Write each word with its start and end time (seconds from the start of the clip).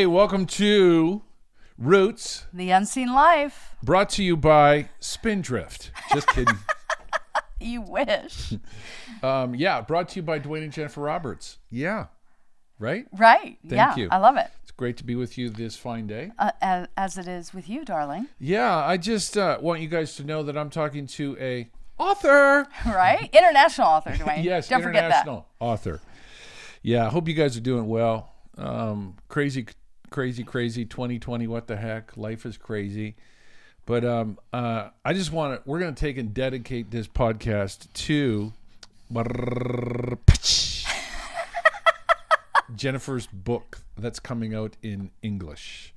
Hey, 0.00 0.06
welcome 0.06 0.46
to 0.46 1.20
Roots, 1.76 2.46
The 2.54 2.70
Unseen 2.70 3.12
Life. 3.12 3.76
brought 3.82 4.08
to 4.10 4.24
you 4.24 4.34
by 4.34 4.88
Spindrift. 4.98 5.90
Just 6.14 6.26
kidding. 6.28 6.56
You 7.60 7.82
wish. 7.82 8.54
um, 9.22 9.54
yeah, 9.54 9.82
brought 9.82 10.08
to 10.08 10.16
you 10.16 10.22
by 10.22 10.40
Dwayne 10.40 10.62
and 10.62 10.72
Jennifer 10.72 11.02
Roberts. 11.02 11.58
Yeah, 11.68 12.06
right? 12.78 13.04
right. 13.12 13.58
yeah. 13.62 13.94
you. 13.94 14.08
I 14.10 14.16
love 14.16 14.38
it. 14.38 14.46
It's 14.62 14.70
great 14.70 14.96
to 14.96 15.04
be 15.04 15.16
with 15.16 15.36
you 15.36 15.50
this 15.50 15.76
fine 15.76 16.06
day. 16.06 16.32
Uh, 16.38 16.52
as, 16.62 16.86
as 16.96 17.18
it 17.18 17.28
is 17.28 17.52
with 17.52 17.68
you, 17.68 17.84
darling. 17.84 18.28
Yeah, 18.38 18.74
I 18.74 18.96
just 18.96 19.36
uh, 19.36 19.58
want 19.60 19.82
you 19.82 19.88
guys 19.88 20.16
to 20.16 20.24
know 20.24 20.42
that 20.44 20.56
I'm 20.56 20.70
talking 20.70 21.06
to 21.08 21.36
a 21.38 21.68
author. 21.98 22.66
Right? 22.86 23.28
International 23.34 23.88
author, 23.88 24.12
Dwayne. 24.12 24.44
yes, 24.44 24.66
Don't 24.66 24.80
forget 24.82 25.02
that. 25.02 25.26
international 25.26 25.46
author. 25.58 26.00
Yeah, 26.82 27.04
I 27.04 27.10
hope 27.10 27.28
you 27.28 27.34
guys 27.34 27.54
are 27.58 27.60
doing 27.60 27.86
well. 27.86 28.32
Um, 28.56 29.16
crazy, 29.28 29.66
crazy, 30.10 30.44
crazy 30.44 30.84
2020. 30.84 31.46
What 31.46 31.66
the 31.66 31.76
heck? 31.76 32.16
Life 32.16 32.44
is 32.44 32.56
crazy. 32.56 33.14
But 33.86 34.04
um, 34.04 34.38
uh, 34.52 34.90
I 35.04 35.14
just 35.14 35.32
want 35.32 35.64
to, 35.64 35.68
we're 35.68 35.80
going 35.80 35.94
to 35.94 36.00
take 36.00 36.18
and 36.18 36.34
dedicate 36.34 36.90
this 36.90 37.08
podcast 37.08 37.92
to 37.92 38.52
Jennifer's 42.76 43.26
book 43.26 43.78
that's 43.96 44.20
coming 44.20 44.54
out 44.54 44.76
in 44.82 45.10
English. 45.22 45.92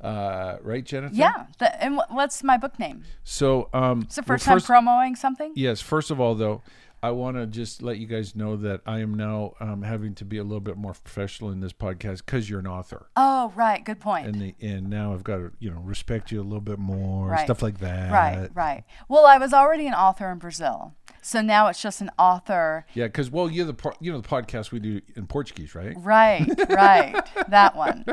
Uh, 0.00 0.58
right, 0.62 0.84
Jennifer? 0.84 1.14
Yeah. 1.14 1.46
The, 1.58 1.82
and 1.82 2.00
what's 2.08 2.42
my 2.44 2.56
book 2.56 2.78
name? 2.78 3.04
So, 3.24 3.68
um, 3.74 4.02
It's 4.02 4.16
the 4.16 4.22
well, 4.22 4.38
first 4.38 4.44
time 4.44 4.60
promoting 4.60 5.16
something? 5.16 5.52
Yes. 5.56 5.80
First 5.80 6.10
of 6.10 6.20
all, 6.20 6.34
though, 6.34 6.62
I 7.02 7.12
want 7.12 7.36
to 7.36 7.46
just 7.46 7.82
let 7.82 7.98
you 7.98 8.06
guys 8.06 8.34
know 8.34 8.56
that 8.56 8.80
I 8.84 8.98
am 9.00 9.14
now 9.14 9.54
um, 9.60 9.82
having 9.82 10.14
to 10.16 10.24
be 10.24 10.38
a 10.38 10.42
little 10.42 10.60
bit 10.60 10.76
more 10.76 10.92
professional 10.94 11.50
in 11.50 11.60
this 11.60 11.72
podcast 11.72 12.24
because 12.26 12.50
you're 12.50 12.58
an 12.58 12.66
author, 12.66 13.06
Oh, 13.16 13.52
right. 13.54 13.84
Good 13.84 14.00
point. 14.00 14.26
and 14.26 14.40
the, 14.40 14.54
and 14.60 14.90
now 14.90 15.12
I've 15.14 15.22
got 15.24 15.36
to 15.36 15.52
you 15.60 15.70
know 15.70 15.80
respect 15.80 16.32
you 16.32 16.40
a 16.40 16.42
little 16.42 16.60
bit 16.60 16.78
more, 16.78 17.28
Right. 17.28 17.44
stuff 17.44 17.62
like 17.62 17.78
that. 17.80 18.10
right, 18.10 18.50
right. 18.54 18.84
Well, 19.08 19.26
I 19.26 19.38
was 19.38 19.52
already 19.52 19.86
an 19.86 19.94
author 19.94 20.30
in 20.32 20.38
Brazil. 20.38 20.94
So 21.22 21.40
now 21.42 21.66
it's 21.66 21.82
just 21.82 22.00
an 22.00 22.10
author. 22.18 22.86
Yeah, 22.94 23.06
because 23.06 23.30
well, 23.30 23.50
you're 23.50 23.66
the 23.66 23.92
you 24.00 24.10
know 24.12 24.20
the 24.20 24.28
podcast 24.28 24.70
we 24.72 24.78
do 24.80 25.00
in 25.16 25.26
Portuguese, 25.26 25.74
right? 25.74 25.94
Right, 25.98 26.46
right. 26.68 27.22
that 27.48 27.76
one. 27.76 28.04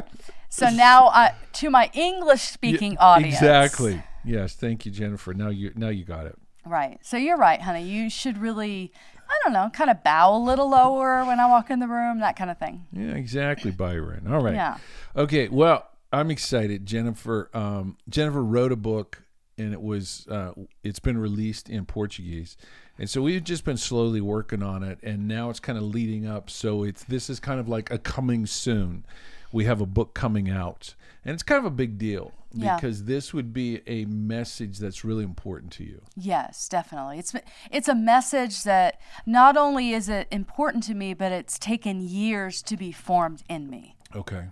So 0.50 0.69
now 0.69 1.08
uh, 1.08 1.30
to 1.53 1.69
my 1.69 1.89
English 1.94 2.41
speaking 2.41 2.97
audience. 2.97 3.36
Exactly. 3.36 4.03
Yes. 4.23 4.53
Thank 4.56 4.86
you, 4.86 4.91
Jennifer. 4.91 5.33
Now 5.33 5.50
you 5.50 5.72
now 5.75 5.89
you 5.89 6.03
got 6.03 6.25
it. 6.25 6.38
Right. 6.66 7.00
So 7.04 7.18
you're 7.18 7.38
right, 7.38 7.62
honey. 7.62 7.84
You 7.84 8.10
should 8.10 8.38
really, 8.38 8.92
I 9.30 9.40
don't 9.44 9.54
know, 9.54 9.70
kind 9.72 9.90
of 9.90 10.04
bow 10.04 10.36
a 10.36 10.40
little 10.40 10.70
lower 10.70 11.24
when 11.26 11.40
I 11.40 11.48
walk 11.48 11.70
in 11.70 11.80
the 11.80 11.88
room, 11.88 12.20
that 12.20 12.36
kind 12.36 12.50
of 12.50 12.58
thing. 12.58 12.86
Yeah, 12.92 13.12
exactly, 13.12 13.72
Byron. 13.72 14.28
All 14.32 14.42
right. 14.42 14.56
Yeah. 14.56 14.78
Okay. 15.16 15.48
Well, 15.48 15.88
I'm 16.12 16.32
excited. 16.32 16.86
Jennifer. 16.86 17.50
Um, 17.54 17.98
Jennifer 18.10 18.44
wrote 18.44 18.72
a 18.72 18.76
book, 18.76 19.24
and 19.58 19.74
it 19.74 19.82
was 19.82 20.28
uh, 20.28 20.54
it's 20.84 21.00
been 21.00 21.18
released 21.18 21.70
in 21.70 21.86
Portuguese, 21.86 22.58
and 22.98 23.10
so 23.10 23.22
we've 23.22 23.44
just 23.44 23.66
been 23.66 23.78
slowly 23.78 24.22
working 24.22 24.64
on 24.64 24.82
it, 24.84 25.00
and 25.04 25.28
now 25.28 25.50
it's 25.50 25.60
kind 25.60 25.78
of 25.78 25.84
leading 25.84 26.26
up. 26.26 26.50
So 26.50 26.84
it's 26.84 27.04
this 27.04 27.30
is 27.30 27.40
kind 27.40 27.60
of 27.60 27.68
like 27.68 27.92
a 27.92 27.98
coming 27.98 28.46
soon. 28.46 29.06
We 29.56 29.66
have 29.66 29.80
a 29.81 29.86
book 29.86 30.14
coming 30.14 30.50
out, 30.50 30.95
and 31.23 31.34
it's 31.34 31.44
kind 31.44 31.59
of 31.59 31.66
a 31.66 31.75
big 31.84 31.98
deal 31.98 32.31
Yeah. 32.52 32.75
because 32.75 33.06
this 33.06 33.34
would 33.34 33.53
be 33.53 33.81
a 33.88 34.06
message 34.06 34.78
that's 34.80 35.03
really 35.06 35.23
important 35.23 35.72
to 35.73 35.84
you. 35.84 36.02
Yes, 36.16 36.67
definitely. 36.70 37.20
It's 37.20 37.34
it's 37.72 37.88
a 37.88 37.96
message 37.96 38.63
that 38.63 39.00
not 39.25 39.56
only 39.57 39.91
is 39.94 40.09
it 40.09 40.28
important 40.30 40.84
to 40.85 40.94
me, 40.94 41.13
but 41.13 41.31
it's 41.31 41.57
taken 41.57 42.02
years 42.02 42.62
to 42.63 42.75
be 42.78 42.91
formed 42.91 43.44
in 43.50 43.69
me. 43.69 43.96
Okay. 44.13 44.46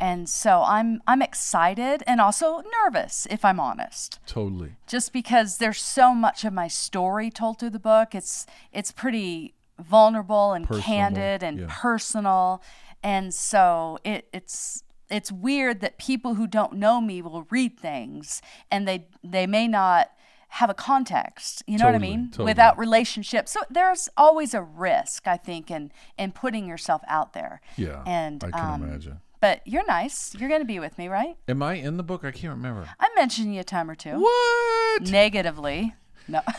And 0.00 0.28
so 0.28 0.62
I'm 0.76 1.00
I'm 1.06 1.22
excited 1.22 2.02
and 2.06 2.20
also 2.20 2.62
nervous, 2.84 3.26
if 3.30 3.44
I'm 3.44 3.60
honest. 3.60 4.18
Totally. 4.26 4.72
just 4.86 5.12
because 5.12 5.58
there's 5.58 5.80
so 5.80 6.14
much 6.14 6.44
of 6.44 6.52
my 6.52 6.68
story 6.68 7.30
told 7.30 7.58
through 7.58 7.70
the 7.70 7.78
book. 7.92 8.14
It's 8.14 8.46
it's 8.72 8.90
pretty 8.92 9.54
vulnerable 9.78 10.52
and 10.52 10.66
Personable, 10.66 10.84
candid 10.84 11.42
and 11.42 11.58
yeah. 11.60 11.66
personal, 11.68 12.62
and 13.02 13.32
so 13.32 13.98
it, 14.04 14.28
it's 14.32 14.84
it's 15.10 15.30
weird 15.30 15.80
that 15.80 15.98
people 15.98 16.34
who 16.34 16.46
don't 16.46 16.74
know 16.74 17.00
me 17.00 17.20
will 17.20 17.46
read 17.50 17.78
things 17.78 18.40
and 18.70 18.88
they 18.88 19.06
they 19.22 19.46
may 19.46 19.68
not 19.68 20.10
have 20.48 20.68
a 20.68 20.74
context. 20.74 21.62
You 21.66 21.78
know 21.78 21.86
what 21.86 21.94
I 21.94 21.98
mean? 21.98 22.28
totally. 22.30 22.50
Without 22.50 22.78
relationship, 22.78 23.48
so 23.48 23.60
there's 23.70 24.10
always 24.18 24.52
a 24.52 24.60
risk, 24.62 25.26
I 25.26 25.36
think, 25.36 25.70
in 25.70 25.92
in 26.18 26.32
putting 26.32 26.66
yourself 26.66 27.02
out 27.08 27.32
there. 27.32 27.60
Yeah. 27.76 28.02
and 28.06 28.42
I 28.44 28.50
can 28.50 28.74
um, 28.74 28.82
imagine. 28.82 29.20
But 29.40 29.66
you're 29.66 29.84
nice. 29.86 30.36
You're 30.36 30.48
going 30.48 30.60
to 30.60 30.66
be 30.66 30.78
with 30.78 30.96
me, 30.98 31.08
right? 31.08 31.36
Am 31.48 31.64
I 31.64 31.74
in 31.74 31.96
the 31.96 32.04
book? 32.04 32.24
I 32.24 32.30
can't 32.30 32.54
remember. 32.54 32.88
I 33.00 33.08
mentioned 33.16 33.52
you 33.52 33.60
a 33.60 33.64
time 33.64 33.90
or 33.90 33.96
two. 33.96 34.20
What? 34.20 35.02
Negatively. 35.02 35.94
No. 36.28 36.40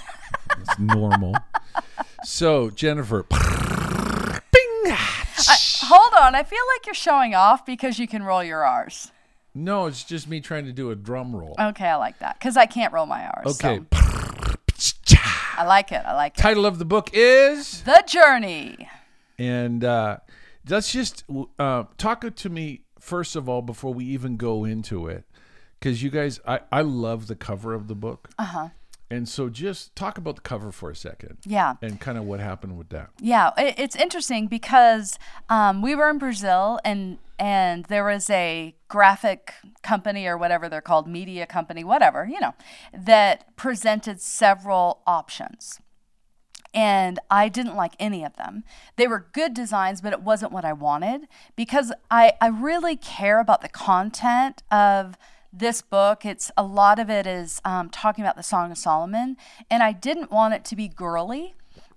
It's 0.59 0.77
normal. 0.77 1.35
so, 2.23 2.69
Jennifer. 2.69 3.23
Bing. 3.23 4.95
Hold 5.85 6.02
on, 6.21 6.35
I 6.35 6.43
feel 6.43 6.59
like 6.75 6.85
you're 6.85 6.93
showing 6.95 7.33
off 7.35 7.65
because 7.65 7.99
you 7.99 8.07
can 8.07 8.23
roll 8.23 8.43
your 8.43 8.63
R's. 8.63 9.11
No, 9.55 9.85
it's 9.85 10.03
just 10.03 10.27
me 10.27 10.41
trying 10.41 10.65
to 10.65 10.71
do 10.71 10.89
a 10.91 10.95
drum 10.95 11.35
roll. 11.35 11.55
Okay, 11.59 11.85
I 11.87 11.95
like 11.95 12.19
that 12.19 12.39
because 12.39 12.57
I 12.57 12.65
can't 12.65 12.91
roll 12.93 13.05
my 13.05 13.25
R's. 13.27 13.57
so 13.57 13.69
Okay. 13.69 13.85
I 15.55 15.65
like 15.65 15.91
it. 15.91 16.01
I 16.05 16.13
like 16.13 16.37
it. 16.37 16.41
Title 16.41 16.65
of 16.65 16.79
the 16.79 16.85
book 16.85 17.09
is, 17.13 17.81
The 17.83 18.03
Journey. 18.07 18.89
and 19.37 19.83
uh, 19.83 20.17
let's 20.67 20.91
just 20.91 21.23
uh, 21.59 21.83
talk 21.97 22.25
to 22.35 22.49
me 22.49 22.81
first 22.99 23.35
of 23.35 23.47
all 23.47 23.61
before 23.61 23.93
we 23.93 24.05
even 24.05 24.35
go 24.37 24.65
into 24.65 25.07
it, 25.07 25.25
because 25.79 26.01
you 26.01 26.09
guys, 26.09 26.39
I 26.47 26.61
I 26.71 26.81
love 26.81 27.27
the 27.27 27.35
cover 27.35 27.73
of 27.73 27.87
the 27.87 27.95
book. 27.95 28.29
Uh 28.39 28.41
Uh-huh. 28.43 28.59
huh. 28.63 28.69
And 29.13 29.29
so, 29.29 29.47
just 29.47 29.95
talk 29.95 30.17
about 30.17 30.37
the 30.37 30.41
cover 30.41 30.71
for 30.71 30.89
a 30.89 30.95
second. 30.95 31.37
Yeah. 31.45 31.75
And 31.83 31.99
kind 31.99 32.17
of 32.17 32.23
what 32.23 32.39
happened 32.39 32.79
with 32.79 32.89
that. 32.89 33.11
Yeah, 33.21 33.51
it, 33.57 33.75
it's 33.77 33.95
interesting 33.95 34.47
because 34.47 35.19
um, 35.49 35.83
we 35.83 35.93
were 35.93 36.09
in 36.09 36.17
Brazil 36.17 36.79
and 36.83 37.19
and 37.37 37.85
there 37.85 38.05
was 38.05 38.27
a 38.31 38.75
graphic 38.87 39.53
company 39.83 40.25
or 40.25 40.37
whatever 40.37 40.67
they're 40.67 40.81
called, 40.81 41.07
media 41.07 41.45
company, 41.45 41.83
whatever, 41.83 42.25
you 42.25 42.39
know, 42.39 42.53
that 42.91 43.55
presented 43.55 44.19
several 44.19 45.01
options. 45.05 45.79
And 46.73 47.19
I 47.29 47.49
didn't 47.49 47.75
like 47.75 47.93
any 47.99 48.23
of 48.23 48.35
them. 48.35 48.63
They 48.95 49.07
were 49.07 49.27
good 49.31 49.53
designs, 49.53 50.01
but 50.01 50.13
it 50.13 50.21
wasn't 50.21 50.51
what 50.51 50.65
I 50.65 50.73
wanted 50.73 51.27
because 51.55 51.91
I, 52.09 52.33
I 52.41 52.47
really 52.47 52.95
care 52.95 53.39
about 53.39 53.61
the 53.61 53.69
content 53.69 54.63
of 54.71 55.17
this 55.53 55.81
book. 55.81 56.25
It's 56.25 56.51
a 56.57 56.63
lot 56.63 56.99
of 56.99 57.09
it 57.09 57.27
is 57.27 57.61
um, 57.63 57.89
talking 57.89 58.23
about 58.23 58.35
the 58.35 58.43
Song 58.43 58.71
of 58.71 58.77
Solomon, 58.77 59.37
and 59.69 59.83
I 59.83 59.91
didn't 59.91 60.31
want 60.31 60.53
it 60.53 60.65
to 60.65 60.75
be 60.75 60.87
girly. 60.87 61.55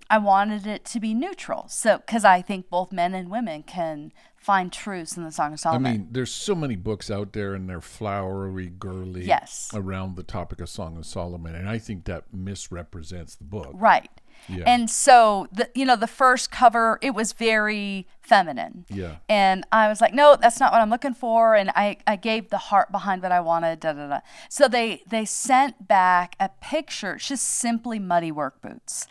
I 0.09 0.19
wanted 0.19 0.65
it 0.65 0.85
to 0.85 1.01
be 1.01 1.13
neutral. 1.13 1.65
So, 1.67 1.97
because 1.97 2.23
I 2.23 2.41
think 2.41 2.69
both 2.69 2.93
men 2.93 3.13
and 3.13 3.29
women 3.29 3.63
can 3.63 4.13
find 4.37 4.71
truths 4.71 5.17
in 5.17 5.25
the 5.25 5.31
Song 5.33 5.51
of 5.51 5.59
Solomon. 5.59 5.85
I 5.85 5.97
mean, 5.97 6.07
there's 6.11 6.31
so 6.31 6.55
many 6.55 6.77
books 6.77 7.11
out 7.11 7.33
there 7.33 7.53
and 7.53 7.67
they're 7.69 7.81
flowery, 7.81 8.69
girly 8.69 9.25
Yes. 9.25 9.69
around 9.73 10.15
the 10.15 10.23
topic 10.23 10.61
of 10.61 10.69
Song 10.69 10.95
of 10.95 11.05
Solomon. 11.05 11.53
And 11.55 11.67
I 11.67 11.77
think 11.77 12.05
that 12.05 12.33
misrepresents 12.33 13.35
the 13.35 13.43
book. 13.43 13.71
right. 13.73 14.09
Yeah. 14.47 14.63
And 14.65 14.89
so 14.89 15.47
the 15.51 15.69
you 15.75 15.85
know 15.85 15.95
the 15.95 16.07
first 16.07 16.51
cover 16.51 16.99
it 17.01 17.13
was 17.13 17.33
very 17.33 18.07
feminine. 18.27 18.85
Yeah. 18.89 19.17
And 19.29 19.65
I 19.71 19.87
was 19.87 20.01
like, 20.01 20.13
no, 20.13 20.35
that's 20.39 20.59
not 20.59 20.73
what 20.73 20.81
I'm 20.81 20.89
looking 20.89 21.13
for. 21.13 21.55
And 21.55 21.71
I, 21.75 21.97
I 22.05 22.17
gave 22.17 22.49
the 22.49 22.57
heart 22.57 22.91
behind 22.91 23.23
what 23.23 23.31
I 23.31 23.39
wanted. 23.39 23.79
Da, 23.79 23.93
da, 23.93 24.07
da. 24.07 24.19
So 24.49 24.67
they 24.67 25.01
they 25.07 25.25
sent 25.25 25.87
back 25.87 26.35
a 26.39 26.49
picture, 26.61 27.15
it's 27.15 27.29
just 27.29 27.45
simply 27.47 27.99
muddy 27.99 28.31
work 28.31 28.61
boots. 28.61 29.07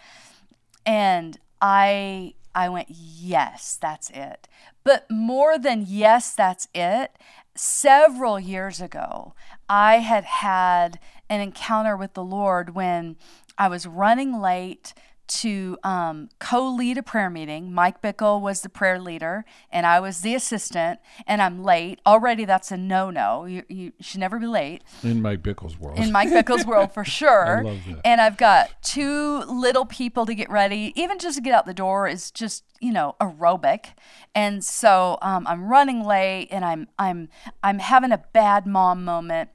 And 0.84 1.38
I 1.60 2.34
I 2.54 2.68
went, 2.68 2.88
yes, 2.90 3.78
that's 3.80 4.10
it. 4.10 4.48
But 4.84 5.10
more 5.10 5.58
than 5.58 5.84
yes, 5.86 6.34
that's 6.34 6.68
it. 6.74 7.12
Several 7.54 8.38
years 8.38 8.80
ago, 8.80 9.34
I 9.68 9.96
had 9.96 10.24
had 10.24 11.00
an 11.28 11.40
encounter 11.40 11.96
with 11.96 12.14
the 12.14 12.22
Lord 12.22 12.74
when 12.74 13.16
I 13.58 13.68
was 13.68 13.86
running 13.86 14.40
late 14.40 14.92
to 15.28 15.76
um, 15.84 16.28
co-lead 16.38 16.98
a 16.98 17.02
prayer 17.02 17.30
meeting. 17.30 17.72
Mike 17.72 18.00
Bickle 18.02 18.40
was 18.40 18.60
the 18.62 18.68
prayer 18.68 18.98
leader, 19.00 19.44
and 19.70 19.86
I 19.86 20.00
was 20.00 20.20
the 20.20 20.34
assistant. 20.34 21.00
And 21.26 21.42
I'm 21.42 21.62
late 21.62 22.00
already. 22.06 22.44
That's 22.44 22.70
a 22.70 22.76
no-no. 22.76 23.44
You, 23.44 23.62
you 23.68 23.92
should 24.00 24.20
never 24.20 24.38
be 24.38 24.46
late 24.46 24.82
In 25.02 25.22
Mike 25.22 25.42
Bickle's 25.42 25.78
world. 25.78 25.98
in 25.98 26.12
Mike 26.12 26.28
Bickle's 26.28 26.66
world 26.66 26.92
for 26.92 27.04
sure. 27.18 27.58
I 27.58 27.62
love 27.62 27.78
that. 27.88 28.00
And 28.04 28.20
I've 28.20 28.36
got 28.36 28.70
two 28.82 29.40
little 29.44 29.84
people 29.86 30.26
to 30.26 30.34
get 30.34 30.50
ready. 30.50 30.92
Even 30.94 31.18
just 31.18 31.36
to 31.36 31.42
get 31.42 31.52
out 31.54 31.66
the 31.66 31.74
door 31.74 32.06
is 32.08 32.30
just 32.30 32.64
you 32.80 32.92
know 32.92 33.16
aerobic. 33.20 33.86
And 34.34 34.64
so 34.64 35.18
um, 35.22 35.46
I'm 35.46 35.68
running 35.68 36.04
late, 36.04 36.48
and 36.50 36.64
I'm 36.64 36.88
I'm 36.98 37.28
I'm 37.62 37.78
having 37.78 38.12
a 38.12 38.18
bad 38.32 38.66
mom 38.66 39.04
moment. 39.04 39.50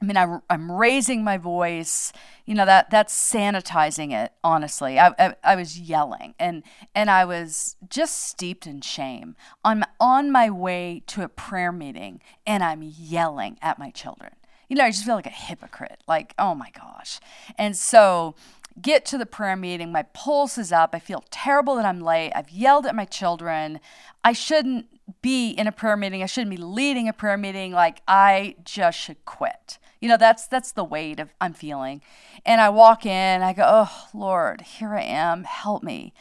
I 0.00 0.04
mean, 0.04 0.16
I, 0.16 0.40
I'm 0.50 0.70
raising 0.70 1.24
my 1.24 1.38
voice. 1.38 2.12
You 2.44 2.54
know 2.54 2.66
that 2.66 2.90
that's 2.90 3.14
sanitizing 3.14 4.12
it. 4.12 4.32
Honestly, 4.44 4.98
I, 4.98 5.14
I, 5.18 5.34
I 5.42 5.56
was 5.56 5.80
yelling 5.80 6.34
and 6.38 6.62
and 6.94 7.10
I 7.10 7.24
was 7.24 7.76
just 7.88 8.28
steeped 8.28 8.66
in 8.66 8.82
shame 8.82 9.36
I'm 9.64 9.84
on 9.98 10.30
my 10.30 10.50
way 10.50 11.02
to 11.08 11.22
a 11.22 11.28
prayer 11.28 11.72
meeting, 11.72 12.20
and 12.46 12.62
I'm 12.62 12.82
yelling 12.82 13.58
at 13.62 13.78
my 13.78 13.90
children. 13.90 14.32
You 14.68 14.76
know, 14.76 14.84
I 14.84 14.90
just 14.90 15.04
feel 15.04 15.14
like 15.14 15.26
a 15.26 15.30
hypocrite. 15.30 16.02
Like, 16.06 16.34
oh 16.38 16.54
my 16.54 16.70
gosh. 16.70 17.20
And 17.56 17.76
so, 17.76 18.34
get 18.80 19.04
to 19.06 19.18
the 19.18 19.26
prayer 19.26 19.56
meeting. 19.56 19.92
My 19.92 20.02
pulse 20.02 20.58
is 20.58 20.72
up. 20.72 20.90
I 20.92 20.98
feel 20.98 21.24
terrible 21.30 21.76
that 21.76 21.84
I'm 21.84 22.00
late. 22.00 22.32
I've 22.34 22.50
yelled 22.50 22.86
at 22.86 22.94
my 22.94 23.04
children. 23.04 23.80
I 24.24 24.32
shouldn't 24.32 24.86
be 25.22 25.50
in 25.50 25.66
a 25.66 25.72
prayer 25.72 25.96
meeting. 25.96 26.22
I 26.22 26.26
shouldn't 26.26 26.50
be 26.50 26.56
leading 26.62 27.08
a 27.08 27.12
prayer 27.12 27.36
meeting. 27.36 27.72
Like 27.72 28.02
I 28.06 28.56
just 28.64 28.98
should 28.98 29.24
quit. 29.24 29.78
You 30.06 30.12
know, 30.12 30.18
that's 30.18 30.46
that's 30.46 30.70
the 30.70 30.84
weight 30.84 31.18
of 31.18 31.34
I'm 31.40 31.52
feeling. 31.52 32.00
And 32.44 32.60
I 32.60 32.68
walk 32.68 33.04
in, 33.04 33.42
I 33.42 33.52
go, 33.52 33.64
"Oh, 33.66 34.08
Lord, 34.14 34.60
here 34.60 34.94
I 34.94 35.02
am. 35.02 35.42
Help 35.42 35.82
me." 35.82 36.12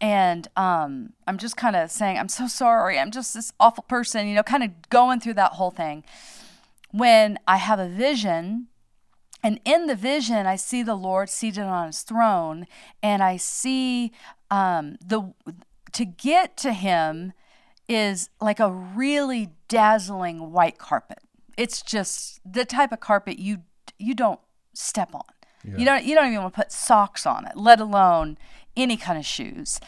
And 0.00 0.48
um, 0.56 1.12
I'm 1.26 1.36
just 1.36 1.58
kind 1.58 1.76
of 1.76 1.90
saying, 1.90 2.16
"I'm 2.16 2.30
so 2.30 2.46
sorry. 2.46 2.98
I'm 2.98 3.10
just 3.10 3.34
this 3.34 3.52
awful 3.60 3.84
person." 3.86 4.26
You 4.26 4.34
know, 4.34 4.42
kind 4.42 4.62
of 4.64 4.70
going 4.88 5.20
through 5.20 5.34
that 5.34 5.52
whole 5.52 5.70
thing. 5.70 6.04
When 6.90 7.38
I 7.46 7.58
have 7.58 7.78
a 7.78 7.86
vision 7.86 8.68
and 9.42 9.60
in 9.66 9.88
the 9.88 9.94
vision, 9.94 10.46
I 10.46 10.56
see 10.56 10.82
the 10.82 10.94
Lord 10.94 11.28
seated 11.28 11.64
on 11.64 11.88
his 11.88 12.00
throne, 12.00 12.66
and 13.02 13.22
I 13.22 13.36
see 13.36 14.10
um, 14.50 14.96
the 15.06 15.34
to 15.92 16.06
get 16.06 16.56
to 16.56 16.72
him 16.72 17.34
is 17.90 18.30
like 18.40 18.58
a 18.58 18.72
really 18.72 19.50
dazzling 19.68 20.50
white 20.50 20.78
carpet. 20.78 21.18
It's 21.56 21.82
just 21.82 22.40
the 22.44 22.64
type 22.64 22.92
of 22.92 23.00
carpet 23.00 23.38
you 23.38 23.62
you 23.98 24.14
don't 24.14 24.40
step 24.74 25.14
on. 25.14 25.22
Yeah. 25.64 25.78
You 25.78 25.84
don't 25.84 26.04
you 26.04 26.14
don't 26.14 26.26
even 26.26 26.42
want 26.42 26.54
to 26.54 26.60
put 26.60 26.72
socks 26.72 27.26
on 27.26 27.46
it, 27.46 27.56
let 27.56 27.80
alone 27.80 28.38
any 28.76 28.96
kind 28.96 29.18
of 29.18 29.24
shoes. 29.24 29.80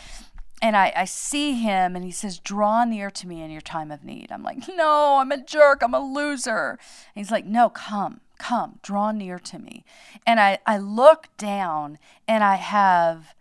And 0.61 0.77
I, 0.77 0.93
I 0.97 1.05
see 1.05 1.53
him 1.53 1.95
and 1.95 2.05
he 2.05 2.11
says, 2.11 2.39
Draw 2.39 2.85
near 2.87 3.11
to 3.11 3.29
me 3.29 3.43
in 3.43 3.51
your 3.51 3.61
time 3.61 3.93
of 3.93 4.03
need. 4.03 4.33
I'm 4.33 4.43
like, 4.43 4.59
No, 4.75 5.19
I'm 5.21 5.31
a 5.31 5.43
jerk. 5.43 5.83
I'm 5.83 5.95
a 5.95 6.01
loser. 6.01 6.79
And 7.15 7.25
he's 7.25 7.31
like, 7.31 7.47
No, 7.47 7.69
come, 7.69 8.23
come, 8.39 8.81
draw 8.83 9.13
near 9.13 9.39
to 9.39 9.59
me. 9.59 9.85
And 10.27 10.41
I, 10.41 10.59
I 10.67 10.79
look 10.79 11.29
down 11.37 11.99
and 12.27 12.43
I 12.43 12.57
have 12.57 13.35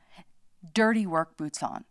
dirty 0.74 1.08
work 1.08 1.38
boots 1.38 1.64
on 1.64 1.86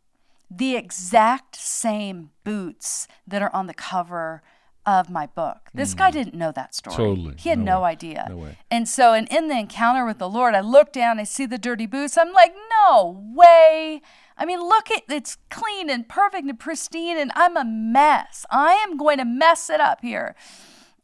the 0.50 0.76
exact 0.76 1.56
same 1.56 2.30
boots 2.44 3.08
that 3.26 3.42
are 3.42 3.54
on 3.54 3.66
the 3.66 3.74
cover 3.74 4.42
of 4.86 5.10
my 5.10 5.26
book. 5.26 5.70
This 5.74 5.94
mm. 5.94 5.98
guy 5.98 6.10
didn't 6.10 6.34
know 6.34 6.52
that 6.52 6.74
story. 6.74 6.96
Totally. 6.96 7.34
He 7.38 7.48
had 7.48 7.58
no, 7.58 7.78
no 7.78 7.84
idea. 7.84 8.26
No 8.28 8.36
way. 8.36 8.58
And 8.70 8.88
so, 8.88 9.12
and 9.12 9.28
in 9.28 9.48
the 9.48 9.58
encounter 9.58 10.06
with 10.06 10.18
the 10.18 10.28
Lord, 10.28 10.54
I 10.54 10.60
look 10.60 10.92
down, 10.92 11.18
I 11.18 11.24
see 11.24 11.44
the 11.44 11.58
dirty 11.58 11.86
boots. 11.86 12.16
I'm 12.16 12.32
like, 12.32 12.54
no 12.86 13.22
way. 13.34 14.00
I 14.38 14.44
mean, 14.44 14.60
look 14.60 14.90
at 14.90 15.02
it's 15.08 15.38
clean 15.50 15.90
and 15.90 16.08
perfect 16.08 16.48
and 16.48 16.58
pristine, 16.58 17.18
and 17.18 17.32
I'm 17.34 17.56
a 17.56 17.64
mess. 17.64 18.46
I 18.50 18.74
am 18.74 18.96
going 18.96 19.18
to 19.18 19.24
mess 19.24 19.68
it 19.68 19.80
up 19.80 20.02
here. 20.02 20.34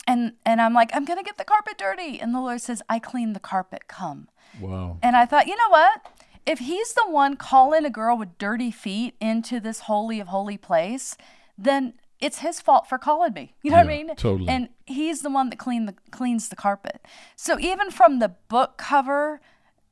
And 0.06 0.32
and 0.44 0.60
I'm 0.60 0.74
like, 0.74 0.90
I'm 0.92 1.04
gonna 1.04 1.22
get 1.22 1.38
the 1.38 1.44
carpet 1.44 1.78
dirty. 1.78 2.20
And 2.20 2.34
the 2.34 2.40
Lord 2.40 2.60
says, 2.60 2.82
I 2.88 2.98
clean 2.98 3.34
the 3.34 3.40
carpet. 3.40 3.86
Come. 3.86 4.28
Wow. 4.60 4.98
And 5.00 5.14
I 5.14 5.26
thought, 5.26 5.46
you 5.46 5.56
know 5.56 5.68
what? 5.68 6.06
if 6.44 6.58
he's 6.58 6.92
the 6.94 7.08
one 7.08 7.36
calling 7.36 7.84
a 7.84 7.90
girl 7.90 8.16
with 8.16 8.36
dirty 8.38 8.70
feet 8.70 9.14
into 9.20 9.60
this 9.60 9.80
holy 9.80 10.20
of 10.20 10.28
holy 10.28 10.58
place, 10.58 11.16
then 11.56 11.94
it's 12.22 12.38
his 12.38 12.60
fault 12.60 12.88
for 12.88 12.96
calling 12.96 13.34
me. 13.34 13.54
You 13.62 13.72
know 13.72 13.78
yeah, 13.78 13.84
what 13.84 13.92
I 13.92 13.96
mean? 13.96 14.16
Totally. 14.16 14.48
And 14.48 14.68
he's 14.86 15.22
the 15.22 15.30
one 15.30 15.50
that 15.50 15.58
clean 15.58 15.86
the 15.86 15.94
cleans 16.12 16.48
the 16.48 16.56
carpet. 16.56 17.04
So 17.36 17.58
even 17.58 17.90
from 17.90 18.20
the 18.20 18.28
book 18.48 18.78
cover 18.78 19.40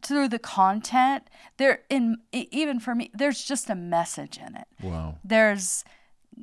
through 0.03 0.29
the 0.29 0.39
content, 0.39 1.25
there 1.57 1.81
in 1.91 2.19
even 2.33 2.79
for 2.79 2.95
me, 2.95 3.11
there's 3.13 3.45
just 3.45 3.69
a 3.69 3.75
message 3.75 4.39
in 4.39 4.57
it. 4.57 4.69
Wow. 4.81 5.17
There's 5.25 5.85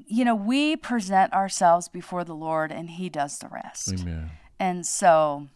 you 0.06 0.26
know, 0.26 0.36
we 0.36 0.76
present 0.76 1.34
ourselves 1.34 1.88
before 1.88 2.24
the 2.24 2.36
Lord 2.36 2.72
and 2.72 2.92
he 2.92 3.10
does 3.10 3.40
the 3.40 3.48
rest. 3.48 4.02
Amen. 4.02 4.30
And 4.60 4.86
so 4.86 5.48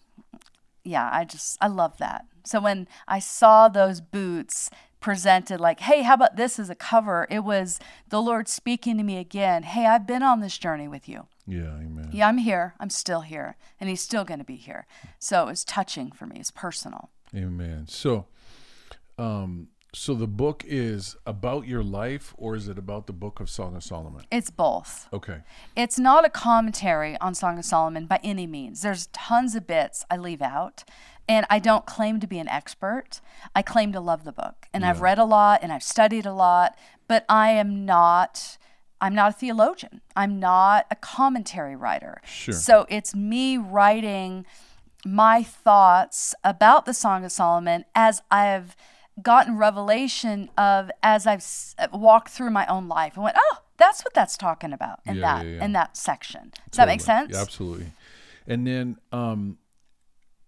yeah, 0.85 1.09
I 1.11 1.25
just 1.25 1.57
I 1.59 1.67
love 1.67 1.97
that. 1.97 2.25
So 2.45 2.61
when 2.61 2.87
I 3.07 3.19
saw 3.19 3.67
those 3.67 3.99
boots 3.99 4.69
presented 5.01 5.59
like, 5.59 5.81
"Hey, 5.81 6.03
how 6.03 6.13
about 6.13 6.37
this 6.37 6.57
as 6.57 6.69
a 6.69 6.75
cover?" 6.75 7.27
It 7.29 7.43
was 7.43 7.79
the 8.07 8.21
Lord 8.21 8.47
speaking 8.47 8.97
to 8.97 9.03
me 9.03 9.17
again. 9.17 9.63
"Hey, 9.63 9.85
I've 9.85 10.07
been 10.07 10.23
on 10.23 10.39
this 10.39 10.57
journey 10.57 10.87
with 10.87 11.09
you." 11.09 11.27
Yeah, 11.45 11.75
amen. 11.75 12.09
Yeah, 12.13 12.29
I'm 12.29 12.37
here. 12.37 12.75
I'm 12.79 12.89
still 12.89 13.21
here, 13.21 13.57
and 13.79 13.89
he's 13.89 14.01
still 14.01 14.23
going 14.23 14.39
to 14.39 14.45
be 14.45 14.55
here. 14.55 14.85
So 15.19 15.43
it 15.43 15.47
was 15.47 15.65
touching 15.65 16.11
for 16.11 16.25
me. 16.25 16.37
It's 16.39 16.51
personal. 16.51 17.09
Amen. 17.35 17.87
So 17.89 18.27
um 19.17 19.67
so 19.93 20.13
the 20.13 20.27
book 20.27 20.63
is 20.65 21.17
about 21.25 21.67
your 21.67 21.83
life 21.83 22.33
or 22.37 22.55
is 22.55 22.69
it 22.69 22.77
about 22.77 23.07
the 23.07 23.13
book 23.13 23.41
of 23.41 23.49
Song 23.49 23.75
of 23.75 23.83
Solomon? 23.83 24.23
It's 24.31 24.49
both. 24.49 25.09
Okay. 25.11 25.39
It's 25.75 25.99
not 25.99 26.25
a 26.25 26.29
commentary 26.29 27.17
on 27.17 27.35
Song 27.35 27.57
of 27.59 27.65
Solomon 27.65 28.05
by 28.05 28.19
any 28.23 28.47
means. 28.47 28.81
There's 28.81 29.07
tons 29.07 29.53
of 29.53 29.67
bits 29.67 30.05
I 30.09 30.15
leave 30.15 30.41
out. 30.41 30.85
And 31.27 31.45
I 31.49 31.59
don't 31.59 31.85
claim 31.85 32.19
to 32.19 32.27
be 32.27 32.39
an 32.39 32.49
expert. 32.49 33.21
I 33.55 33.61
claim 33.61 33.91
to 33.93 33.99
love 33.99 34.23
the 34.23 34.31
book. 34.31 34.67
And 34.73 34.83
yeah. 34.83 34.89
I've 34.89 35.01
read 35.01 35.19
a 35.19 35.23
lot 35.23 35.59
and 35.61 35.71
I've 35.71 35.83
studied 35.83 36.25
a 36.25 36.33
lot, 36.33 36.77
but 37.07 37.25
I 37.29 37.51
am 37.51 37.85
not 37.85 38.57
I'm 39.01 39.15
not 39.15 39.31
a 39.31 39.33
theologian. 39.33 40.01
I'm 40.15 40.39
not 40.39 40.85
a 40.91 40.95
commentary 40.95 41.75
writer. 41.75 42.21
Sure. 42.23 42.53
So 42.53 42.85
it's 42.87 43.15
me 43.15 43.57
writing 43.57 44.45
my 45.05 45.41
thoughts 45.41 46.35
about 46.43 46.85
the 46.85 46.93
Song 46.93 47.25
of 47.25 47.31
Solomon 47.31 47.83
as 47.95 48.21
I've 48.29 48.75
gotten 49.21 49.57
revelation 49.57 50.49
of 50.57 50.89
as 51.03 51.27
I've 51.27 51.43
walked 51.91 52.29
through 52.29 52.51
my 52.51 52.65
own 52.67 52.87
life 52.87 53.15
and 53.15 53.23
went, 53.23 53.35
oh, 53.39 53.57
that's 53.77 54.03
what 54.03 54.13
that's 54.13 54.37
talking 54.37 54.73
about 54.73 54.99
in 55.05 55.15
yeah, 55.15 55.21
that 55.21 55.45
yeah, 55.45 55.51
yeah. 55.53 55.65
in 55.65 55.73
that 55.73 55.97
section. 55.97 56.51
Does 56.69 56.77
that 56.77 56.87
make 56.87 57.01
sense? 57.01 57.35
absolutely. 57.35 57.87
And 58.47 58.65
then 58.65 58.97
um, 59.11 59.57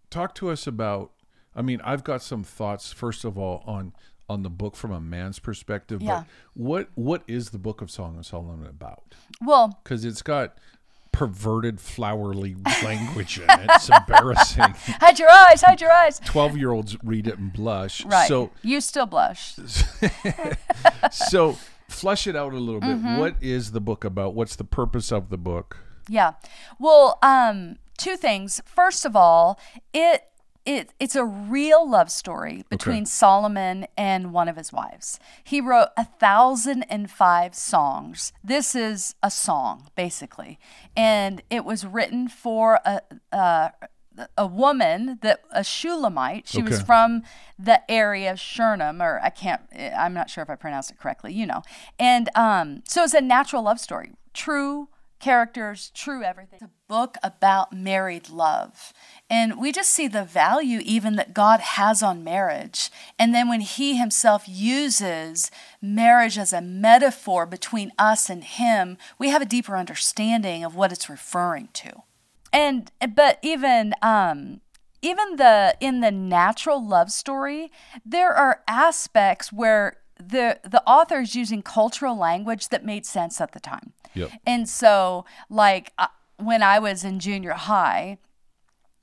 talk 0.10 0.36
to 0.36 0.50
us 0.50 0.68
about. 0.68 1.12
I 1.56 1.62
mean, 1.62 1.82
I've 1.84 2.04
got 2.04 2.24
some 2.24 2.44
thoughts. 2.44 2.92
First 2.92 3.24
of 3.24 3.38
all, 3.38 3.64
on 3.68 3.94
on 4.30 4.44
the 4.44 4.50
book 4.50 4.76
from 4.76 4.92
a 4.92 5.00
man's 5.00 5.40
perspective. 5.40 6.02
Yeah. 6.02 6.24
But 6.56 6.62
what 6.64 6.90
what 6.96 7.24
is 7.28 7.50
the 7.50 7.60
book 7.60 7.82
of 7.82 7.92
Song 7.92 8.18
of 8.18 8.26
Solomon 8.26 8.68
about? 8.68 9.16
Well, 9.42 9.80
because 9.84 10.06
it's 10.06 10.22
got 10.22 10.58
perverted 11.14 11.80
flowery 11.80 12.56
language 12.84 13.38
in 13.38 13.50
it. 13.50 13.70
It's 13.70 13.88
embarrassing. 13.88 14.64
hide 15.00 15.20
your 15.20 15.30
eyes, 15.30 15.62
hide 15.62 15.80
your 15.80 15.92
eyes. 15.92 16.20
12 16.26 16.58
year 16.58 16.72
olds 16.72 16.98
read 17.04 17.28
it 17.28 17.38
and 17.38 17.54
blush. 17.54 18.04
Right. 18.04 18.28
So 18.28 18.52
you 18.62 18.82
still 18.82 19.06
blush. 19.06 19.56
so 21.12 21.58
flush 21.88 22.28
it 22.28 22.36
out 22.36 22.52
a 22.52 22.58
little 22.58 22.82
bit. 22.82 22.90
Mm-hmm. 22.90 23.18
What 23.18 23.36
is 23.40 23.72
the 23.72 23.80
book 23.80 24.04
about? 24.04 24.34
What's 24.34 24.58
the 24.58 24.66
purpose 24.66 25.12
of 25.12 25.30
the 25.30 25.38
book? 25.38 25.78
Yeah. 26.10 26.34
Well, 26.80 27.20
um, 27.22 27.78
two 27.98 28.18
things. 28.18 28.62
First 28.66 29.06
of 29.06 29.16
all, 29.16 29.60
it 29.94 30.24
it, 30.66 30.94
it's 31.00 31.16
a 31.16 31.26
real 31.26 31.90
love 31.90 32.10
story 32.10 32.64
between 32.70 33.04
okay. 33.04 33.06
Solomon 33.06 33.88
and 33.98 34.32
one 34.32 34.48
of 34.48 34.56
his 34.56 34.72
wives. 34.72 35.20
He 35.44 35.60
wrote 35.60 35.90
a 35.98 36.06
thousand 36.06 36.84
and 36.84 37.10
five 37.12 37.54
songs. 37.56 38.32
This 38.44 38.76
is 38.76 39.16
a 39.22 39.30
song, 39.30 39.90
basically, 39.96 40.60
and 40.96 41.42
it 41.50 41.66
was 41.66 41.86
written 41.86 42.28
for 42.28 42.80
a. 42.86 43.02
a 43.32 43.74
a 44.38 44.46
woman 44.46 45.18
that 45.24 45.42
a 45.52 45.64
Shulamite. 45.64 46.48
She 46.48 46.60
okay. 46.60 46.70
was 46.70 46.84
from 46.84 47.24
the 47.58 47.82
area 47.90 48.32
of 48.32 48.40
Shurnam, 48.40 49.02
or 49.02 49.20
I 49.24 49.32
can't. 49.32 49.62
I'm 49.76 50.14
not 50.14 50.30
sure 50.30 50.44
if 50.44 50.52
I 50.52 50.56
pronounced 50.56 50.92
it 50.92 51.00
correctly. 51.00 51.34
You 51.34 51.48
know, 51.48 51.64
and 51.98 52.30
um, 52.36 52.84
so 52.88 53.02
it's 53.02 53.16
a 53.16 53.22
natural 53.22 53.64
love 53.64 53.80
story, 53.80 54.12
true 54.32 54.90
characters, 55.24 55.90
true 55.96 56.22
everything. 56.22 56.60
It's 56.62 56.70
a 56.70 56.90
book 56.90 57.16
about 57.24 57.72
married 57.72 58.30
love. 58.30 58.92
And 59.30 59.58
we 59.58 59.72
just 59.72 59.90
see 59.90 60.10
the 60.10 60.26
value 60.26 60.82
even 60.84 61.16
that 61.16 61.34
God 61.34 61.62
has 61.62 62.04
on 62.04 62.26
marriage. 62.26 62.92
And 63.18 63.34
then 63.34 63.48
when 63.48 63.62
He 63.62 63.98
Himself 63.98 64.44
uses 64.48 65.50
marriage 65.82 66.38
as 66.38 66.52
a 66.52 66.60
metaphor 66.60 67.46
between 67.46 67.94
us 67.98 68.30
and 68.30 68.44
Him, 68.44 68.98
we 69.18 69.30
have 69.30 69.42
a 69.42 69.46
deeper 69.46 69.78
understanding 69.78 70.66
of 70.66 70.76
what 70.76 70.92
it's 70.92 71.10
referring 71.10 71.70
to. 71.74 72.04
And, 72.52 72.92
but 73.16 73.40
even, 73.42 73.94
um, 74.02 74.60
even 75.02 75.36
the 75.36 75.76
in 75.80 76.00
the 76.00 76.12
natural 76.12 76.86
love 76.86 77.12
story 77.12 77.70
there 78.06 78.32
are 78.32 78.62
aspects 78.70 79.52
where 79.52 79.98
the 80.30 80.60
the 80.64 80.84
author 80.88 81.20
is 81.22 81.36
using 81.36 81.62
cultural 81.62 82.16
language 82.18 82.70
that 82.70 82.84
made 82.86 83.06
sense 83.06 83.40
at 83.42 83.52
the 83.52 83.60
time 83.60 83.94
Yep. 84.16 84.30
And 84.46 84.70
so, 84.70 85.26
like, 85.50 85.92
uh, 85.98 86.08
when 86.38 86.62
I 86.62 86.78
was 86.78 87.04
in 87.04 87.20
junior 87.20 87.54
high, 87.54 88.20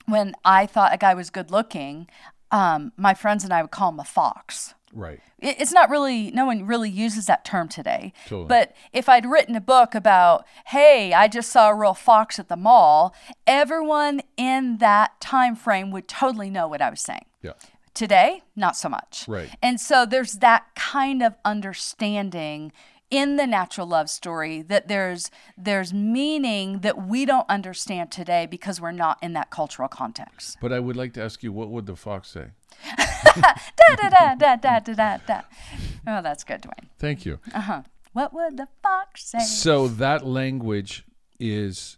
when 0.05 0.33
I 0.45 0.65
thought 0.65 0.93
a 0.93 0.97
guy 0.97 1.13
was 1.13 1.29
good 1.29 1.51
looking, 1.51 2.07
um, 2.51 2.93
my 2.97 3.13
friends 3.13 3.43
and 3.43 3.53
I 3.53 3.61
would 3.61 3.71
call 3.71 3.89
him 3.89 3.99
a 3.99 4.03
fox. 4.05 4.73
Right. 4.93 5.19
It- 5.39 5.59
It's 5.59 5.71
not 5.73 5.89
really, 5.89 6.31
no 6.31 6.45
one 6.45 6.65
really 6.65 6.89
uses 6.89 7.25
that 7.27 7.43
term 7.45 7.67
today. 7.67 8.13
Totally. 8.25 8.47
But 8.47 8.73
if 8.93 9.07
I'd 9.09 9.25
written 9.25 9.55
a 9.55 9.61
book 9.61 9.95
about, 9.95 10.45
hey, 10.67 11.13
I 11.13 11.27
just 11.27 11.49
saw 11.49 11.69
a 11.69 11.75
real 11.75 11.93
fox 11.93 12.39
at 12.39 12.47
the 12.49 12.57
mall, 12.57 13.13
everyone 13.45 14.21
in 14.37 14.77
that 14.77 15.19
time 15.21 15.55
frame 15.55 15.91
would 15.91 16.07
totally 16.07 16.49
know 16.49 16.67
what 16.67 16.81
I 16.81 16.89
was 16.89 17.01
saying. 17.01 17.25
Yeah. 17.41 17.53
Today, 18.01 18.41
not 18.55 18.75
so 18.75 18.89
much. 18.89 19.25
Right. 19.27 19.55
And 19.61 19.79
so 19.79 20.07
there's 20.07 20.39
that 20.39 20.73
kind 20.73 21.21
of 21.21 21.35
understanding 21.45 22.71
in 23.11 23.35
the 23.35 23.45
natural 23.45 23.85
love 23.85 24.09
story 24.09 24.63
that 24.63 24.87
there's 24.87 25.29
there's 25.55 25.93
meaning 25.93 26.79
that 26.79 27.05
we 27.05 27.27
don't 27.27 27.47
understand 27.47 28.11
today 28.11 28.47
because 28.47 28.81
we're 28.81 28.91
not 28.91 29.19
in 29.21 29.33
that 29.33 29.51
cultural 29.51 29.87
context. 29.87 30.57
But 30.59 30.73
I 30.73 30.79
would 30.79 30.95
like 30.95 31.13
to 31.13 31.21
ask 31.21 31.43
you, 31.43 31.53
what 31.53 31.69
would 31.69 31.85
the 31.85 31.95
fox 31.95 32.29
say? 32.29 32.47
Da 33.37 33.95
da 33.95 34.09
da 34.09 34.55
da 34.55 34.55
da 34.55 34.79
da 34.79 35.17
da. 35.17 35.41
Oh, 36.07 36.23
that's 36.23 36.43
good, 36.43 36.63
Dwayne. 36.63 36.87
Thank 36.97 37.23
you. 37.23 37.37
Uh-huh. 37.53 37.83
What 38.13 38.33
would 38.33 38.57
the 38.57 38.67
fox 38.81 39.25
say? 39.25 39.41
So 39.41 39.87
that 39.87 40.25
language 40.25 41.05
is 41.39 41.97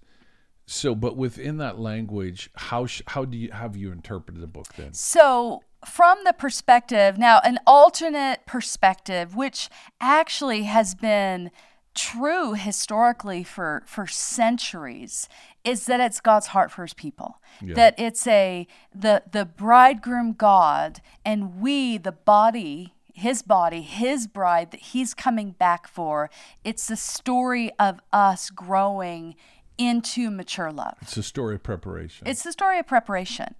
so, 0.65 0.95
but 0.95 1.15
within 1.17 1.57
that 1.57 1.79
language, 1.79 2.49
how 2.55 2.85
sh- 2.87 3.01
how 3.07 3.25
do 3.25 3.37
you 3.37 3.51
have 3.51 3.75
you 3.75 3.91
interpreted 3.91 4.41
the 4.41 4.47
book 4.47 4.67
then? 4.75 4.93
So, 4.93 5.61
from 5.85 6.19
the 6.23 6.33
perspective, 6.33 7.17
now 7.17 7.39
an 7.43 7.59
alternate 7.65 8.45
perspective, 8.45 9.35
which 9.35 9.69
actually 9.99 10.63
has 10.63 10.95
been 10.95 11.51
true 11.95 12.53
historically 12.53 13.43
for, 13.43 13.83
for 13.85 14.07
centuries, 14.07 15.29
is 15.63 15.85
that 15.85 15.99
it's 15.99 16.19
God's 16.19 16.47
heart 16.47 16.71
for 16.71 16.81
his 16.81 16.93
people. 16.93 17.39
That 17.61 17.93
it's 17.97 18.25
a 18.27 18.67
the 18.93 19.23
the 19.31 19.45
bridegroom 19.45 20.33
God 20.33 21.01
and 21.23 21.61
we, 21.61 21.97
the 21.97 22.11
body, 22.11 22.93
his 23.13 23.41
body, 23.43 23.81
his 23.81 24.27
bride 24.27 24.71
that 24.71 24.79
he's 24.79 25.13
coming 25.13 25.51
back 25.51 25.87
for. 25.87 26.29
It's 26.63 26.87
the 26.87 26.97
story 26.97 27.71
of 27.79 27.99
us 28.11 28.49
growing 28.49 29.35
into 29.77 30.29
mature 30.29 30.71
love. 30.71 30.97
It's 31.01 31.17
a 31.17 31.23
story 31.23 31.55
of 31.55 31.63
preparation. 31.63 32.27
It's 32.27 32.43
the 32.43 32.51
story 32.51 32.79
of 32.79 32.87
preparation. 32.87 33.55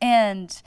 And 0.00 0.62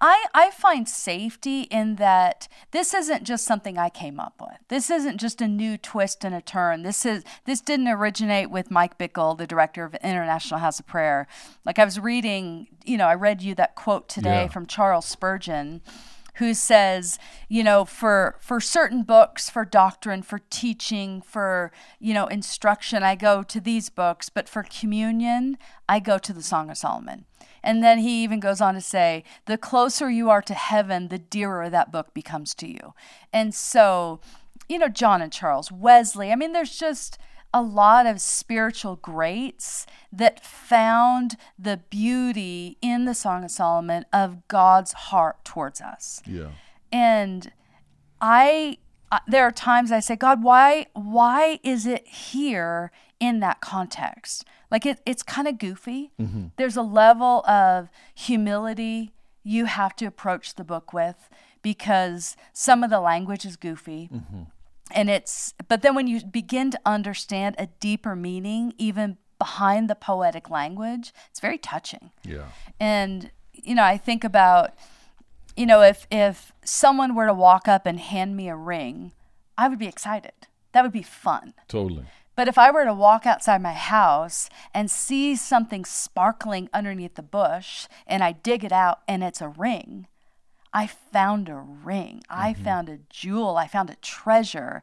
I, 0.00 0.26
I 0.32 0.50
find 0.50 0.88
safety 0.88 1.62
in 1.62 1.96
that 1.96 2.46
this 2.70 2.94
isn't 2.94 3.24
just 3.24 3.44
something 3.44 3.78
I 3.78 3.88
came 3.88 4.20
up 4.20 4.40
with. 4.40 4.58
This 4.68 4.90
isn't 4.90 5.18
just 5.18 5.40
a 5.40 5.48
new 5.48 5.76
twist 5.76 6.24
and 6.24 6.34
a 6.34 6.40
turn. 6.40 6.82
This 6.82 7.04
is 7.04 7.24
this 7.46 7.60
didn't 7.60 7.88
originate 7.88 8.50
with 8.50 8.70
Mike 8.70 8.96
Bickle, 8.96 9.36
the 9.36 9.46
director 9.46 9.84
of 9.84 9.94
International 9.96 10.60
House 10.60 10.78
of 10.78 10.86
Prayer. 10.86 11.26
Like 11.64 11.78
I 11.78 11.84
was 11.84 11.98
reading, 11.98 12.68
you 12.84 12.96
know, 12.96 13.06
I 13.06 13.14
read 13.14 13.42
you 13.42 13.54
that 13.56 13.74
quote 13.74 14.08
today 14.08 14.42
Yeah. 14.42 14.48
from 14.48 14.66
Charles 14.66 15.06
Spurgeon 15.06 15.82
who 16.36 16.54
says, 16.54 17.18
you 17.48 17.62
know, 17.62 17.84
for 17.84 18.36
for 18.40 18.60
certain 18.60 19.02
books, 19.02 19.50
for 19.50 19.64
doctrine, 19.64 20.22
for 20.22 20.38
teaching, 20.48 21.20
for 21.20 21.70
you 21.98 22.14
know 22.14 22.26
instruction, 22.26 23.02
I 23.02 23.16
go 23.16 23.42
to 23.42 23.60
these 23.60 23.90
books, 23.90 24.28
but 24.28 24.48
for 24.48 24.62
communion, 24.62 25.58
I 25.88 26.00
go 26.00 26.18
to 26.18 26.32
the 26.32 26.42
Song 26.42 26.70
of 26.70 26.78
Solomon. 26.78 27.26
And 27.62 27.82
then 27.82 27.98
he 27.98 28.22
even 28.22 28.40
goes 28.40 28.60
on 28.60 28.74
to 28.74 28.80
say, 28.80 29.24
the 29.46 29.58
closer 29.58 30.10
you 30.10 30.30
are 30.30 30.42
to 30.42 30.54
heaven, 30.54 31.08
the 31.08 31.18
dearer 31.18 31.70
that 31.70 31.92
book 31.92 32.12
becomes 32.14 32.54
to 32.54 32.68
you. 32.68 32.94
And 33.32 33.54
so, 33.54 34.20
you 34.68 34.78
know, 34.78 34.88
John 34.88 35.22
and 35.22 35.32
Charles, 35.32 35.70
Wesley, 35.70 36.32
I 36.32 36.36
mean, 36.36 36.52
there's 36.52 36.76
just 36.78 37.18
a 37.54 37.62
lot 37.62 38.06
of 38.06 38.20
spiritual 38.20 38.96
greats 38.96 39.86
that 40.10 40.44
found 40.44 41.36
the 41.58 41.80
beauty 41.90 42.78
in 42.80 43.04
the 43.04 43.14
Song 43.14 43.44
of 43.44 43.50
Solomon 43.50 44.06
of 44.12 44.48
God's 44.48 44.92
heart 44.92 45.44
towards 45.44 45.80
us. 45.80 46.22
yeah. 46.26 46.48
And 46.90 47.52
I 48.20 48.76
uh, 49.10 49.18
there 49.26 49.44
are 49.44 49.52
times 49.52 49.92
I 49.92 50.00
say, 50.00 50.16
God, 50.16 50.42
why 50.42 50.86
why 50.94 51.60
is 51.62 51.86
it 51.86 52.06
here 52.06 52.90
in 53.20 53.40
that 53.40 53.60
context? 53.60 54.44
Like 54.72 54.86
it, 54.86 55.02
it's 55.04 55.22
kind 55.22 55.46
of 55.46 55.58
goofy. 55.58 56.12
Mm-hmm. 56.18 56.46
There's 56.56 56.76
a 56.76 56.82
level 56.82 57.46
of 57.46 57.90
humility 58.14 59.12
you 59.44 59.66
have 59.66 59.94
to 59.96 60.06
approach 60.06 60.54
the 60.54 60.64
book 60.64 60.94
with 60.94 61.28
because 61.60 62.36
some 62.54 62.82
of 62.82 62.88
the 62.88 62.98
language 62.98 63.44
is 63.44 63.56
goofy. 63.56 64.08
Mm-hmm. 64.12 64.42
And 64.92 65.10
it's 65.10 65.52
but 65.68 65.82
then 65.82 65.94
when 65.94 66.06
you 66.06 66.22
begin 66.24 66.70
to 66.70 66.80
understand 66.86 67.54
a 67.58 67.66
deeper 67.80 68.16
meaning 68.16 68.72
even 68.78 69.18
behind 69.38 69.90
the 69.90 69.94
poetic 69.94 70.48
language, 70.48 71.12
it's 71.30 71.40
very 71.40 71.58
touching. 71.58 72.10
Yeah. 72.24 72.46
And 72.80 73.30
you 73.52 73.74
know, 73.74 73.84
I 73.84 73.98
think 73.98 74.24
about 74.24 74.72
you 75.54 75.66
know, 75.66 75.82
if 75.82 76.06
if 76.10 76.54
someone 76.64 77.14
were 77.14 77.26
to 77.26 77.34
walk 77.34 77.68
up 77.68 77.84
and 77.84 78.00
hand 78.00 78.36
me 78.36 78.48
a 78.48 78.56
ring, 78.56 79.12
I 79.58 79.68
would 79.68 79.78
be 79.78 79.86
excited. 79.86 80.32
That 80.72 80.82
would 80.82 80.92
be 80.92 81.02
fun. 81.02 81.52
Totally. 81.68 82.06
But 82.42 82.48
if 82.48 82.58
I 82.58 82.72
were 82.72 82.84
to 82.84 82.92
walk 82.92 83.24
outside 83.24 83.62
my 83.62 83.72
house 83.72 84.50
and 84.74 84.90
see 84.90 85.36
something 85.36 85.84
sparkling 85.84 86.68
underneath 86.72 87.14
the 87.14 87.22
bush 87.22 87.86
and 88.04 88.20
I 88.24 88.32
dig 88.32 88.64
it 88.64 88.72
out 88.72 88.98
and 89.06 89.22
it's 89.22 89.40
a 89.40 89.46
ring, 89.46 90.08
I 90.72 90.88
found 90.88 91.48
a 91.48 91.54
ring. 91.54 92.24
I 92.28 92.52
mm-hmm. 92.52 92.64
found 92.64 92.88
a 92.88 92.98
jewel. 93.08 93.56
I 93.56 93.68
found 93.68 93.90
a 93.90 93.94
treasure. 93.94 94.82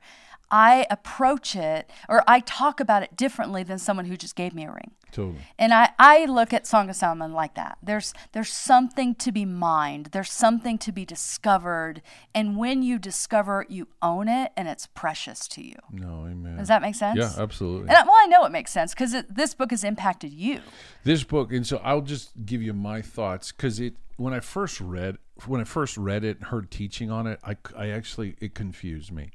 I 0.52 0.86
approach 0.90 1.56
it 1.56 1.90
or 2.08 2.24
I 2.28 2.40
talk 2.42 2.80
about 2.80 3.04
it 3.04 3.16
differently 3.16 3.64
than 3.64 3.78
someone 3.80 4.06
who 4.06 4.18
just 4.18 4.36
gave 4.36 4.54
me 4.54 4.66
a 4.66 4.72
ring. 4.72 4.92
Totally. 5.12 5.40
And 5.58 5.74
I, 5.74 5.90
I 5.98 6.26
look 6.26 6.54
at 6.54 6.68
Song 6.68 6.88
of 6.88 6.96
Solomon 6.96 7.34
like 7.34 7.56
that. 7.56 7.80
There's 7.82 8.14
there's 8.32 8.52
something 8.54 9.16
to 9.16 9.32
be 9.32 9.44
mined. 9.44 10.08
There's 10.12 10.32
something 10.32 10.78
to 10.80 10.92
be 10.92 11.04
discovered. 11.04 12.04
And 12.36 12.58
when 12.58 12.84
you 12.84 13.00
discover 13.00 13.64
it, 13.64 13.72
you 13.72 13.88
own 14.04 14.28
it 14.28 14.52
and 14.56 14.68
it's 14.68 14.86
precious 14.86 15.48
to 15.50 15.66
you. 15.66 15.76
No, 15.92 16.28
amen. 16.30 16.58
Does 16.58 16.68
that 16.68 16.84
make 16.84 16.94
sense? 16.94 17.18
yeah, 17.18 17.32
absolutely. 17.38 17.88
And 17.90 17.98
I, 17.98 18.04
well, 18.04 18.14
I 18.20 18.28
know 18.28 18.46
it 18.46 18.52
makes 18.52 18.72
sense 18.72 18.94
because 18.94 19.16
this 19.30 19.56
book 19.56 19.72
has 19.72 19.84
impacted 19.84 20.32
you. 20.32 20.62
this 21.04 21.24
book 21.24 21.52
and 21.52 21.66
so 21.66 21.78
i'll 21.84 22.02
just 22.02 22.32
give 22.46 22.62
you 22.62 22.74
my 22.74 23.02
thoughts 23.02 23.52
because 23.52 23.80
it 23.80 23.96
when 24.18 24.34
i 24.34 24.40
first 24.40 24.80
read 24.82 25.18
when 25.48 25.60
i 25.62 25.64
first 25.64 25.98
read 25.98 26.24
it 26.24 26.38
and 26.38 26.48
heard 26.48 26.70
teaching 26.70 27.10
on 27.10 27.26
it 27.26 27.40
i, 27.44 27.56
I 27.76 27.90
actually 27.90 28.36
it 28.40 28.54
confused 28.54 29.12
me 29.12 29.32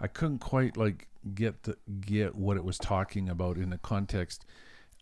i 0.00 0.06
couldn't 0.06 0.38
quite 0.38 0.76
like 0.76 1.08
get 1.34 1.64
the 1.64 1.76
get 2.00 2.34
what 2.34 2.56
it 2.56 2.64
was 2.64 2.78
talking 2.78 3.28
about 3.28 3.56
in 3.56 3.70
the 3.70 3.78
context 3.78 4.44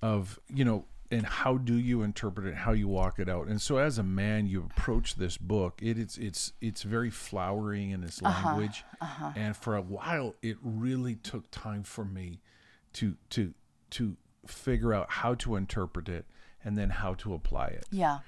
of 0.02 0.38
you 0.52 0.64
know 0.64 0.84
and 1.10 1.24
how 1.24 1.56
do 1.56 1.74
you 1.74 2.02
interpret 2.02 2.46
it 2.46 2.54
how 2.54 2.72
you 2.72 2.88
walk 2.88 3.18
it 3.18 3.28
out. 3.28 3.46
And 3.46 3.60
so 3.60 3.78
as 3.78 3.98
a 3.98 4.02
man 4.02 4.46
you 4.46 4.60
approach 4.60 5.16
this 5.16 5.36
book 5.36 5.80
it, 5.82 5.98
it's 5.98 6.18
it's 6.18 6.52
it's 6.60 6.82
very 6.82 7.10
flowery 7.10 7.90
in 7.90 8.02
its 8.02 8.22
uh-huh, 8.22 8.48
language. 8.48 8.84
Uh-huh. 9.00 9.32
and 9.36 9.56
for 9.56 9.76
a 9.76 9.82
while 9.82 10.34
it 10.42 10.56
really 10.62 11.14
took 11.14 11.50
time 11.50 11.82
for 11.82 12.04
me 12.04 12.40
to 12.94 13.16
to 13.30 13.54
to 13.90 14.16
figure 14.46 14.92
out 14.92 15.10
how 15.10 15.34
to 15.34 15.56
interpret 15.56 16.08
it 16.08 16.26
and 16.64 16.76
then 16.76 16.90
how 16.90 17.14
to 17.14 17.34
apply 17.34 17.66
it. 17.66 17.86
Yeah. 17.90 18.18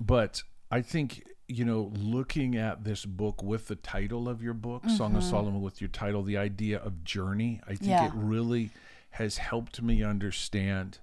but 0.00 0.42
i 0.70 0.82
think 0.82 1.24
you 1.48 1.64
know 1.64 1.92
looking 1.96 2.56
at 2.56 2.84
this 2.84 3.04
book 3.06 3.42
with 3.42 3.68
the 3.68 3.76
title 3.76 4.28
of 4.28 4.42
your 4.42 4.54
book 4.54 4.82
song 4.90 5.14
of 5.14 5.22
solomon 5.22 5.62
with 5.62 5.80
your 5.80 5.88
title 5.88 6.22
the 6.22 6.36
idea 6.36 6.78
of 6.78 7.04
journey 7.04 7.60
i 7.66 7.70
think 7.74 7.90
Yeah. 7.90 8.06
it 8.06 8.12
really 8.14 8.70
has 9.10 9.38
helped 9.38 9.80
me 9.80 10.02
understand 10.02 10.98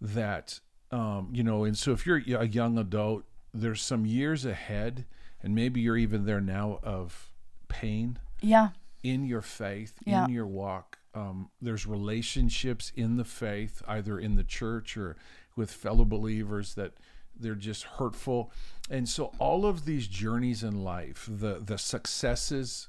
that 0.00 0.60
um, 0.90 1.28
you 1.32 1.42
know 1.42 1.64
and 1.64 1.76
so 1.76 1.92
if 1.92 2.06
you're 2.06 2.22
a 2.38 2.46
young 2.46 2.78
adult 2.78 3.24
there's 3.52 3.82
some 3.82 4.06
years 4.06 4.44
ahead 4.44 5.04
and 5.42 5.54
maybe 5.54 5.80
you're 5.80 5.96
even 5.96 6.24
there 6.24 6.40
now 6.40 6.80
of 6.82 7.30
pain 7.68 8.18
Yeah. 8.40 8.70
in 9.02 9.24
your 9.26 9.42
faith, 9.42 9.94
Yeah. 10.06 10.24
in 10.24 10.30
your 10.32 10.46
walk. 10.46 10.98
Um, 11.14 11.50
there's 11.60 11.86
relationships 11.86 12.90
in 12.96 13.16
the 13.18 13.24
faith, 13.24 13.82
either 13.86 14.18
in 14.18 14.36
the 14.36 14.42
church 14.44 14.96
or 14.96 15.16
with 15.54 15.70
fellow 15.70 16.04
believers 16.04 16.74
that 16.74 16.94
they're 17.38 17.54
just 17.54 17.84
hurtful. 17.84 18.50
And 18.90 19.08
so 19.08 19.32
all 19.38 19.64
of 19.66 19.84
these 19.86 20.06
journeys 20.08 20.62
in 20.62 20.84
life, 20.84 21.28
the 21.30 21.58
the 21.64 21.78
successes, 21.78 22.88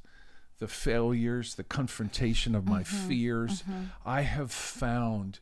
the 0.59 0.67
failures, 0.67 1.55
the 1.55 1.63
confrontation 1.63 2.55
of 2.55 2.65
my 2.67 2.83
Mm-hmm. 2.83 3.07
fears, 3.07 3.63
I 4.05 4.21
have 4.21 4.51
found 4.51 5.39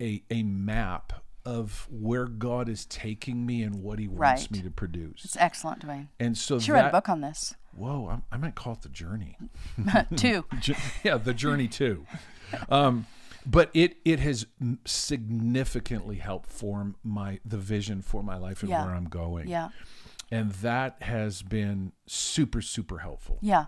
a 0.00 0.22
a 0.30 0.42
map 0.42 1.12
of 1.44 1.86
where 1.90 2.26
God 2.26 2.68
is 2.68 2.84
taking 2.86 3.46
me 3.46 3.62
and 3.62 3.82
what 3.82 3.98
he 4.00 4.08
wants 4.08 4.20
Right. 4.42 4.50
me 4.50 4.62
to 4.62 4.70
produce. 4.70 5.24
It's 5.24 5.36
excellent, 5.36 5.86
Dwayne. 5.86 6.08
And 6.18 6.36
so 6.36 6.58
She 6.58 6.72
read 6.72 6.86
a 6.86 6.90
book 6.90 7.08
on 7.08 7.20
this. 7.20 7.54
whoa, 7.72 8.08
I, 8.32 8.34
I 8.34 8.38
might 8.38 8.54
call 8.56 8.72
it 8.72 8.82
the 8.82 8.88
journey. 8.88 9.36
Two. 10.16 10.44
Yeah 11.04 11.18
the 11.18 11.34
journey 11.34 11.68
too 11.68 12.04
um 12.68 13.06
but 13.46 13.70
it 13.74 13.96
it 14.04 14.18
has 14.20 14.46
significantly 14.84 16.16
helped 16.16 16.50
form 16.50 16.96
my 17.02 17.38
the 17.44 17.56
vision 17.58 18.02
for 18.02 18.22
my 18.22 18.36
life 18.36 18.62
and 18.62 18.70
Yeah. 18.70 18.84
where 18.84 18.94
i'm 18.94 19.04
going 19.08 19.48
Yeah. 19.48 19.68
and 20.30 20.50
that 20.52 21.00
has 21.02 21.42
been 21.42 21.92
super 22.06 22.60
super 22.62 22.98
helpful 22.98 23.38
Yeah. 23.40 23.66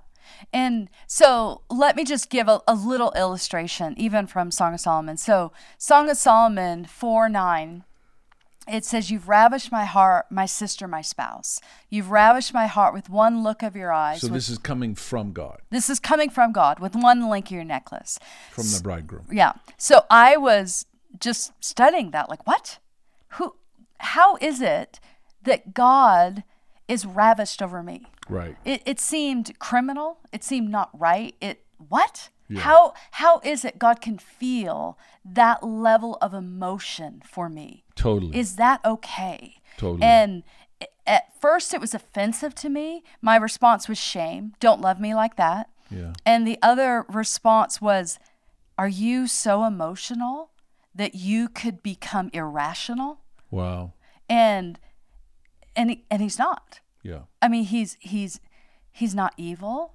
And 0.52 0.90
so 1.06 1.62
let 1.70 1.96
me 1.96 2.04
just 2.04 2.28
give 2.28 2.48
a, 2.48 2.60
a 2.68 2.74
little 2.74 3.12
illustration, 3.12 3.94
even 3.96 4.26
from 4.26 4.50
Song 4.50 4.74
of 4.74 4.80
Solomon. 4.80 5.16
So, 5.16 5.52
Song 5.78 6.10
of 6.10 6.18
Solomon 6.18 6.84
4 6.84 7.30
9 7.30 7.84
it 8.70 8.84
says, 8.84 9.10
You've 9.10 9.28
ravished 9.28 9.70
my 9.72 9.84
heart, 9.84 10.26
my 10.30 10.46
sister, 10.46 10.86
my 10.88 11.02
spouse. 11.02 11.60
You've 11.90 12.10
ravished 12.10 12.52
my 12.54 12.66
heart 12.66 12.94
with 12.94 13.08
one 13.08 13.42
look 13.42 13.62
of 13.62 13.76
your 13.76 13.92
eyes. 13.92 14.20
So 14.20 14.28
with- 14.28 14.34
this 14.34 14.48
is 14.48 14.58
coming 14.58 14.94
from 14.94 15.32
God, 15.32 15.60
this 15.70 15.88
is 15.90 16.00
coming 16.00 16.30
from 16.30 16.52
God 16.52 16.78
with 16.78 16.94
one 16.94 17.28
link 17.28 17.46
of 17.46 17.52
your 17.52 17.64
necklace. 17.64 18.18
from 18.50 18.64
the 18.64 18.80
bridegroom. 18.82 19.26
Yeah. 19.30 19.52
So 19.76 20.04
I 20.10 20.36
was 20.36 20.86
just 21.20 21.52
studying 21.60 22.10
that. 22.12 22.28
Like, 22.28 22.46
what? 22.46 22.78
Who? 23.32 23.54
How 23.98 24.36
is 24.40 24.60
it 24.60 25.00
that 25.42 25.74
God 25.74 26.44
is 26.86 27.04
ravished 27.04 27.62
over 27.62 27.82
me? 27.82 28.06
Right. 28.28 28.56
It, 28.64 28.82
it 28.84 29.00
seemed 29.00 29.58
criminal. 29.58 30.18
It 30.32 30.44
seemed 30.44 30.70
not 30.70 30.90
right. 30.98 31.34
It 31.40 31.64
what? 31.88 32.30
How 32.56 32.94
how 33.12 33.40
is 33.44 33.64
it 33.64 33.78
God 33.78 34.00
can 34.00 34.16
feel 34.18 34.98
that 35.24 35.62
level 35.62 36.16
of 36.22 36.32
emotion 36.32 37.22
for 37.26 37.48
me? 37.48 37.84
Totally. 37.94 38.38
Is 38.38 38.56
that 38.56 38.80
okay? 38.84 39.56
Totally. 39.76 40.02
And 40.02 40.42
at 41.06 41.38
first 41.40 41.74
it 41.74 41.80
was 41.80 41.94
offensive 41.94 42.54
to 42.56 42.68
me. 42.70 43.02
My 43.20 43.36
response 43.36 43.88
was 43.88 43.98
shame. 43.98 44.54
Don't 44.60 44.80
love 44.80 44.98
me 45.00 45.14
like 45.14 45.36
that. 45.36 45.68
yeah. 45.90 46.12
And 46.24 46.46
the 46.46 46.58
other 46.62 47.04
response 47.08 47.80
was, 47.82 48.18
Are 48.78 48.88
you 48.88 49.26
so 49.26 49.64
emotional 49.64 50.50
that 50.94 51.14
you 51.14 51.48
could 51.48 51.82
become 51.82 52.30
irrational? 52.32 53.20
Wow. 53.50 53.92
And 54.28 54.78
and 55.76 55.90
he, 55.90 56.04
and 56.10 56.22
he's 56.22 56.38
not. 56.38 56.80
Yeah. 57.02 57.22
I 57.42 57.48
mean, 57.48 57.64
he's 57.64 57.96
he's 58.00 58.40
he's 58.90 59.14
not 59.14 59.32
evil, 59.36 59.94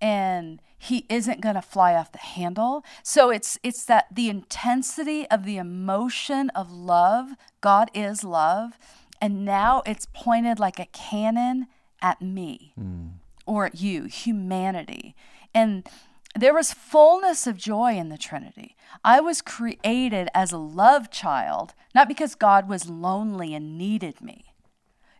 and 0.00 0.60
he 0.78 1.04
isn't 1.08 1.40
going 1.40 1.56
to 1.56 1.62
fly 1.62 1.94
off 1.94 2.12
the 2.12 2.18
handle. 2.18 2.84
So 3.02 3.30
it's 3.30 3.58
it's 3.62 3.84
that 3.84 4.06
the 4.14 4.28
intensity 4.28 5.28
of 5.28 5.44
the 5.44 5.58
emotion 5.58 6.50
of 6.50 6.72
love. 6.72 7.32
God 7.60 7.90
is 7.92 8.24
love, 8.24 8.78
and 9.20 9.44
now 9.44 9.82
it's 9.84 10.06
pointed 10.12 10.58
like 10.58 10.78
a 10.78 10.86
cannon 10.86 11.66
at 12.00 12.22
me 12.22 12.72
hmm. 12.76 13.08
or 13.46 13.66
at 13.66 13.80
you, 13.80 14.04
humanity, 14.04 15.14
and. 15.54 15.86
There 16.38 16.54
was 16.54 16.72
fullness 16.72 17.48
of 17.48 17.56
joy 17.56 17.96
in 17.96 18.08
the 18.08 18.16
Trinity. 18.16 18.76
I 19.04 19.18
was 19.18 19.42
created 19.42 20.28
as 20.32 20.52
a 20.52 20.58
love 20.58 21.10
child, 21.10 21.74
not 21.92 22.06
because 22.06 22.36
God 22.36 22.68
was 22.68 22.88
lonely 22.88 23.52
and 23.52 23.76
needed 23.76 24.20
me. 24.20 24.54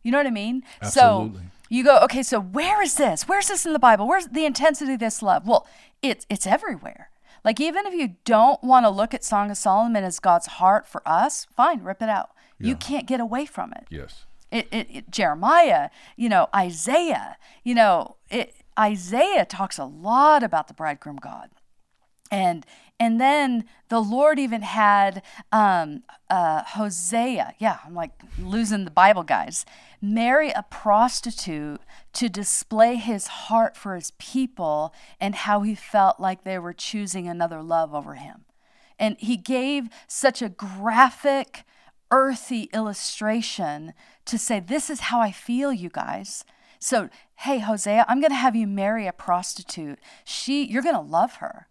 You 0.04 0.12
know 0.12 0.18
what 0.18 0.28
I 0.28 0.30
mean? 0.30 0.62
Absolutely. 0.80 1.40
So 1.40 1.46
you 1.70 1.84
go, 1.84 2.00
okay, 2.00 2.22
so 2.22 2.40
where 2.40 2.82
is 2.82 2.96
this? 2.96 3.28
Where's 3.28 3.48
this 3.48 3.64
in 3.64 3.72
the 3.72 3.78
Bible? 3.78 4.06
Where's 4.06 4.26
the 4.26 4.44
intensity 4.44 4.94
of 4.94 5.00
this 5.00 5.22
love? 5.22 5.46
Well, 5.46 5.66
it's 6.02 6.26
it's 6.28 6.46
everywhere. 6.46 7.10
Like 7.44 7.60
even 7.60 7.86
if 7.86 7.94
you 7.94 8.16
don't 8.24 8.62
want 8.62 8.84
to 8.84 8.90
look 8.90 9.14
at 9.14 9.24
Song 9.24 9.50
of 9.50 9.56
Solomon 9.56 10.04
as 10.04 10.18
God's 10.20 10.46
heart 10.46 10.86
for 10.86 11.00
us, 11.06 11.46
fine, 11.56 11.82
rip 11.82 12.02
it 12.02 12.08
out. 12.08 12.30
You 12.58 12.76
can't 12.76 13.06
get 13.06 13.20
away 13.20 13.46
from 13.46 13.72
it. 13.72 13.86
Yes. 13.88 14.26
It, 14.50 14.68
it, 14.70 14.86
it 14.90 15.10
Jeremiah, 15.10 15.88
you 16.16 16.28
know, 16.28 16.48
Isaiah, 16.54 17.38
you 17.64 17.74
know, 17.74 18.16
it, 18.28 18.54
Isaiah 18.78 19.46
talks 19.46 19.78
a 19.78 19.86
lot 19.86 20.42
about 20.42 20.68
the 20.68 20.74
bridegroom 20.74 21.16
God 21.16 21.48
and 22.30 22.66
and 23.00 23.20
then 23.20 23.64
the 23.88 24.00
lord 24.00 24.38
even 24.38 24.62
had 24.62 25.22
um, 25.50 26.04
uh, 26.28 26.62
hosea 26.62 27.54
yeah 27.58 27.78
i'm 27.84 27.94
like 27.94 28.12
losing 28.38 28.84
the 28.84 28.90
bible 28.90 29.24
guys 29.24 29.64
marry 30.00 30.50
a 30.50 30.64
prostitute 30.70 31.80
to 32.12 32.28
display 32.28 32.96
his 32.96 33.26
heart 33.26 33.76
for 33.76 33.94
his 33.94 34.12
people 34.12 34.94
and 35.20 35.34
how 35.34 35.62
he 35.62 35.74
felt 35.74 36.18
like 36.18 36.44
they 36.44 36.58
were 36.58 36.72
choosing 36.72 37.28
another 37.28 37.62
love 37.62 37.94
over 37.94 38.14
him. 38.14 38.44
And 38.98 39.16
he 39.18 39.36
gave 39.36 39.88
such 40.06 40.42
a 40.42 40.48
graphic 40.48 41.64
earthy 42.10 42.68
illustration 42.74 43.92
to 44.24 44.36
say 44.36 44.58
this 44.58 44.90
is 44.90 45.00
how 45.00 45.20
i 45.20 45.30
feel 45.30 45.72
you 45.72 45.88
guys. 45.88 46.44
So 46.78 47.08
hey 47.36 47.60
hosea 47.60 48.04
i'm 48.08 48.20
going 48.20 48.32
to 48.32 48.36
have 48.36 48.56
you 48.56 48.66
marry 48.66 49.06
a 49.06 49.12
prostitute. 49.12 49.98
She 50.24 50.64
you're 50.64 50.82
going 50.82 50.94
to 50.94 51.00
love 51.00 51.36
her 51.36 51.68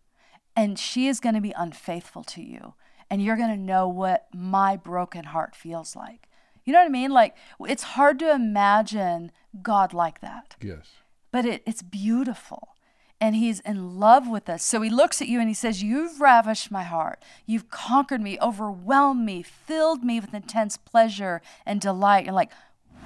and 0.60 0.78
she 0.78 1.08
is 1.08 1.22
going 1.22 1.36
to 1.36 1.42
be 1.42 1.54
unfaithful 1.56 2.22
to 2.22 2.42
you 2.42 2.74
and 3.10 3.24
you're 3.24 3.38
going 3.38 3.50
to 3.50 3.56
know 3.56 3.88
what 3.88 4.28
my 4.34 4.76
broken 4.76 5.24
heart 5.24 5.56
feels 5.56 5.96
like. 5.96 6.28
You 6.66 6.74
know 6.74 6.80
what 6.80 6.88
i 6.88 6.90
mean? 6.90 7.12
Like 7.12 7.36
it's 7.66 7.84
hard 7.96 8.20
to 8.20 8.34
imagine 8.34 9.32
god 9.64 9.94
like 9.94 10.20
that. 10.20 10.58
Yes. 10.62 10.88
but 11.32 11.46
it, 11.46 11.64
it's 11.66 11.82
beautiful 11.82 12.76
and 13.22 13.38
he's 13.38 13.62
in 13.62 14.00
love 14.00 14.28
with 14.28 14.50
us. 14.50 14.62
So 14.64 14.82
he 14.82 14.90
looks 14.90 15.22
at 15.22 15.30
you 15.30 15.40
and 15.40 15.48
he 15.48 15.54
says 15.54 15.82
you've 15.82 16.20
ravished 16.20 16.72
my 16.72 16.84
heart. 16.84 17.24
You've 17.46 17.70
conquered 17.70 18.22
me 18.22 18.38
overwhelmed 18.42 19.26
me 19.26 19.42
filled 19.42 20.04
me 20.04 20.20
with 20.20 20.34
intense 20.34 20.76
pleasure 20.76 21.42
and 21.66 21.80
delight. 21.80 22.28
And 22.28 22.36
like 22.36 22.52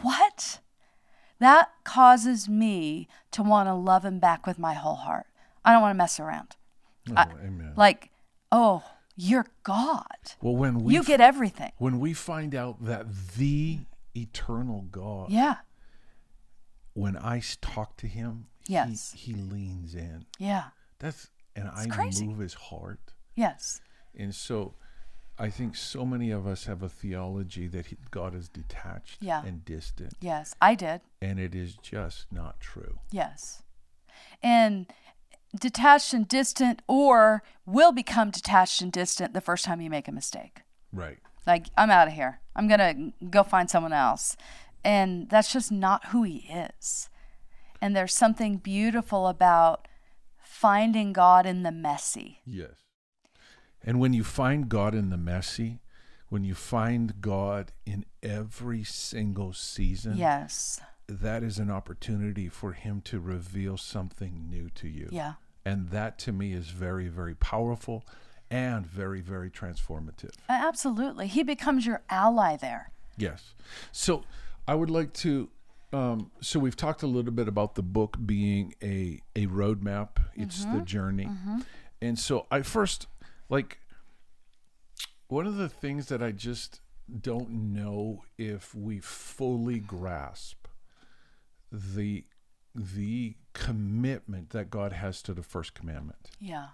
what? 0.01 0.59
That 1.37 1.69
causes 1.83 2.49
me 2.49 3.07
to 3.29 3.43
want 3.43 3.67
to 3.67 3.75
love 3.75 4.03
him 4.05 4.17
back 4.17 4.47
with 4.47 4.57
my 4.57 4.73
whole 4.73 4.95
heart. 4.95 5.27
I 5.63 5.71
don't 5.71 5.83
want 5.83 5.93
to 5.93 6.03
mess 6.03 6.19
around 6.19 6.55
Oh, 7.09 7.23
amen. 7.43 7.73
like, 7.75 8.09
oh, 8.51 8.83
you're 9.15 9.45
God. 9.63 10.05
well, 10.41 10.55
when 10.55 10.79
we 10.79 10.93
You 10.93 11.03
get 11.03 11.21
everything. 11.21 11.71
when 11.77 11.99
we 11.99 12.13
find 12.13 12.55
out 12.55 12.83
that 12.85 13.05
the 13.35 13.79
eternal 14.15 14.83
God, 14.89 15.29
Yeah. 15.31 15.57
when 16.93 17.17
I 17.17 17.41
talk 17.61 17.97
to 17.97 18.07
Him, 18.07 18.47
Yes. 18.67 19.11
he, 19.15 19.33
he 19.33 19.41
leans 19.41 19.95
in. 19.95 20.25
Yeah. 20.39 20.69
That's 20.99 21.29
and 21.55 21.69
I 21.69 21.85
crazy. 21.87 22.27
move 22.27 22.39
His 22.39 22.53
heart, 22.53 23.13
Yes. 23.35 23.81
and 24.15 24.33
so. 24.33 24.75
I 25.39 25.49
think 25.49 25.75
so 25.75 26.05
many 26.05 26.29
of 26.29 26.45
us 26.45 26.65
have 26.65 26.83
a 26.83 26.87
theology 26.89 27.67
that 27.69 27.87
he, 27.87 27.97
God 28.11 28.35
is 28.35 28.49
detached 28.49 29.17
Yeah. 29.19 29.43
and 29.43 29.65
distant, 29.65 30.13
Yes. 30.21 30.53
I 30.61 30.75
did. 30.75 31.01
and 31.23 31.39
it 31.39 31.55
is 31.55 31.75
just 31.75 32.31
not 32.31 32.59
true. 32.59 32.99
Yes. 33.09 33.63
And 34.43 34.85
detached 35.59 36.13
and 36.13 36.27
distant, 36.27 36.81
or 36.87 37.43
will 37.65 37.91
become 37.91 38.31
detached 38.31 38.81
and 38.81 38.91
distant 38.91 39.33
the 39.33 39.41
first 39.41 39.65
time 39.65 39.81
you 39.81 39.89
make 39.89 40.07
a 40.07 40.11
mistake. 40.11 40.61
Right. 40.91 41.19
Like, 41.45 41.67
I'm 41.77 41.91
out 41.91 42.07
of 42.07 42.13
here. 42.13 42.39
I'm 42.55 42.67
going 42.67 42.79
to 42.79 43.27
go 43.27 43.43
find 43.43 43.69
someone 43.69 43.93
else. 43.93 44.37
And 44.83 45.29
that's 45.29 45.51
just 45.51 45.71
not 45.71 46.07
who 46.07 46.23
he 46.23 46.49
is. 46.49 47.09
And 47.81 47.95
there's 47.95 48.13
something 48.13 48.57
beautiful 48.57 49.27
about 49.27 49.87
finding 50.41 51.13
God 51.13 51.45
in 51.45 51.63
the 51.63 51.71
messy. 51.71 52.39
Yes. 52.45 52.75
And 53.83 53.99
when 53.99 54.13
you 54.13 54.23
find 54.23 54.69
God 54.69 54.95
in 54.95 55.09
the 55.09 55.17
messy, 55.17 55.81
when 56.29 56.43
you 56.43 56.55
find 56.55 57.21
God 57.21 57.73
in 57.85 58.05
every 58.21 58.83
single 58.83 59.53
season, 59.53 60.15
Yes. 60.17 60.79
That 61.07 61.43
is 61.43 61.59
an 61.59 61.69
opportunity 61.69 62.49
for 62.49 62.73
Him 62.73 63.01
to 63.05 63.19
reveal 63.19 63.77
something 63.77 64.47
new 64.49 64.69
to 64.75 64.87
you. 64.87 65.09
Yeah. 65.11 65.33
And 65.65 65.89
that 65.89 66.17
to 66.19 66.31
me 66.31 66.53
is 66.53 66.67
very, 66.67 67.07
very 67.07 67.35
powerful 67.35 68.05
and 68.49 68.85
very, 68.85 69.21
very 69.21 69.49
transformative. 69.49 70.31
Uh, 70.49 70.53
absolutely. 70.53 71.27
He 71.27 71.43
becomes 71.43 71.85
your 71.85 72.01
ally 72.09 72.55
there. 72.57 72.91
Yes. 73.17 73.53
So 73.91 74.23
I 74.67 74.75
would 74.75 74.89
like 74.89 75.13
to. 75.13 75.49
Um, 75.91 76.31
so 76.41 76.59
we've 76.59 76.75
talked 76.75 77.03
a 77.03 77.07
little 77.07 77.31
bit 77.31 77.47
about 77.47 77.75
the 77.75 77.83
book 77.83 78.17
being 78.25 78.73
a 78.81 79.21
a 79.35 79.45
roadmap. 79.47 80.17
It's 80.35 80.63
the 80.63 80.71
mm-hmm. 80.71 80.85
journey, 80.85 81.25
mm-hmm. 81.25 81.59
and 82.01 82.17
so 82.17 82.47
I 82.49 82.63
first 82.63 83.05
like 83.47 83.77
one 85.27 85.45
of 85.45 85.57
the 85.57 85.69
things 85.69 86.07
that 86.07 86.23
I 86.23 86.31
just 86.31 86.81
don't 87.21 87.73
know 87.73 88.23
if 88.39 88.73
we 88.73 88.99
fully 88.99 89.79
grasp 89.79 90.62
the 91.73 92.25
the 92.75 93.35
commitment 93.53 94.51
that 94.51 94.69
God 94.69 94.93
has 94.93 95.21
to 95.23 95.33
the 95.33 95.43
first 95.43 95.73
commandment. 95.73 96.31
Yeah. 96.39 96.67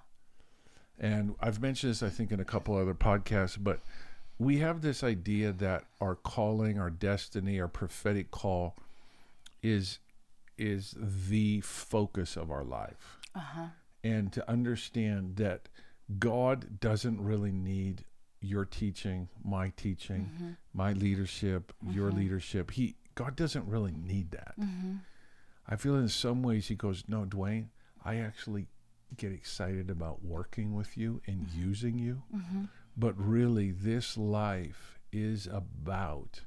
And 0.97 1.35
I've 1.39 1.61
mentioned 1.61 1.91
this, 1.91 2.03
I 2.03 2.09
think, 2.09 2.31
in 2.31 2.39
a 2.39 2.45
couple 2.45 2.75
other 2.75 2.93
podcasts, 2.93 3.57
but 3.61 3.79
we 4.37 4.59
have 4.59 4.81
this 4.81 5.03
idea 5.03 5.51
that 5.53 5.85
our 5.99 6.15
calling, 6.15 6.79
our 6.79 6.89
destiny, 6.89 7.59
our 7.59 7.67
prophetic 7.67 8.31
call 8.31 8.75
is 9.61 9.99
is 10.57 10.93
the 10.99 11.61
focus 11.61 12.35
of 12.35 12.51
our 12.51 12.63
life. 12.63 13.17
Uh-huh. 13.33 13.67
And 14.03 14.31
to 14.33 14.49
understand 14.49 15.37
that 15.37 15.69
God 16.17 16.79
doesn't 16.79 17.21
really 17.21 17.51
need 17.51 18.03
your 18.41 18.65
teaching, 18.65 19.29
my 19.43 19.71
teaching, 19.75 20.55
my 20.73 20.93
leadership, 20.93 21.73
your 21.89 22.11
leadership. 22.11 22.71
He 22.71 22.95
God 23.19 23.35
doesn't 23.35 23.67
really 23.67 23.91
need 23.91 24.31
that. 24.31 24.53
Mm-hmm. 24.57 24.95
I 25.67 25.75
feel 25.75 25.95
in 25.95 26.07
some 26.07 26.41
ways 26.41 26.69
he 26.69 26.75
goes, 26.75 27.03
No, 27.05 27.25
Dwayne, 27.25 27.65
I 28.03 28.15
actually 28.15 28.67
get 29.17 29.33
excited 29.33 29.89
about 29.89 30.23
working 30.23 30.73
with 30.73 30.97
you 30.97 31.21
and 31.27 31.41
mm-hmm. 31.41 31.67
using 31.69 31.99
you. 31.99 32.23
Mm-hmm. 32.33 32.63
But 32.95 33.15
really, 33.17 33.71
this 33.71 34.17
life 34.17 34.99
is 35.11 35.47
about 35.47 36.43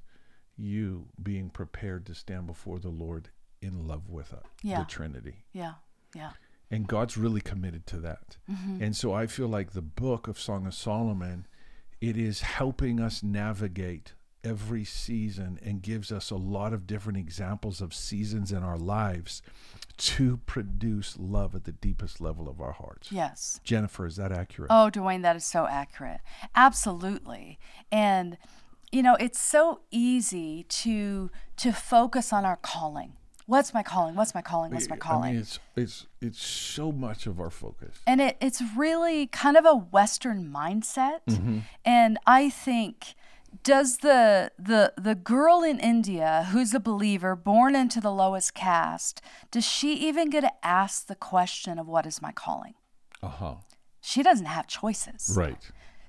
you 0.56 1.08
being 1.22 1.50
prepared 1.50 2.06
to 2.06 2.14
stand 2.14 2.46
before 2.46 2.78
the 2.78 2.88
Lord 2.88 3.28
in 3.60 3.86
love 3.86 4.08
with 4.08 4.32
uh, 4.32 4.38
Yeah. 4.62 4.78
the 4.78 4.86
Trinity. 4.86 5.44
Yeah. 5.52 5.74
Yeah. 6.14 6.30
And 6.70 6.88
God's 6.88 7.18
really 7.18 7.42
committed 7.42 7.86
to 7.88 7.98
that. 7.98 8.38
And 8.80 8.96
so 8.96 9.12
I 9.12 9.26
feel 9.26 9.48
like 9.48 9.72
the 9.72 9.82
book 9.82 10.26
of 10.26 10.40
Song 10.40 10.66
of 10.66 10.72
Solomon, 10.72 11.46
it 12.00 12.16
is 12.16 12.40
helping 12.40 12.98
us 12.98 13.22
navigate 13.22 14.14
every 14.44 14.84
season 14.84 15.58
and 15.64 15.82
gives 15.82 16.10
us 16.10 16.30
a 16.30 16.36
lot 16.36 16.72
of 16.72 16.86
different 16.86 17.18
examples 17.18 17.80
of 17.80 17.94
seasons 17.94 18.52
in 18.52 18.62
our 18.62 18.76
lives 18.76 19.42
to 19.96 20.38
produce 20.46 21.16
love 21.18 21.54
at 21.54 21.64
the 21.64 21.72
deepest 21.72 22.20
level 22.20 22.48
of 22.48 22.60
our 22.60 22.72
hearts. 22.72 23.12
Yes. 23.12 23.60
Jennifer, 23.62 24.06
is 24.06 24.16
that 24.16 24.32
accurate? 24.32 24.70
Oh, 24.70 24.90
Dwayne, 24.92 25.22
that 25.22 25.36
is 25.36 25.44
so 25.44 25.66
accurate. 25.66 26.20
Absolutely. 26.54 27.58
And 27.90 28.36
you 28.90 29.02
know, 29.02 29.16
it's 29.18 29.40
so 29.40 29.80
easy 29.90 30.64
to 30.64 31.30
to 31.56 31.72
focus 31.72 32.32
on 32.32 32.44
our 32.44 32.56
calling. 32.56 33.14
What's 33.46 33.74
my 33.74 33.82
calling? 33.82 34.14
What's 34.14 34.34
my 34.34 34.42
calling? 34.42 34.72
What's 34.72 34.88
my 34.88 34.96
calling? 34.96 35.30
I 35.30 35.32
mean, 35.32 35.40
it's 35.40 35.58
it's 35.76 36.06
it's 36.20 36.42
so 36.42 36.92
much 36.92 37.26
of 37.26 37.40
our 37.40 37.50
focus. 37.50 37.98
and 38.06 38.20
it, 38.20 38.36
it's 38.40 38.62
really 38.76 39.26
kind 39.26 39.56
of 39.56 39.64
a 39.64 39.74
Western 39.74 40.44
mindset. 40.52 41.20
Mm-hmm. 41.28 41.58
And 41.84 42.18
I 42.26 42.50
think 42.50 43.14
does 43.62 43.98
the 43.98 44.50
the 44.58 44.92
the 44.96 45.14
girl 45.14 45.62
in 45.62 45.78
India 45.78 46.48
who's 46.50 46.74
a 46.74 46.80
believer, 46.80 47.36
born 47.36 47.74
into 47.74 48.00
the 48.00 48.12
lowest 48.12 48.54
caste, 48.54 49.20
does 49.50 49.64
she 49.64 49.94
even 49.94 50.30
get 50.30 50.40
to 50.42 50.52
ask 50.64 51.06
the 51.06 51.14
question 51.14 51.78
of 51.78 51.86
what 51.86 52.06
is 52.06 52.20
my 52.22 52.32
calling? 52.32 52.74
Uh 53.22 53.28
huh. 53.28 53.54
She 54.00 54.22
doesn't 54.22 54.46
have 54.46 54.66
choices. 54.66 55.34
Right. 55.36 55.58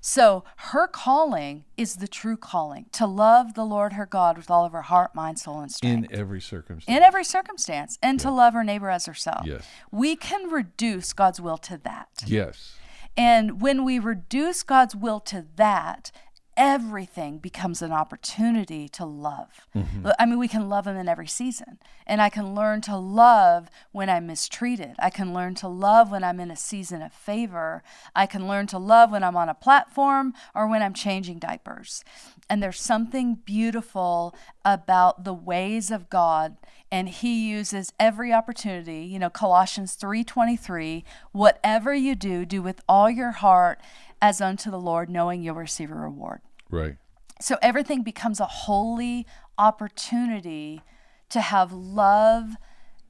So 0.05 0.43
her 0.57 0.87
calling 0.87 1.63
is 1.77 1.95
the 1.95 2.09
true 2.09 2.35
calling 2.35 2.87
to 2.91 3.05
love 3.07 3.53
the 3.53 3.63
Lord 3.63 3.93
her 3.93 4.05
God 4.05 4.35
with 4.35 4.51
all 4.51 4.65
of 4.65 4.73
her 4.73 4.81
heart, 4.81 5.15
mind, 5.15 5.39
soul, 5.39 5.61
and 5.61 5.71
strength. 5.71 6.11
In 6.11 6.19
every 6.19 6.41
circumstance. 6.41 6.97
in 6.97 7.01
every 7.01 7.23
circumstance, 7.23 7.97
and 8.03 8.19
to 8.19 8.29
love 8.29 8.53
her 8.53 8.65
neighbor 8.65 8.89
as 8.89 9.05
herself. 9.05 9.45
Yes. 9.45 9.65
We 9.91 10.17
can 10.17 10.49
reduce 10.49 11.13
God's 11.13 11.39
will 11.39 11.57
to 11.59 11.79
that. 11.83 12.09
yes. 12.25 12.73
And 13.15 13.61
when 13.61 13.85
we 13.85 13.99
reduce 13.99 14.63
God's 14.63 14.95
will 14.95 15.19
to 15.21 15.45
that, 15.55 16.11
everything 16.55 17.37
becomes 17.37 17.81
an 17.81 17.91
opportunity 17.91 18.87
to 18.89 19.05
love. 19.05 19.67
Mm-hmm. 19.75 20.09
I 20.19 20.25
mean, 20.25 20.39
we 20.39 20.47
can 20.47 20.69
love 20.69 20.85
them 20.85 20.97
in 20.97 21.07
every 21.07 21.27
season. 21.27 21.79
And 22.05 22.21
I 22.21 22.29
can 22.29 22.53
learn 22.53 22.81
to 22.81 22.97
love 22.97 23.69
when 23.91 24.09
I'm 24.09 24.27
mistreated. 24.27 24.95
I 24.99 25.09
can 25.09 25.33
learn 25.33 25.55
to 25.55 25.67
love 25.67 26.11
when 26.11 26.23
I'm 26.23 26.39
in 26.39 26.51
a 26.51 26.55
season 26.55 27.01
of 27.01 27.13
favor. 27.13 27.83
I 28.15 28.25
can 28.25 28.47
learn 28.47 28.67
to 28.67 28.77
love 28.77 29.11
when 29.11 29.23
I'm 29.23 29.37
on 29.37 29.49
a 29.49 29.53
platform 29.53 30.33
or 30.53 30.67
when 30.67 30.81
I'm 30.81 30.93
changing 30.93 31.39
diapers. 31.39 32.03
And 32.49 32.61
there's 32.61 32.79
something 32.79 33.35
beautiful 33.45 34.35
about 34.65 35.23
the 35.23 35.33
ways 35.33 35.91
of 35.91 36.09
God 36.09 36.57
and 36.93 37.09
he 37.09 37.49
uses 37.49 37.91
every 37.99 38.31
opportunity 38.31 38.99
you 38.99 39.17
know 39.17 39.29
colossians 39.29 39.97
3.23 39.97 41.03
whatever 41.31 41.93
you 41.93 42.13
do 42.13 42.45
do 42.45 42.61
with 42.61 42.81
all 42.87 43.09
your 43.09 43.31
heart 43.31 43.79
as 44.23 44.39
unto 44.41 44.71
the 44.71 44.79
lord 44.79 45.09
knowing 45.09 45.43
you'll 45.43 45.53
receive 45.55 45.91
a 45.91 45.95
reward 45.95 46.39
Right. 46.69 46.95
so 47.41 47.57
everything 47.61 48.01
becomes 48.01 48.39
a 48.39 48.45
holy 48.45 49.27
opportunity 49.57 50.81
to 51.29 51.41
have 51.41 51.71
love 51.73 52.55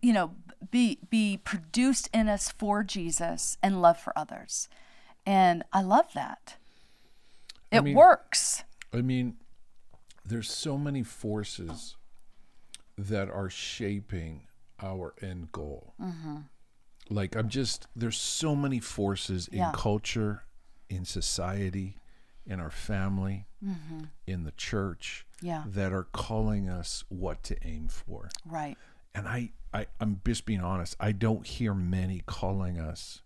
you 0.02 0.12
know 0.12 0.32
be 0.72 1.00
be 1.10 1.38
produced 1.38 2.10
in 2.14 2.28
us 2.28 2.50
for 2.52 2.84
jesus 2.84 3.58
and 3.62 3.82
love 3.82 3.98
for 4.00 4.18
others 4.18 4.68
and 5.26 5.64
i 5.72 5.82
love 5.82 6.12
that 6.14 6.58
it 7.72 7.84
mean- 7.84 7.96
works 7.96 8.64
I 8.96 9.02
mean, 9.02 9.38
there's 10.24 10.52
so 10.52 10.78
many 10.78 11.02
forces 11.02 11.96
that 12.96 13.28
are 13.28 13.50
shaping 13.50 14.46
our 14.80 15.16
end 15.20 15.52
goal. 15.52 15.96
Mm-hmm. 16.00 16.36
Like, 17.10 17.36
I'm 17.36 17.50
just, 17.50 17.88
there's 17.96 18.18
so 18.18 18.56
many 18.56 18.80
forces 18.80 19.48
in 19.48 19.58
Yeah. 19.58 19.72
culture, 19.74 20.44
in 20.96 21.06
society, 21.06 21.98
in 22.46 22.60
our 22.60 22.72
family, 22.72 23.46
in 24.28 24.44
the 24.44 24.52
church 24.52 25.26
Mm-hmm. 25.38 25.48
Yeah. 25.48 25.64
that 25.68 25.92
are 25.92 26.06
calling 26.14 26.70
us 26.70 27.04
what 27.10 27.44
to 27.44 27.58
aim 27.68 27.90
for. 27.90 28.30
right 28.46 28.78
And 29.14 29.28
I, 29.28 29.52
I, 29.74 29.88
I'm 30.00 30.22
just 30.26 30.46
being 30.46 30.62
honest, 30.62 30.96
I 31.02 31.12
don't 31.12 31.46
hear 31.46 31.74
many 31.74 32.22
calling 32.26 32.80
us 32.80 33.22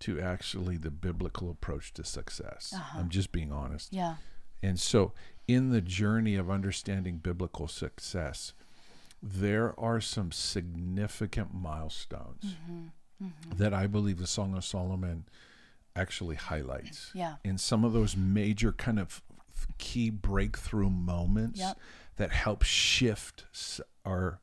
to 0.00 0.20
actually 0.20 0.76
the 0.76 0.90
biblical 0.90 1.48
approach 1.50 1.92
to 1.94 2.04
success. 2.04 2.74
I'm 2.94 3.08
just 3.10 3.30
being 3.30 3.52
honest. 3.52 3.92
yeah 3.92 4.16
And 4.62 4.78
so, 4.80 5.12
in 5.46 5.70
the 5.70 5.80
journey 5.80 6.34
of 6.34 6.50
understanding 6.50 7.18
biblical 7.18 7.68
success, 7.68 8.52
there 9.22 9.78
are 9.78 10.00
some 10.00 10.32
significant 10.32 11.54
milestones 11.54 12.56
Mm-hmm. 13.22 13.56
that 13.56 13.72
I 13.72 13.86
believe 13.86 14.18
the 14.18 14.26
Song 14.26 14.54
of 14.56 14.64
Solomon 14.64 15.24
actually 15.96 16.36
highlights. 16.36 17.10
Yeah. 17.14 17.36
In 17.44 17.58
some 17.58 17.84
of 17.84 17.92
those 17.92 18.16
major 18.16 18.72
kind 18.72 18.98
of 18.98 19.22
key 19.78 20.10
breakthrough 20.10 20.90
moments 20.90 21.58
Yep. 21.60 21.78
that 22.16 22.30
help 22.32 22.62
shift 22.62 23.44
our 24.04 24.38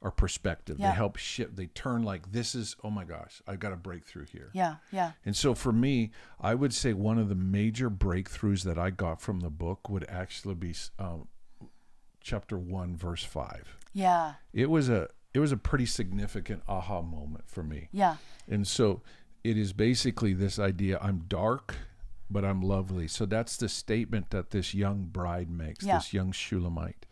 our 0.00 0.12
perspective. 0.12 0.78
Yeah. 0.78 0.90
They 0.90 0.94
help 0.96 1.16
shift. 1.16 1.56
They 1.56 1.66
turn 1.66 2.02
like 2.04 2.30
this 2.30 2.54
is 2.54 2.76
oh 2.84 2.90
my 2.90 3.04
gosh, 3.04 3.42
I've 3.48 3.58
got 3.58 3.72
a 3.72 3.76
breakthrough 3.76 4.26
here. 4.26 4.50
yeah 4.52 4.76
yeah 4.92 5.12
And 5.24 5.34
so 5.36 5.54
for 5.54 5.72
me, 5.72 6.10
I 6.40 6.54
would 6.54 6.72
say 6.72 6.92
one 6.92 7.18
of 7.18 7.28
the 7.28 7.34
major 7.34 7.90
breakthroughs 7.90 8.62
that 8.62 8.78
I 8.78 8.90
got 8.90 9.20
from 9.20 9.40
the 9.40 9.50
book 9.50 9.88
would 9.88 10.06
actually 10.08 10.54
be 10.54 10.74
um, 11.00 11.26
chapter 12.20 12.58
one, 12.58 12.96
verse 12.96 13.24
five. 13.24 13.76
yeah 13.92 14.34
It 14.52 14.70
was 14.70 14.88
a 14.88 15.08
it 15.34 15.40
was 15.40 15.52
a 15.52 15.56
pretty 15.56 15.86
significant 15.86 16.62
aha 16.68 17.02
moment 17.02 17.48
for 17.48 17.62
me. 17.62 17.88
yeah 17.92 18.16
And 18.48 18.66
so 18.66 19.02
it 19.44 19.56
is 19.56 19.72
basically 19.72 20.32
this 20.34 20.58
idea: 20.58 20.98
I'm 21.00 21.24
dark, 21.28 21.76
but 22.30 22.44
I'm 22.44 22.60
lovely. 22.62 23.08
So 23.08 23.26
that's 23.26 23.56
the 23.56 23.68
statement 23.68 24.30
that 24.30 24.50
this 24.50 24.74
young 24.74 25.04
bride 25.04 25.50
makes, 25.50 25.84
Yeah. 25.84 25.98
this 25.98 26.12
young 26.12 26.32
Shulamite. 26.32 27.06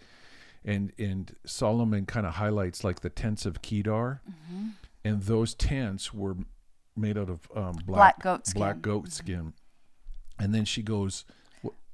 And 0.64 0.92
and 0.98 1.34
Solomon 1.44 2.06
kind 2.06 2.26
of 2.26 2.34
highlights 2.34 2.82
like 2.84 3.00
the 3.00 3.10
tents 3.10 3.46
of 3.46 3.62
Kedar, 3.62 4.20
Mm-hmm. 4.28 4.68
and 5.04 5.22
those 5.22 5.54
tents 5.54 6.12
were 6.12 6.36
made 6.96 7.16
out 7.18 7.28
of 7.30 7.48
um, 7.54 7.72
black, 7.86 7.86
Black 7.86 8.22
goat 8.22 8.46
skin. 8.46 8.60
Mm-hmm. 8.62 8.68
Black 8.68 8.82
goat 8.82 9.12
skin. 9.12 9.52
And 10.38 10.54
then 10.54 10.64
she 10.64 10.82
goes, 10.82 11.24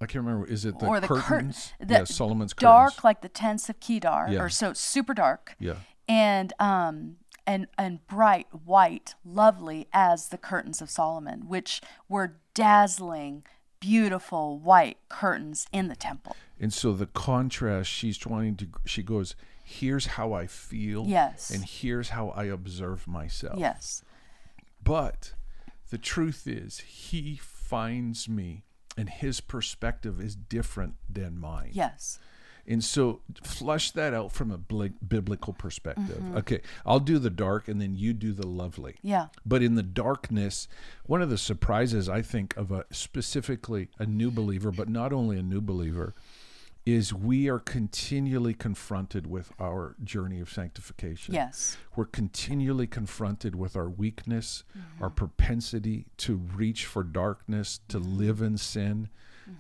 I 0.01 0.07
can't 0.07 0.25
remember. 0.25 0.47
Is 0.47 0.65
it 0.65 0.79
the 0.79 0.87
or 0.87 0.99
the 1.01 1.07
curtains? 1.07 1.73
curtains 1.79 1.91
yeah, 1.91 2.05
Solomon's 2.05 2.55
dark 2.55 2.91
curtains. 2.95 3.05
like 3.05 3.21
the 3.21 3.29
tents 3.29 3.69
of 3.69 3.79
Kedar, 3.81 4.29
Yeah. 4.31 4.41
or 4.41 4.49
so 4.49 4.73
super 4.73 5.13
dark, 5.15 5.55
Yeah, 5.61 5.75
and 6.09 6.53
um 6.59 7.17
and 7.47 7.67
and 7.77 8.07
bright 8.07 8.47
white, 8.65 9.15
lovely 9.25 9.89
as 9.93 10.29
the 10.29 10.39
curtains 10.39 10.81
of 10.81 10.91
Solomon, 10.91 11.49
which 11.49 11.81
were 12.09 12.37
dazzling, 12.55 13.45
beautiful 13.81 14.59
white 14.59 14.99
curtains 15.09 15.67
in 15.73 15.89
the 15.89 15.97
temple. 15.97 16.37
And 16.61 16.73
so 16.73 16.93
the 16.93 17.07
contrast, 17.07 17.91
she's 17.91 18.17
trying 18.17 18.57
to, 18.57 18.69
she 18.85 19.03
goes, 19.03 19.35
here's 19.65 20.07
how 20.07 20.33
I 20.33 20.47
feel. 20.47 21.07
Yes. 21.07 21.51
And 21.51 21.65
here's 21.65 22.11
how 22.11 22.29
I 22.31 22.45
observe 22.45 23.09
myself. 23.09 23.59
Yes, 23.59 24.03
But 24.85 25.35
the 25.91 25.99
truth 25.99 26.47
is, 26.47 26.79
he 26.81 27.37
finds 27.43 28.29
me 28.29 28.63
and 28.97 29.09
his 29.09 29.41
perspective 29.41 30.21
is 30.21 30.37
different 30.37 30.95
than 31.09 31.39
mine. 31.39 31.71
yes, 31.73 32.19
And 32.67 32.83
so 32.85 33.21
flush 33.43 33.91
that 33.93 34.15
out 34.15 34.31
from 34.33 34.51
a 34.53 34.59
bli- 34.59 34.93
biblical 35.07 35.53
perspective. 35.53 36.19
Mm-hmm. 36.19 36.37
Okay, 36.39 36.61
I'll 36.87 37.01
do 37.01 37.19
the 37.19 37.31
dark 37.31 37.67
and 37.69 37.81
then 37.81 37.95
you 37.97 38.13
do 38.13 38.33
the 38.33 38.47
lovely. 38.47 38.97
yeah, 39.03 39.27
But 39.45 39.63
in 39.63 39.75
the 39.75 39.83
darkness, 39.83 40.69
one 41.05 41.21
of 41.23 41.29
the 41.31 41.39
surprises 41.39 42.09
I 42.09 42.23
think 42.23 42.57
of 42.57 42.71
a 42.71 42.85
specifically 42.93 43.89
a 43.99 44.07
new 44.07 44.31
believer, 44.31 44.71
but 44.71 44.89
not 44.89 45.13
only 45.13 45.39
a 45.39 45.43
new 45.43 45.61
believer, 45.61 46.15
is 46.85 47.13
we 47.15 47.49
are 47.49 47.61
continually 47.61 48.55
confronted 48.55 49.27
with 49.29 49.53
our 49.61 49.95
journey 50.03 50.41
of 50.41 50.51
sanctification. 50.51 51.33
yes, 51.35 51.77
We're 51.95 52.07
continually 52.07 52.87
confronted 52.89 53.55
with 53.55 53.77
our 53.77 53.89
weakness, 53.89 54.65
Mm-hmm. 54.77 55.03
our 55.05 55.11
propensity 55.11 56.07
to 56.19 56.35
reach 56.37 56.85
for 56.87 57.03
darkness, 57.05 57.81
to 57.89 57.99
Mm-hmm. 58.01 58.19
live 58.19 58.43
in 58.43 58.57
sin, 58.57 59.09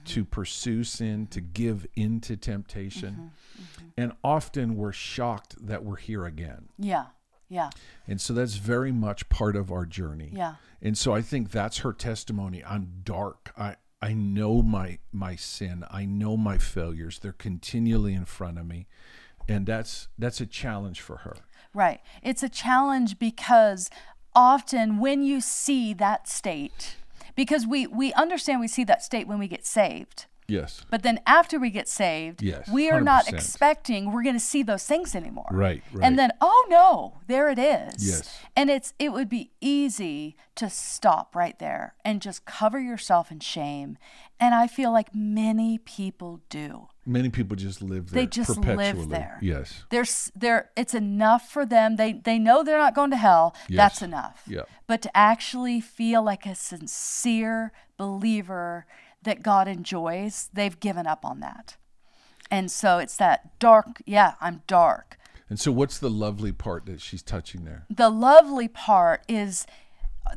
to 0.07 0.25
pursue 0.25 0.85
sin, 0.85 1.27
to 1.29 1.41
give 1.41 1.87
into 1.97 2.37
temptation. 2.37 3.33
Mm-hmm. 3.59 3.89
And 3.97 4.13
often 4.25 4.77
we're 4.77 4.93
shocked 4.93 5.67
that 5.67 5.85
we're 5.85 5.97
here 5.97 6.25
again. 6.25 6.69
yeah, 6.79 7.07
yeah, 7.49 7.69
And 8.09 8.21
so 8.21 8.33
that's 8.33 8.55
very 8.55 8.93
much 8.93 9.29
part 9.29 9.57
of 9.57 9.71
our 9.71 9.85
journey. 9.85 10.31
yeah, 10.33 10.55
And 10.81 10.97
so 10.97 11.15
I 11.15 11.21
think 11.21 11.51
that's 11.51 11.79
her 11.79 11.93
testimony. 11.93 12.65
I'm 12.65 13.01
dark. 13.05 13.53
I 13.59 13.77
I 14.01 14.15
know 14.15 14.63
my 14.63 14.99
my 15.13 15.37
sin. 15.37 15.85
I 15.91 16.05
know 16.07 16.37
my 16.37 16.59
failures. 16.59 17.19
They're 17.19 17.33
continually 17.33 18.15
in 18.15 18.25
front 18.25 18.59
of 18.59 18.67
me. 18.67 18.87
And 19.49 19.67
that's 19.67 20.09
that's 20.19 20.41
a 20.41 20.47
challenge 20.47 21.01
for 21.01 21.19
her. 21.19 21.37
right. 21.75 22.01
It's 22.23 22.43
a 22.43 22.49
challenge 22.49 23.19
because 23.19 23.91
often 24.35 24.99
when 24.99 25.23
you 25.23 25.41
see 25.43 25.93
that 25.95 26.27
state, 26.27 26.97
because 27.35 27.67
we 27.67 27.87
we 27.87 28.13
understand 28.15 28.61
we 28.61 28.69
see 28.69 28.85
that 28.85 29.03
state 29.03 29.27
when 29.27 29.39
we 29.39 29.49
get 29.49 29.67
saved. 29.67 30.27
Yes. 30.49 30.85
But 30.91 31.03
then 31.03 31.21
after 31.27 31.59
we 31.59 31.71
get 31.71 31.89
saved, 31.89 32.43
Yes, 32.43 32.69
we 32.69 32.91
are 32.91 33.01
not 33.01 33.27
100%. 33.27 33.33
expecting 33.35 34.13
we're 34.13 34.23
going 34.23 34.35
to 34.35 34.41
see 34.41 34.63
those 34.63 34.85
things 34.85 35.15
anymore. 35.15 35.49
Right, 35.51 35.83
right. 35.93 36.05
And 36.05 36.19
then, 36.19 36.31
oh 36.41 36.67
no, 36.69 37.21
there 37.27 37.49
it 37.49 37.59
is. 37.59 38.07
Yes. 38.07 38.39
And 38.57 38.69
it's 38.71 38.93
it 38.99 39.13
would 39.13 39.29
be 39.29 39.51
easy 39.61 40.37
to 40.57 40.69
stop 40.69 41.35
right 41.35 41.59
there 41.59 41.95
and 42.05 42.21
just 42.21 42.45
cover 42.45 42.79
yourself 42.81 43.31
in 43.31 43.41
shame. 43.41 43.97
And 44.39 44.55
I 44.55 44.67
feel 44.67 44.91
like 44.93 45.15
many 45.15 45.79
people 45.79 46.41
do. 46.51 46.89
Many 47.07 47.31
people 47.31 47.57
just 47.57 47.81
live 47.83 48.11
there 48.11 48.23
They 48.23 48.27
just 48.27 48.55
perpetually. 48.57 48.95
live 48.95 49.09
there. 49.09 49.39
Yes. 49.41 49.85
There's 49.91 50.31
there 50.37 50.71
it's 50.77 50.95
enough 50.95 51.49
for 51.49 51.65
them. 51.65 51.97
They 51.97 52.13
they 52.13 52.39
know 52.39 52.63
they're 52.63 52.79
not 52.79 52.95
going 52.95 53.11
to 53.11 53.17
hell. 53.17 53.55
Yes. 53.69 53.77
That's 53.79 54.03
enough. 54.03 54.43
Yeah. 54.47 54.63
But 54.87 55.03
to 55.03 55.17
actually 55.17 55.81
feel 55.81 56.23
like 56.23 56.45
a 56.47 56.55
sincere 56.55 57.73
believer 57.97 58.87
that 59.23 59.43
God 59.43 59.69
enjoys, 59.69 60.49
they've 60.53 60.79
given 60.79 61.07
up 61.07 61.25
on 61.25 61.41
that. 61.41 61.77
And 62.51 62.71
so 62.71 62.99
it's 62.99 63.17
that 63.17 63.59
dark, 63.59 64.03
yeah, 64.05 64.35
I'm 64.41 64.63
dark. 64.67 65.19
And 65.49 65.59
so 65.59 65.73
what's 65.73 65.99
the 65.99 66.11
lovely 66.11 66.53
part 66.53 66.87
that 66.87 67.01
she's 67.01 67.23
touching 67.23 67.65
there? 67.65 67.85
The 67.91 68.11
lovely 68.11 68.69
part 68.69 69.23
is 69.29 69.67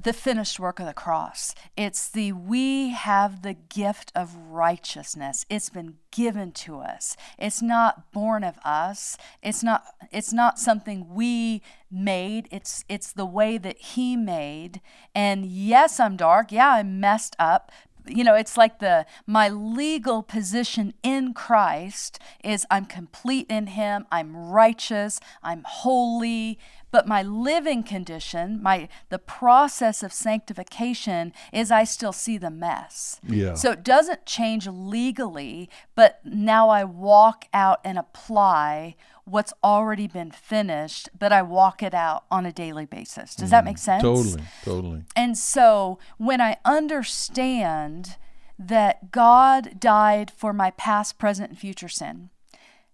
the 0.02 0.14
finished 0.14 0.60
work 0.60 0.80
of 0.80 0.86
the 0.86 0.94
cross. 0.94 1.56
It's 1.78 2.10
the 2.10 2.32
we 2.34 2.90
have 2.90 3.42
the 3.42 3.54
gift 3.54 4.12
of 4.16 4.36
righteousness. 4.36 5.46
It's 5.50 5.70
been 5.70 5.96
given 6.12 6.52
to 6.54 6.80
us. 6.80 7.16
It's 7.38 7.62
not 7.62 8.12
born 8.12 8.44
of 8.44 8.58
us. 8.66 9.18
It's 9.42 9.64
not 9.64 9.86
it's 10.12 10.34
not 10.34 10.60
something 10.60 11.14
we 11.14 11.62
made. 11.90 12.48
It's 12.52 12.84
it's 12.90 13.14
the 13.14 13.26
way 13.26 13.58
that 13.58 13.78
he 13.78 14.18
made. 14.18 14.82
And 15.14 15.46
yes, 15.46 16.00
I'm 16.00 16.18
dark. 16.18 16.52
Yeah, 16.52 16.74
I'm 16.74 17.00
messed 17.00 17.36
up. 17.40 17.72
You 18.08 18.24
know, 18.24 18.36
it's 18.36 18.58
like 18.58 18.80
the 18.80 19.06
my 19.26 19.50
legal 19.50 20.24
position 20.24 20.94
in 21.04 21.34
Christ 21.34 22.20
is 22.44 22.66
I'm 22.70 22.86
complete 22.86 23.48
in 23.50 23.68
him. 23.68 24.06
I'm 24.12 24.36
righteous. 24.36 25.20
I'm 25.44 25.64
holy 25.66 26.60
but 26.92 27.06
my 27.10 27.22
living 27.22 27.84
condition 27.84 28.64
my 28.64 28.88
the 29.10 29.20
process 29.20 30.02
of 30.02 30.14
sanctification 30.14 31.34
is 31.52 31.70
i 31.70 31.84
still 31.84 32.14
see 32.14 32.38
the 32.38 32.50
mess 32.50 33.20
Yeah. 33.28 33.56
so 33.56 33.72
it 33.72 33.84
doesn't 33.84 34.26
change 34.26 34.66
legally 34.68 35.70
but 35.94 36.22
now 36.24 36.70
i 36.70 36.86
walk 36.86 37.46
out 37.54 37.80
and 37.84 37.98
apply 37.98 38.96
what's 39.26 39.54
already 39.64 40.08
been 40.08 40.32
finished 40.32 41.10
but 41.18 41.32
i 41.32 41.42
walk 41.42 41.82
it 41.84 41.94
out 41.94 42.24
on 42.30 42.46
a 42.46 42.52
daily 42.52 42.86
basis 42.86 43.36
does 43.36 43.50
that 43.50 43.60
mm-hmm. 43.60 43.66
make 43.66 43.78
sense 43.78 44.04
Totally. 44.04 44.44
Totally. 44.64 45.04
and 45.16 45.38
so 45.38 46.00
when 46.18 46.42
I 46.42 46.58
understand 46.66 48.18
that 48.58 49.12
God 49.12 49.80
died 49.80 50.32
for 50.32 50.54
my 50.54 50.72
past, 50.72 51.18
present, 51.18 51.50
and 51.50 51.60
future 51.60 51.90
sin, 51.90 52.30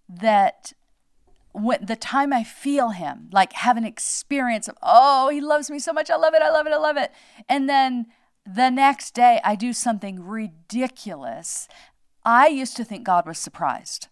that 0.08 0.72
when 1.52 1.84
the 1.84 1.96
time 1.96 2.32
I 2.32 2.44
feel 2.44 2.90
Him, 2.90 3.28
like 3.32 3.52
have 3.54 3.76
an 3.76 3.84
experience 3.84 4.68
of, 4.68 4.76
oh, 4.82 5.28
He 5.28 5.40
loves 5.40 5.70
me 5.70 5.78
so 5.78 5.92
much, 5.92 6.10
I 6.10 6.16
love 6.16 6.34
it, 6.34 6.42
I 6.42 6.50
love 6.50 6.66
it, 6.66 6.72
I 6.72 6.78
love 6.78 6.96
it. 6.96 7.12
And 7.48 7.68
then 7.68 8.06
the 8.44 8.70
next 8.70 9.14
day 9.14 9.40
I 9.44 9.54
do 9.54 9.72
something 9.72 10.24
ridiculous. 10.24 11.68
I 12.24 12.48
used 12.48 12.76
to 12.76 12.84
think 12.84 13.04
God 13.04 13.26
was 13.26 13.38
surprised. 13.38 14.08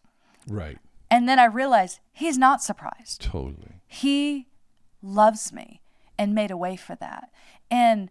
Right. 0.47 0.79
And 1.11 1.29
then 1.29 1.39
I 1.39 1.47
realized 1.47 2.01
He's 2.13 2.39
not 2.39 2.63
surprised. 2.63 3.23
Totally. 3.23 3.81
He 3.87 4.49
loves 5.03 5.53
me 5.53 5.81
and 6.19 6.35
made 6.35 6.51
a 6.51 6.57
way 6.57 6.77
for 6.77 6.95
that. 6.97 7.31
And 7.71 8.11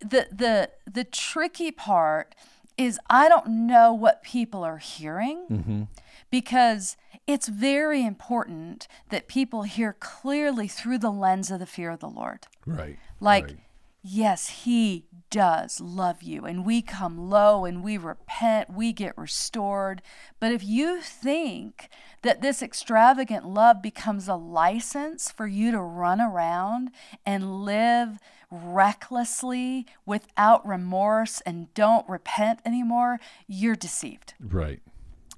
the 0.00 0.28
the 0.30 0.70
the 0.90 1.04
tricky 1.04 1.70
part 1.70 2.34
is 2.76 2.98
I 3.08 3.28
don't 3.28 3.66
know 3.66 3.92
what 3.92 4.22
people 4.22 4.64
are 4.64 4.78
hearing 4.78 5.46
mm-hmm. 5.50 5.82
because 6.30 6.96
it's 7.26 7.48
very 7.48 8.04
important 8.04 8.88
that 9.10 9.28
people 9.28 9.62
hear 9.62 9.96
clearly 9.98 10.68
through 10.68 10.98
the 10.98 11.10
lens 11.10 11.50
of 11.50 11.60
the 11.60 11.66
fear 11.66 11.90
of 11.90 12.00
the 12.00 12.08
Lord. 12.08 12.46
Right. 12.66 12.98
Like, 13.20 13.44
right. 13.44 13.56
Yes, 14.04 14.48
He 14.64 15.06
does 15.30 15.80
love 15.80 16.22
you, 16.22 16.44
and 16.44 16.64
we 16.64 16.80
come 16.82 17.28
low 17.28 17.64
and 17.64 17.82
we 17.82 17.96
repent, 17.96 18.70
we 18.72 18.92
get 18.92 19.18
restored. 19.18 20.02
But 20.38 20.52
if 20.52 20.62
you 20.62 21.00
think 21.00 21.88
that 22.22 22.40
this 22.40 22.62
extravagant 22.62 23.44
love 23.48 23.82
becomes 23.82 24.28
a 24.28 24.36
license 24.36 25.32
for 25.32 25.48
you 25.48 25.72
to 25.72 25.80
run 25.80 26.20
around 26.20 26.90
and 27.26 27.64
live 27.64 28.18
recklessly 28.50 29.86
without 30.06 30.64
remorse 30.66 31.40
and 31.40 31.72
don't 31.74 32.08
repent 32.08 32.60
anymore, 32.64 33.18
you're 33.48 33.74
deceived. 33.74 34.34
Right. 34.38 34.80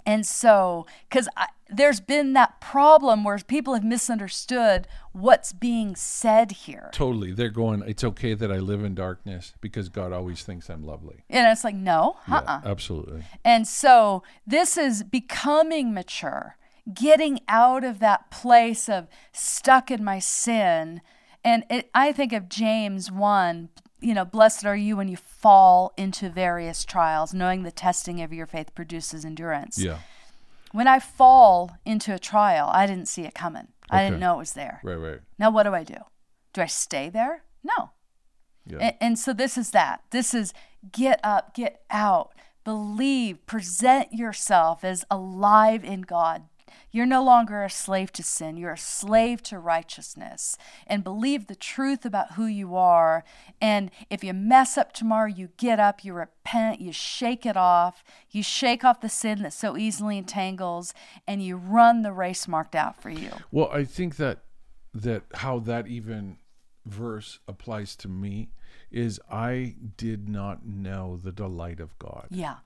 And 0.05 0.27
so, 0.27 0.87
because 1.09 1.29
there's 1.69 2.01
been 2.01 2.33
that 2.35 2.61
problem 2.61 3.25
where 3.25 3.39
people 3.39 3.75
have 3.75 3.85
misunderstood 3.85 4.87
what's 5.13 5.53
being 5.53 5.97
said 5.97 6.53
here. 6.53 6.91
Totally. 6.93 7.33
They're 7.33 7.49
going, 7.49 7.83
it's 7.87 8.05
okay 8.05 8.35
that 8.35 8.53
I 8.53 8.59
live 8.59 8.85
in 8.85 8.95
darkness 8.95 9.55
because 9.61 9.89
God 9.89 10.13
always 10.13 10.43
thinks 10.43 10.71
I'm 10.71 10.85
lovely. 10.85 11.25
And 11.29 11.51
it's 11.51 11.65
like, 11.65 11.75
no, 11.75 12.19
uh 12.29 12.43
Yeah, 12.47 12.53
uh 12.53 12.61
absolutely. 12.65 13.25
And 13.45 13.67
so, 13.67 14.23
this 14.47 14.77
is 14.77 15.03
becoming 15.03 15.93
mature, 15.93 16.57
getting 16.93 17.41
out 17.49 17.85
of 17.85 17.99
that 17.99 18.31
place 18.31 18.89
of 18.89 19.09
stuck 19.33 19.91
in 19.91 20.05
my 20.05 20.19
sin. 20.19 21.01
And 21.45 21.65
it, 21.71 21.91
I 21.95 22.13
think 22.13 22.33
of 22.33 22.49
James 22.49 23.11
1, 23.11 23.69
you 24.01 24.15
know, 24.15 24.25
blessed 24.25 24.67
are 24.67 24.77
you 24.77 24.97
when 24.97 25.09
you 25.09 25.17
fall 25.17 25.93
into 25.97 26.29
various 26.29 26.85
trials, 26.85 27.35
knowing 27.35 27.63
the 27.63 27.71
testing 27.73 28.21
of 28.21 28.33
your 28.33 28.47
faith 28.47 28.75
produces 28.75 29.25
endurance. 29.25 29.79
Yeah. 29.79 29.99
When 30.77 30.87
I 30.87 30.99
fall 30.99 31.79
into 31.87 32.13
a 32.13 32.19
trial, 32.19 32.69
I 32.71 32.87
didn't 32.87 33.09
see 33.09 33.23
it 33.23 33.35
coming. 33.35 33.69
I 33.89 34.05
didn't 34.05 34.21
know 34.21 34.35
it 34.35 34.39
was 34.41 34.53
there. 34.53 34.83
Right, 34.85 34.97
right. 34.97 35.21
Now, 35.39 35.49
what 35.49 35.63
do 35.63 35.73
I 35.73 35.85
do? 35.85 35.97
Do 36.53 36.61
I 36.61 36.67
stay 36.67 37.09
there? 37.09 37.45
No. 37.65 37.93
Yeah. 38.67 38.79
And, 38.81 38.95
and 39.01 39.19
so 39.19 39.33
this 39.33 39.57
is 39.57 39.71
that. 39.71 40.03
This 40.11 40.35
is 40.35 40.53
get 40.93 41.19
up, 41.25 41.55
get 41.55 41.81
out, 41.89 42.35
believe, 42.63 43.47
present 43.47 44.13
yourself 44.13 44.85
as 44.85 45.03
alive 45.11 45.83
in 45.83 46.03
God. 46.03 46.43
You're 46.91 47.07
no 47.07 47.23
longer 47.23 47.63
a 47.63 47.71
slave 47.71 48.13
to 48.13 48.23
sin. 48.23 48.57
You're 48.57 48.73
a 48.73 48.79
slave 48.79 49.43
to 49.45 49.59
righteousness. 49.59 50.57
And 50.87 51.05
believe 51.05 51.47
the 51.47 51.55
truth 51.55 52.05
about 52.05 52.33
who 52.33 52.47
you 52.47 52.77
are. 52.77 53.25
And 53.61 53.91
if 54.11 54.25
you 54.25 54.33
mess 54.33 54.77
up 54.77 54.93
tomorrow, 54.93 55.29
you 55.29 55.51
get 55.57 55.79
up, 55.79 56.05
you 56.05 56.13
repent, 56.15 56.81
you 56.81 56.93
shake 56.93 57.45
it 57.47 57.57
off, 57.57 58.03
you 58.31 58.43
shake 58.43 58.85
off 58.85 59.01
the 59.01 59.09
sin 59.09 59.43
that 59.43 59.53
so 59.53 59.77
easily 59.77 60.19
entangles, 60.19 60.95
and 61.27 61.43
you 61.43 61.57
run 61.57 62.03
the 62.03 62.13
race 62.13 62.49
marked 62.49 62.75
out 62.75 63.01
for 63.01 63.11
you. 63.11 63.31
Well, 63.51 63.71
I 63.73 63.85
think 63.85 64.17
that 64.17 64.41
that 64.95 65.25
how 65.35 65.59
that 65.59 65.87
even 65.87 66.39
verse 66.87 67.39
applies 67.47 67.97
to 67.97 68.09
me 68.09 68.49
is 68.91 69.21
I 69.31 69.75
did 69.97 70.29
not 70.29 70.65
know 70.65 71.19
the 71.23 71.33
delight 71.33 71.81
of 71.81 71.99
God. 71.99 72.29
Yeah. 72.31 72.57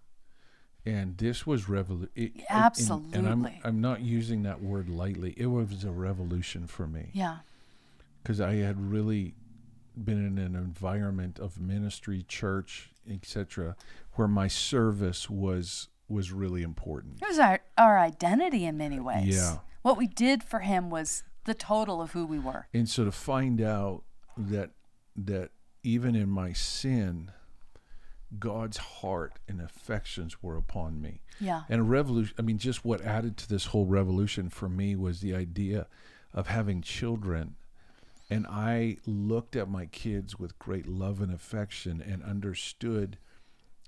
And 0.87 1.19
this 1.19 1.47
was 1.47 1.69
revolution. 1.69 2.33
Absolutely. 2.49 3.19
And 3.19 3.29
I'm 3.29 3.47
I'm 3.65 3.81
not 3.81 4.01
using 4.01 4.43
that 4.45 4.63
word 4.63 4.89
lightly. 4.89 5.35
It 5.37 5.47
was 5.47 5.85
a 5.85 5.91
revolution 5.91 6.67
for 6.67 6.87
me 6.87 7.11
Yeah. 7.13 7.39
because 8.23 8.41
I 8.41 8.55
had 8.55 8.81
really 8.91 9.35
been 9.97 10.25
in 10.25 10.39
an 10.39 10.55
environment 10.57 11.39
of 11.39 11.61
ministry, 11.61 12.25
church, 12.27 12.91
etc., 13.11 13.77
where 14.15 14.29
my 14.29 14.49
service 14.49 15.29
was 15.29 15.89
was 16.09 16.33
really 16.33 16.63
important. 16.63 17.21
It 17.23 17.29
was 17.29 17.39
our, 17.39 17.61
our 17.79 17.99
identity 17.99 18.65
in 18.65 18.77
many 18.77 18.99
uh, 18.99 19.03
ways. 19.05 19.37
Yeah. 19.37 19.59
What 19.83 19.97
we 19.97 20.07
did 20.09 20.43
for 20.43 20.61
him 20.61 20.91
was 20.91 21.23
the 21.45 21.55
total 21.55 22.03
of 22.03 22.13
who 22.13 22.27
we 22.27 22.39
were. 22.39 22.67
And 22.75 22.89
so 22.89 23.05
to 23.05 23.13
find 23.13 23.61
out 23.61 24.03
that 24.37 24.71
that 25.17 25.51
even 25.83 26.15
in 26.17 26.29
my 26.29 26.53
sin, 26.53 27.31
God's 28.39 28.77
heart 28.77 29.39
and 29.49 29.61
affections 29.61 30.43
were 30.43 30.57
upon 30.57 31.01
me. 31.03 31.23
Yeah. 31.41 31.63
And 31.69 31.81
a 31.81 31.85
revolution, 31.85 32.35
I 32.39 32.43
mean, 32.43 32.59
just 32.59 32.85
what 32.85 33.01
added 33.03 33.37
to 33.39 33.49
this 33.49 33.67
whole 33.67 33.87
revolution 33.87 34.49
for 34.51 34.69
me 34.69 34.95
was 34.95 35.21
the 35.21 35.35
idea 35.35 35.87
of 36.33 36.47
having 36.47 36.81
children. 36.83 37.57
And 38.29 38.47
I 38.49 38.99
looked 39.07 39.57
at 39.57 39.69
my 39.69 39.87
kids 39.87 40.39
with 40.39 40.59
great 40.61 40.87
love 40.87 41.21
and 41.21 41.33
affection 41.33 42.01
and 42.01 42.23
understood 42.23 43.19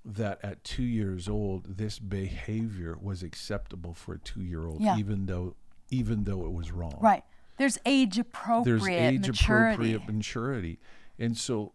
that 0.05 0.41
at 0.43 0.65
two 0.65 0.83
years 0.83 1.29
old, 1.29 1.77
this 1.77 2.01
behavior 2.01 2.97
was 3.01 3.23
acceptable 3.23 3.95
for 3.95 4.15
a 4.15 4.19
two 4.19 4.43
year 4.43 4.67
old, 4.67 4.81
Yeah. 4.81 4.99
even 4.99 5.27
though 5.27 5.55
even 5.91 6.25
though 6.25 6.47
it 6.47 6.53
was 6.53 6.73
wrong 6.73 6.97
Right. 7.03 7.23
There's 7.59 7.79
age 7.85 8.19
appropriate 8.19 8.65
there's 8.81 8.89
age 8.89 9.27
maturity. 9.29 9.93
appropriate 9.95 10.13
maturity 10.15 10.79
and 11.19 11.37
so 11.37 11.75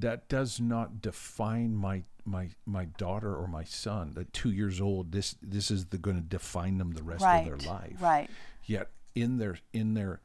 that 0.00 0.28
does 0.28 0.60
not 0.60 1.00
define 1.00 1.74
my 1.74 2.02
my 2.24 2.50
my 2.66 2.84
daughter 2.84 3.34
or 3.34 3.46
my 3.48 3.64
son 3.64 4.14
at 4.18 4.32
two 4.32 4.50
years 4.50 4.80
old 4.80 5.12
this 5.12 5.34
this 5.40 5.70
is 5.70 5.86
the, 5.86 5.98
going 5.98 6.16
to 6.16 6.22
define 6.22 6.76
them 6.78 6.92
the 6.92 7.02
rest 7.02 7.24
right. 7.24 7.50
of 7.50 7.58
their 7.62 7.72
life 7.72 7.96
Right. 8.00 8.28
yet 8.64 8.90
in 9.14 9.38
their 9.38 9.58
in 9.72 9.94
their 9.94 10.20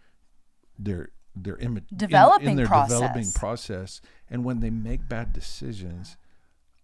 their 0.77 1.09
their 1.35 1.57
imma- 1.57 1.77
in- 1.79 1.85
in, 1.91 1.97
Developing 1.97 2.55
their 2.57 2.65
developing 2.65 3.31
process. 3.31 3.37
process 3.37 4.01
and 4.29 4.43
when 4.43 4.59
they 4.59 4.69
make 4.69 5.07
bad 5.07 5.31
decisions 5.33 6.17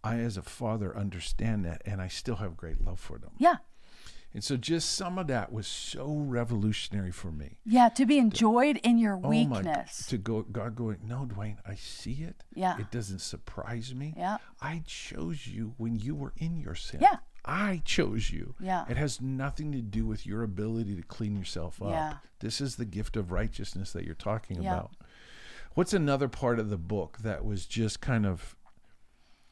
I, 0.02 0.20
as 0.20 0.38
a 0.38 0.42
father, 0.42 0.96
understand 0.96 1.66
that, 1.66 1.82
and 1.86 2.02
I 2.02 2.08
still 2.08 2.38
have 2.38 2.56
great 2.56 2.80
love 2.80 3.02
for 3.02 3.18
them. 3.18 3.32
Yeah. 3.38 3.58
And 4.34 4.44
so, 4.44 4.58
just 4.58 4.92
some 4.94 5.18
of 5.18 5.26
that 5.28 5.52
was 5.52 5.66
so 5.66 6.06
revolutionary 6.14 7.12
for 7.12 7.32
me. 7.32 7.58
Yeah. 7.66 7.90
To 7.90 8.06
be 8.06 8.20
enjoyed 8.20 8.78
in 8.84 9.00
your 9.00 9.18
weakness. 9.18 9.66
Oh 9.66 10.06
my! 10.06 10.10
To 10.10 10.18
go, 10.20 10.42
God 10.44 10.76
going, 10.76 10.98
no, 11.04 11.26
Dwayne, 11.28 11.58
I 11.66 11.74
see 11.76 12.24
it. 12.24 12.44
Yeah. 12.54 12.78
It 12.78 12.92
doesn't 12.92 13.20
surprise 13.20 13.96
me. 13.96 14.14
Yeah. 14.16 14.38
I 14.62 14.84
chose 14.86 15.48
you 15.48 15.74
when 15.78 15.96
you 15.98 16.14
were 16.14 16.34
in 16.38 16.58
your 16.58 16.76
sin. 16.76 17.00
Yeah. 17.02 17.18
I 17.44 17.82
chose 17.86 18.30
you. 18.32 18.54
Yeah. 18.60 18.86
It 18.88 18.98
has 18.98 19.20
nothing 19.20 19.72
to 19.72 19.82
do 19.82 20.06
with 20.06 20.28
your 20.28 20.44
ability 20.44 20.96
to 20.96 21.02
clean 21.02 21.36
yourself 21.36 21.82
up. 21.82 21.90
Yeah. 21.90 22.14
This 22.40 22.62
is 22.62 22.76
the 22.76 22.86
gift 22.86 23.18
of 23.18 23.32
righteousness 23.32 23.94
that 23.94 24.04
you're 24.06 24.14
talking 24.14 24.62
Yeah. 24.62 24.74
about. 24.74 24.92
What's 25.74 25.94
another 25.94 26.28
part 26.28 26.60
of 26.60 26.70
the 26.70 26.78
book 26.78 27.20
that 27.24 27.46
was 27.46 27.66
just 27.66 28.02
kind 28.02 28.26
of, 28.26 28.56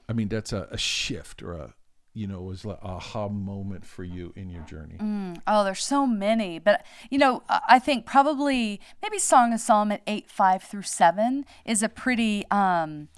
I 0.09 0.13
mean, 0.13 0.27
that's 0.27 0.51
a, 0.53 0.67
a 0.69 0.77
shift 0.77 1.41
or 1.41 1.53
a, 1.53 1.73
you 2.17 2.25
know, 2.25 2.41
was 2.41 2.65
like 2.65 2.80
a 2.82 2.88
aha 2.88 3.30
moment 3.30 3.86
for 3.86 4.03
you 4.03 4.34
in 4.36 4.49
your 4.49 4.63
journey? 4.63 4.97
Oh, 5.45 5.63
there's 5.63 5.84
so 5.84 6.08
many. 6.08 6.58
But, 6.58 6.84
you 7.12 7.19
know, 7.19 7.43
I 7.47 7.60
I 7.69 7.80
think 7.80 8.06
probably 8.06 8.82
maybe 9.03 9.19
Song 9.19 9.53
of 9.53 9.60
Solomon 9.60 9.99
8, 10.08 10.30
5 10.30 10.63
through 10.63 10.82
7 10.82 11.45
is 11.63 11.84
a 11.84 11.89
pretty 11.89 12.43
um, 12.49 13.10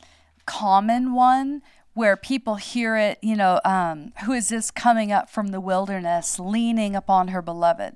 common 0.46 1.14
one 1.14 1.62
where 1.94 2.18
people 2.18 2.56
hear 2.56 2.98
it, 2.98 3.18
you 3.22 3.36
know, 3.36 3.60
um, 3.64 4.12
who 4.26 4.34
is 4.34 4.50
this 4.50 4.70
coming 4.72 5.12
up 5.12 5.30
from 5.30 5.48
the 5.48 5.62
wilderness, 5.62 6.40
leaning 6.40 6.96
upon 6.96 7.30
her 7.30 7.42
beloved? 7.42 7.96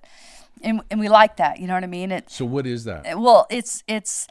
And, 0.62 0.82
and 0.90 1.00
we 1.00 1.10
like 1.10 1.36
that, 1.38 1.60
you 1.60 1.68
know 1.68 1.74
what 1.74 1.84
I 1.84 1.88
mean? 1.88 2.12
It, 2.12 2.30
So, 2.30 2.46
what 2.46 2.66
is 2.66 2.86
that? 2.86 3.20
well 3.20 3.46
it's 3.50 3.84
it's 3.88 4.28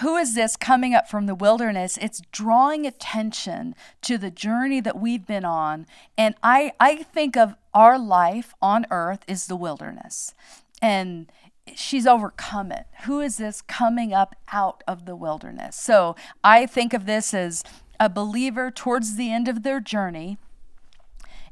who 0.00 0.16
is 0.16 0.34
this 0.34 0.56
coming 0.56 0.94
up 0.94 1.08
from 1.08 1.26
the 1.26 1.34
wilderness? 1.34 1.98
It's 2.00 2.22
drawing 2.32 2.86
attention 2.86 3.74
to 4.02 4.18
the 4.18 4.30
journey 4.30 4.80
that 4.80 4.98
we've 4.98 5.26
been 5.26 5.44
on. 5.44 5.86
And 6.18 6.34
i 6.42 6.72
i 6.80 6.96
think 6.96 7.36
of 7.36 7.54
our 7.72 7.98
life 7.98 8.54
on 8.60 8.86
earth 8.90 9.20
is 9.26 9.46
the 9.46 9.56
wilderness. 9.56 10.34
And 10.82 11.30
she's 11.74 12.06
overcome 12.06 12.70
it. 12.72 12.86
Who 13.04 13.20
is 13.20 13.38
this 13.38 13.62
coming 13.62 14.12
up 14.12 14.36
out 14.52 14.84
of 14.86 15.06
the 15.06 15.16
wilderness? 15.16 15.76
So 15.76 16.16
i 16.44 16.66
think 16.66 16.92
of 16.92 17.06
this 17.06 17.32
as 17.32 17.64
a 17.98 18.08
believer 18.10 18.70
towards 18.70 19.16
the 19.16 19.32
end 19.32 19.48
of 19.48 19.62
their 19.62 19.80
journey 19.80 20.36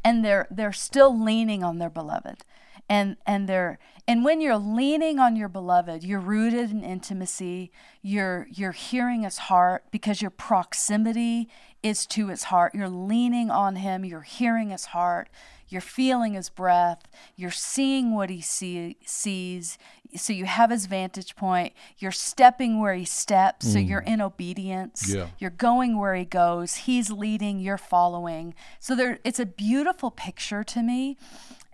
and 0.04 0.22
they're 0.22 0.46
they're 0.50 0.72
still 0.72 1.18
leaning 1.18 1.64
on 1.64 1.78
their 1.78 1.88
beloved 1.88 2.44
and 2.88 3.16
and 3.26 3.48
they're 3.48 3.78
and 4.06 4.24
when 4.24 4.40
you're 4.40 4.58
leaning 4.58 5.18
on 5.18 5.36
your 5.36 5.48
beloved 5.48 6.04
you're 6.04 6.20
rooted 6.20 6.70
in 6.70 6.82
intimacy 6.84 7.70
you're 8.02 8.46
you're 8.50 8.72
hearing 8.72 9.22
his 9.22 9.38
heart 9.38 9.84
because 9.90 10.20
your 10.20 10.30
proximity 10.30 11.48
is 11.82 12.06
to 12.06 12.28
his 12.28 12.44
heart. 12.44 12.74
You're 12.74 12.88
leaning 12.88 13.50
on 13.50 13.76
him 13.76 14.04
you're 14.04 14.22
hearing 14.22 14.70
his 14.70 14.86
heart 14.86 15.28
you're 15.68 15.80
feeling 15.80 16.34
his 16.34 16.50
breath 16.50 17.02
you're 17.36 17.50
seeing 17.50 18.14
what 18.14 18.30
he 18.30 18.40
see, 18.40 18.96
sees. 19.04 19.78
So 20.14 20.32
you 20.32 20.44
have 20.44 20.70
his 20.70 20.86
vantage 20.86 21.36
point 21.36 21.72
you're 21.98 22.12
stepping 22.12 22.80
where 22.80 22.94
he 22.94 23.04
steps 23.04 23.72
so 23.72 23.78
you're 23.78 24.02
mm. 24.02 24.08
in 24.14 24.20
obedience 24.20 25.08
Yeah. 25.08 25.28
you're 25.38 25.50
going 25.50 25.98
where 25.98 26.14
he 26.14 26.24
goes 26.24 26.74
he's 26.74 27.10
leading 27.10 27.58
you're 27.58 27.78
following. 27.78 28.54
So 28.80 28.94
there 28.94 29.18
it's 29.24 29.40
a 29.40 29.46
beautiful 29.46 30.10
picture 30.10 30.64
to 30.64 30.82
me 30.82 31.16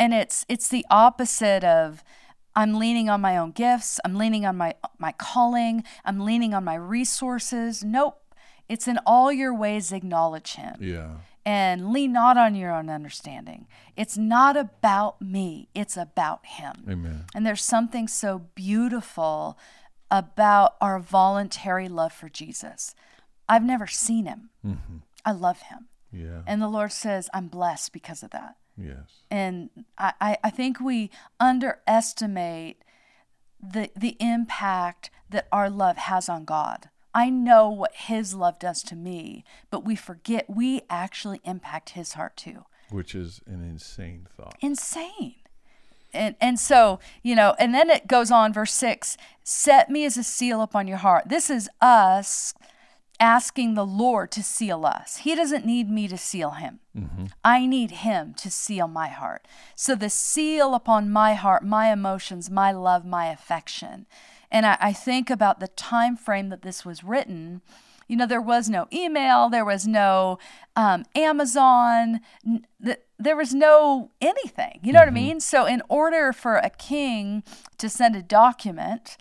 and 0.01 0.13
it's 0.13 0.45
it's 0.49 0.69
the 0.69 0.85
opposite 0.91 1.63
of 1.63 2.03
i'm 2.57 2.75
leaning 2.75 3.09
on 3.09 3.21
my 3.21 3.37
own 3.37 3.53
gifts 3.53 4.01
i'm 4.05 4.17
leaning 4.17 4.45
on 4.45 4.57
my 4.57 4.75
my 4.99 5.13
calling 5.13 5.85
i'm 6.05 6.19
leaning 6.21 6.53
on 6.55 6.65
my 6.65 6.75
resources 6.75 7.85
nope 7.85 8.17
it's 8.69 8.89
in 8.89 8.99
all 9.07 9.31
your 9.33 9.55
ways 9.55 9.93
acknowledge 9.93 10.55
him 10.55 10.75
Yeah. 10.81 11.11
and 11.45 11.93
lean 11.93 12.13
not 12.13 12.37
on 12.37 12.55
your 12.55 12.73
own 12.73 12.89
understanding 12.91 13.67
it's 13.97 14.17
not 14.19 14.57
about 14.57 15.21
me 15.23 15.69
it's 15.75 15.97
about 15.97 16.45
him 16.47 16.75
Amen. 16.89 17.25
and 17.35 17.47
there's 17.47 17.63
something 17.63 18.09
so 18.09 18.47
beautiful 18.55 19.57
about 20.11 20.75
our 20.81 20.99
voluntary 20.99 21.89
love 21.89 22.13
for 22.13 22.29
Jesus. 22.29 22.97
I've 23.49 23.63
never 23.63 23.87
seen 23.87 24.27
him. 24.27 24.51
Mm-hmm. 24.67 24.97
I 25.25 25.31
love 25.31 25.61
him. 25.63 25.87
Yeah. 26.11 26.43
And 26.49 26.61
the 26.61 26.67
Lord 26.67 26.91
says, 26.91 27.31
I'm 27.33 27.47
blessed 27.47 27.93
because 27.93 28.25
of 28.25 28.31
that. 28.31 28.57
Yes. 28.81 29.25
And 29.31 29.71
I, 29.99 30.39
I, 30.43 30.51
think 30.51 30.81
we 30.81 31.11
underestimate 31.39 32.83
the, 33.63 33.91
the 33.97 34.17
impact 34.21 35.11
that 35.29 35.47
our 35.53 35.71
love 35.71 35.97
has 35.97 36.29
on 36.29 36.45
God. 36.45 36.89
I 37.15 37.31
know 37.31 37.69
what 37.69 37.95
his 37.95 38.35
love 38.35 38.59
does 38.59 38.83
to 38.85 38.97
me, 38.97 39.45
but 39.71 39.85
we 39.85 39.97
forget 39.97 40.49
we 40.49 40.83
actually 40.89 41.41
impact 41.45 41.91
his 41.91 42.13
heart 42.13 42.37
too 42.37 42.65
Which 42.91 43.15
is 43.15 43.41
an 43.47 43.63
insane 43.63 44.27
thought. 44.37 44.57
insane. 44.61 45.35
And 46.13 46.35
and 46.41 46.59
so, 46.59 46.99
you 47.23 47.37
know, 47.37 47.55
and 47.59 47.73
then 47.73 47.89
it 47.89 48.09
goes 48.09 48.31
on 48.31 48.53
verse 48.53 48.73
6, 48.73 49.17
set 49.45 49.91
me 49.91 50.05
as 50.05 50.17
a 50.17 50.25
seal 50.25 50.61
upon 50.61 50.89
your 50.89 50.99
heart. 50.99 51.29
This 51.29 51.51
is 51.51 51.69
us 51.81 52.53
asking 53.21 53.75
the 53.75 53.87
Lord 53.87 54.31
to 54.33 54.43
seal 54.43 54.87
us. 54.87 55.19
He 55.19 55.35
doesn't 55.35 55.67
need 55.67 55.91
me 55.91 56.09
to 56.09 56.17
seal 56.17 56.53
him. 56.53 56.81
Mm-hmm. 56.97 57.27
I 57.45 57.67
need 57.67 57.91
him 57.91 58.35
to 58.39 58.51
seal 58.51 58.89
my 58.89 59.09
heart. 59.09 59.47
So 59.77 59.95
the 59.95 60.11
seal 60.11 60.75
upon 60.75 61.11
my 61.11 61.35
heart, 61.35 61.65
my 61.65 61.93
emotions, 61.93 62.51
my 62.51 62.73
love, 62.73 63.05
my 63.05 63.27
affection. 63.27 64.07
And 64.51 64.67
I, 64.67 64.77
I 64.81 64.93
think 64.93 65.31
about 65.31 65.61
the 65.61 65.69
time 65.69 66.17
frame 66.17 66.49
that 66.49 66.63
this 66.63 66.85
was 66.85 67.05
written. 67.05 67.61
You 68.09 68.17
know, 68.17 68.27
there 68.27 68.41
was 68.41 68.69
no 68.69 68.89
email, 68.93 69.49
there 69.49 69.65
was 69.65 69.87
no 69.87 70.39
um, 70.75 71.05
Amazon, 71.15 72.21
n- 72.45 72.67
th- 72.85 73.03
there 73.21 73.37
was 73.37 73.55
no 73.55 74.11
anything. 74.21 74.81
You 74.83 74.93
know 74.93 74.99
what 74.99 75.07
I 75.09 75.13
mean? 75.13 75.39
So, 75.39 75.65
in 75.65 75.81
order 75.89 76.33
for 76.33 76.57
a 76.57 76.71
king 76.71 77.45
to 77.79 77.89
send 77.89 78.17
a 78.17 78.23
document, 78.23 79.17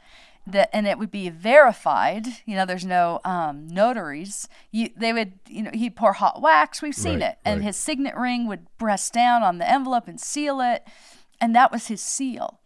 that 0.54 0.70
and 0.74 0.88
it 0.88 0.98
would 0.98 1.12
be 1.12 1.30
verified. 1.30 2.28
You 2.46 2.56
know, 2.56 2.66
there's 2.66 2.86
no 2.86 3.20
um, 3.26 3.68
notaries. 3.68 4.48
You 4.72 4.90
they 4.96 5.14
would 5.14 5.34
you 5.48 5.64
know 5.64 5.72
he'd 5.74 5.96
pour 5.96 6.14
hot 6.14 6.42
wax. 6.42 6.82
We've 6.82 6.96
seen 6.96 7.20
Right, 7.22 7.32
it, 7.32 7.38
and 7.46 7.60
right. 7.60 7.66
his 7.68 7.78
signet 7.78 8.16
ring 8.16 8.48
would 8.48 8.66
press 8.78 9.10
down 9.10 9.44
on 9.44 9.58
the 9.58 9.70
envelope 9.70 10.08
and 10.08 10.20
seal 10.20 10.62
it, 10.62 10.84
and 11.42 11.56
that 11.56 11.72
was 11.72 11.88
his 11.88 12.02
seal. 12.02 12.60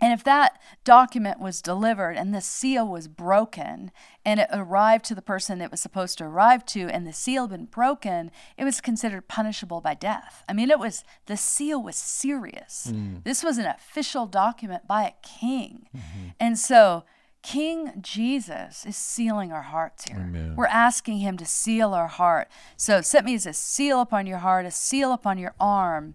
And 0.00 0.12
if 0.12 0.22
that 0.24 0.60
document 0.84 1.40
was 1.40 1.60
delivered 1.60 2.16
and 2.16 2.34
the 2.34 2.40
seal 2.40 2.86
was 2.86 3.08
broken 3.08 3.90
and 4.24 4.40
it 4.40 4.48
arrived 4.52 5.04
to 5.06 5.14
the 5.14 5.22
person 5.22 5.60
it 5.60 5.70
was 5.70 5.80
supposed 5.80 6.18
to 6.18 6.24
arrive 6.24 6.64
to 6.66 6.88
and 6.88 7.06
the 7.06 7.12
seal 7.12 7.44
had 7.44 7.50
been 7.50 7.64
broken, 7.66 8.30
it 8.56 8.64
was 8.64 8.80
considered 8.80 9.28
punishable 9.28 9.80
by 9.80 9.94
death. 9.94 10.44
I 10.48 10.52
mean, 10.52 10.70
it 10.70 10.78
was 10.78 11.04
the 11.26 11.36
seal 11.36 11.82
was 11.82 11.96
serious. 11.96 12.88
Hmm. 12.90 13.16
This 13.24 13.42
was 13.42 13.58
an 13.58 13.66
official 13.66 14.26
document 14.26 14.86
by 14.86 15.04
a 15.04 15.12
king. 15.22 15.88
Mm-hmm. 15.96 16.28
And 16.38 16.58
so 16.58 17.04
King 17.42 17.92
Jesus 18.00 18.84
is 18.84 18.96
sealing 18.96 19.52
our 19.52 19.62
hearts 19.62 20.04
here. 20.04 20.18
Amen. 20.18 20.54
We're 20.56 20.66
asking 20.66 21.18
him 21.18 21.36
to 21.38 21.46
seal 21.46 21.94
our 21.94 22.08
heart. 22.08 22.48
So 22.76 23.00
set 23.00 23.24
me 23.24 23.34
as 23.34 23.46
a 23.46 23.52
seal 23.52 24.00
upon 24.00 24.26
your 24.26 24.38
heart, 24.38 24.66
a 24.66 24.70
seal 24.70 25.12
upon 25.12 25.38
your 25.38 25.54
arm. 25.58 26.14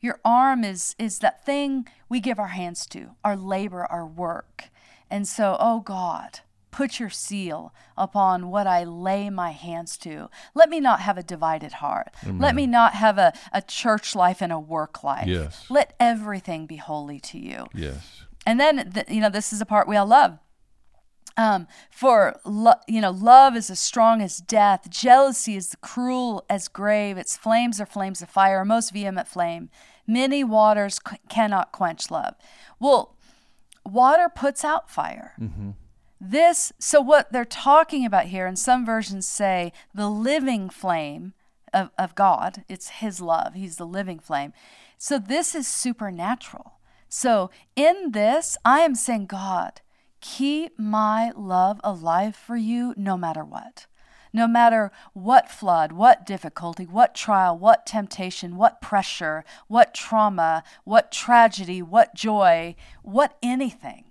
Your 0.00 0.18
arm 0.24 0.64
is 0.64 0.94
is 0.98 1.18
that 1.18 1.44
thing 1.44 1.86
we 2.08 2.20
give 2.20 2.38
our 2.38 2.48
hands 2.48 2.86
to, 2.86 3.10
our 3.24 3.36
labor, 3.36 3.86
our 3.86 4.06
work. 4.06 4.64
And 5.10 5.26
so, 5.26 5.56
oh 5.60 5.80
God, 5.80 6.40
put 6.70 6.98
your 7.00 7.10
seal 7.10 7.74
upon 7.96 8.48
what 8.48 8.66
I 8.66 8.84
lay 8.84 9.28
my 9.28 9.50
hands 9.50 9.96
to. 9.98 10.30
Let 10.54 10.70
me 10.70 10.80
not 10.80 11.00
have 11.00 11.18
a 11.18 11.22
divided 11.22 11.72
heart. 11.74 12.14
Let 12.24 12.54
me 12.54 12.66
not 12.66 12.94
have 12.94 13.18
a, 13.18 13.32
a 13.52 13.60
church 13.60 14.14
life 14.14 14.40
and 14.40 14.52
a 14.52 14.58
work 14.58 15.02
life. 15.04 15.26
Yes. 15.26 15.66
Let 15.68 15.94
everything 16.00 16.66
be 16.66 16.76
holy 16.76 17.20
to 17.20 17.38
you. 17.38 17.66
Yes. 17.74 18.22
And 18.46 18.58
then, 18.58 18.90
the, 18.94 19.04
you 19.08 19.20
know, 19.20 19.28
this 19.28 19.52
is 19.52 19.60
a 19.60 19.66
part 19.66 19.88
we 19.88 19.96
all 19.96 20.06
love. 20.06 20.38
Um, 21.40 21.68
for 21.90 22.38
lo- 22.44 22.82
you 22.86 23.00
know, 23.00 23.10
love 23.10 23.56
is 23.56 23.70
as 23.70 23.80
strong 23.80 24.20
as 24.20 24.38
death. 24.38 24.90
Jealousy 24.90 25.56
is 25.56 25.74
cruel 25.80 26.44
as 26.50 26.68
grave. 26.68 27.16
Its 27.16 27.38
flames 27.38 27.80
are 27.80 27.86
flames 27.86 28.20
of 28.20 28.28
fire, 28.28 28.60
a 28.60 28.66
most 28.66 28.92
vehement 28.92 29.26
flame. 29.26 29.70
Many 30.06 30.44
waters 30.44 30.98
qu- 30.98 31.16
cannot 31.30 31.72
quench 31.72 32.10
love. 32.10 32.34
Well, 32.78 33.16
water 33.86 34.28
puts 34.28 34.66
out 34.66 34.90
fire. 34.90 35.34
This, 36.20 36.74
so 36.78 37.00
what 37.00 37.32
they're 37.32 37.46
talking 37.46 38.04
about 38.04 38.26
here, 38.26 38.46
and 38.46 38.58
some 38.58 38.84
versions 38.84 39.26
say 39.26 39.72
the 39.94 40.10
living 40.10 40.68
flame 40.68 41.32
of, 41.72 41.88
of 41.98 42.14
God, 42.14 42.64
it's 42.68 43.00
His 43.00 43.22
love. 43.22 43.54
He's 43.54 43.76
the 43.76 43.86
living 43.86 44.18
flame. 44.18 44.52
So 44.98 45.18
this 45.18 45.54
is 45.54 45.66
supernatural. 45.66 46.72
So 47.08 47.50
in 47.76 48.10
this, 48.12 48.58
I 48.62 48.80
am 48.80 48.94
saying, 48.94 49.26
God, 49.26 49.80
keep 50.20 50.78
my 50.78 51.32
love 51.36 51.80
alive 51.82 52.36
for 52.36 52.56
you 52.56 52.94
no 52.96 53.16
matter 53.16 53.44
what. 53.44 53.86
No 54.32 54.46
matter 54.46 54.92
what 55.12 55.50
flood, 55.50 55.90
what 55.90 56.24
difficulty, 56.24 56.84
what 56.84 57.16
trial, 57.16 57.58
what 57.58 57.84
temptation, 57.84 58.56
what 58.56 58.80
pressure, 58.80 59.44
what 59.66 59.92
trauma, 59.92 60.62
what 60.84 61.10
tragedy, 61.10 61.82
what 61.82 62.14
joy, 62.14 62.76
what 63.02 63.36
anything, 63.42 64.04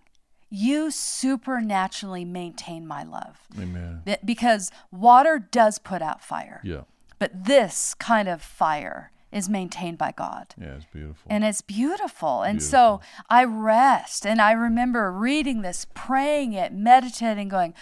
you 0.50 0.92
supernaturally 0.92 2.26
maintain 2.26 2.86
my 2.86 3.04
love. 3.04 3.48
Amen. 3.58 4.02
Because 4.26 4.72
water 4.92 5.40
does 5.40 5.80
put 5.80 6.02
out 6.02 6.22
fire. 6.22 6.60
Yeah. 6.64 6.82
But 7.18 7.46
this 7.46 7.94
kind 7.94 8.28
of 8.28 8.42
fire 8.42 9.12
is 9.32 9.50
maintained 9.50 9.98
by 9.98 10.12
God. 10.12 10.56
Yeah, 10.60 10.76
it's 10.76 10.86
beautiful. 10.86 11.28
And 11.30 11.44
it's 11.44 11.62
beautiful. 11.62 12.42
And 12.44 12.62
so 12.62 13.02
I 13.30 13.44
rest. 13.44 14.26
And 14.26 14.42
I 14.42 14.52
remember 14.54 15.12
reading 15.12 15.62
this, 15.62 15.86
praying 15.94 16.54
it, 16.54 16.74
meditating, 16.74 17.50
going, 17.50 17.74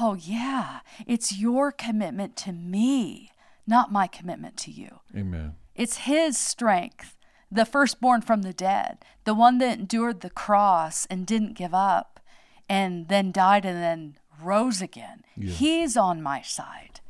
oh, 0.00 0.16
yeah, 0.20 0.80
it's 1.06 1.36
your 1.36 1.72
commitment 1.72 2.36
to 2.36 2.52
me, 2.52 3.30
not 3.66 3.92
my 3.92 4.06
commitment 4.06 4.56
to 4.58 4.70
you. 4.70 5.00
Amen. 5.16 5.54
It's 5.74 5.98
His 5.98 6.38
strength, 6.38 7.16
the 7.50 7.64
firstborn 7.64 8.22
from 8.22 8.42
the 8.42 8.52
dead, 8.52 8.98
the 9.24 9.34
one 9.34 9.58
that 9.58 9.78
endured 9.78 10.20
the 10.20 10.30
cross 10.30 11.06
and 11.06 11.26
didn't 11.26 11.54
give 11.54 11.74
up 11.74 12.20
and 12.68 13.08
then 13.08 13.32
died 13.32 13.64
and 13.64 13.82
then 13.82 14.16
rose 14.42 14.82
again. 14.82 15.22
He's 15.38 15.96
on 15.96 16.22
my 16.22 16.42
side. 16.42 17.00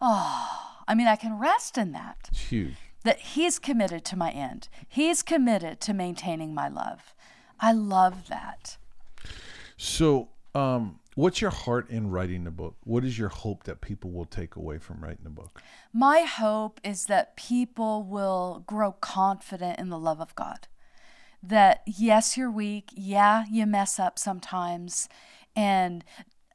Oh, 0.00 0.80
I 0.88 0.94
mean, 0.94 1.06
I 1.06 1.16
can 1.16 1.38
rest 1.38 1.78
in 1.78 1.92
that 1.92 2.28
It's 2.30 2.40
huge. 2.40 2.74
That 3.02 3.20
he's 3.20 3.58
committed 3.58 4.04
to 4.06 4.16
my 4.16 4.30
end. 4.30 4.68
He's 4.88 5.22
committed 5.22 5.80
to 5.80 5.94
maintaining 5.94 6.54
my 6.54 6.68
love. 6.68 7.14
I 7.60 7.72
love 7.72 8.28
that. 8.28 8.76
So, 9.76 10.28
um, 10.54 10.98
what's 11.14 11.40
your 11.40 11.50
heart 11.50 11.88
in 11.90 12.10
writing 12.10 12.44
the 12.44 12.50
book? 12.50 12.76
What 12.84 13.04
is 13.04 13.18
your 13.18 13.28
hope 13.28 13.64
that 13.64 13.80
people 13.80 14.10
will 14.10 14.24
take 14.24 14.56
away 14.56 14.78
from 14.78 15.02
writing 15.02 15.24
the 15.24 15.30
book? 15.30 15.62
My 15.92 16.20
hope 16.20 16.80
is 16.84 17.06
that 17.06 17.36
people 17.36 18.02
will 18.02 18.64
grow 18.66 18.92
confident 18.92 19.78
in 19.78 19.88
the 19.88 19.98
love 19.98 20.20
of 20.20 20.34
God. 20.34 20.68
That 21.42 21.82
yes, 21.86 22.36
you're 22.36 22.50
weak. 22.50 22.90
Yeah, 22.94 23.44
you 23.50 23.66
mess 23.66 23.98
up 23.98 24.18
sometimes. 24.18 25.08
And 25.54 26.04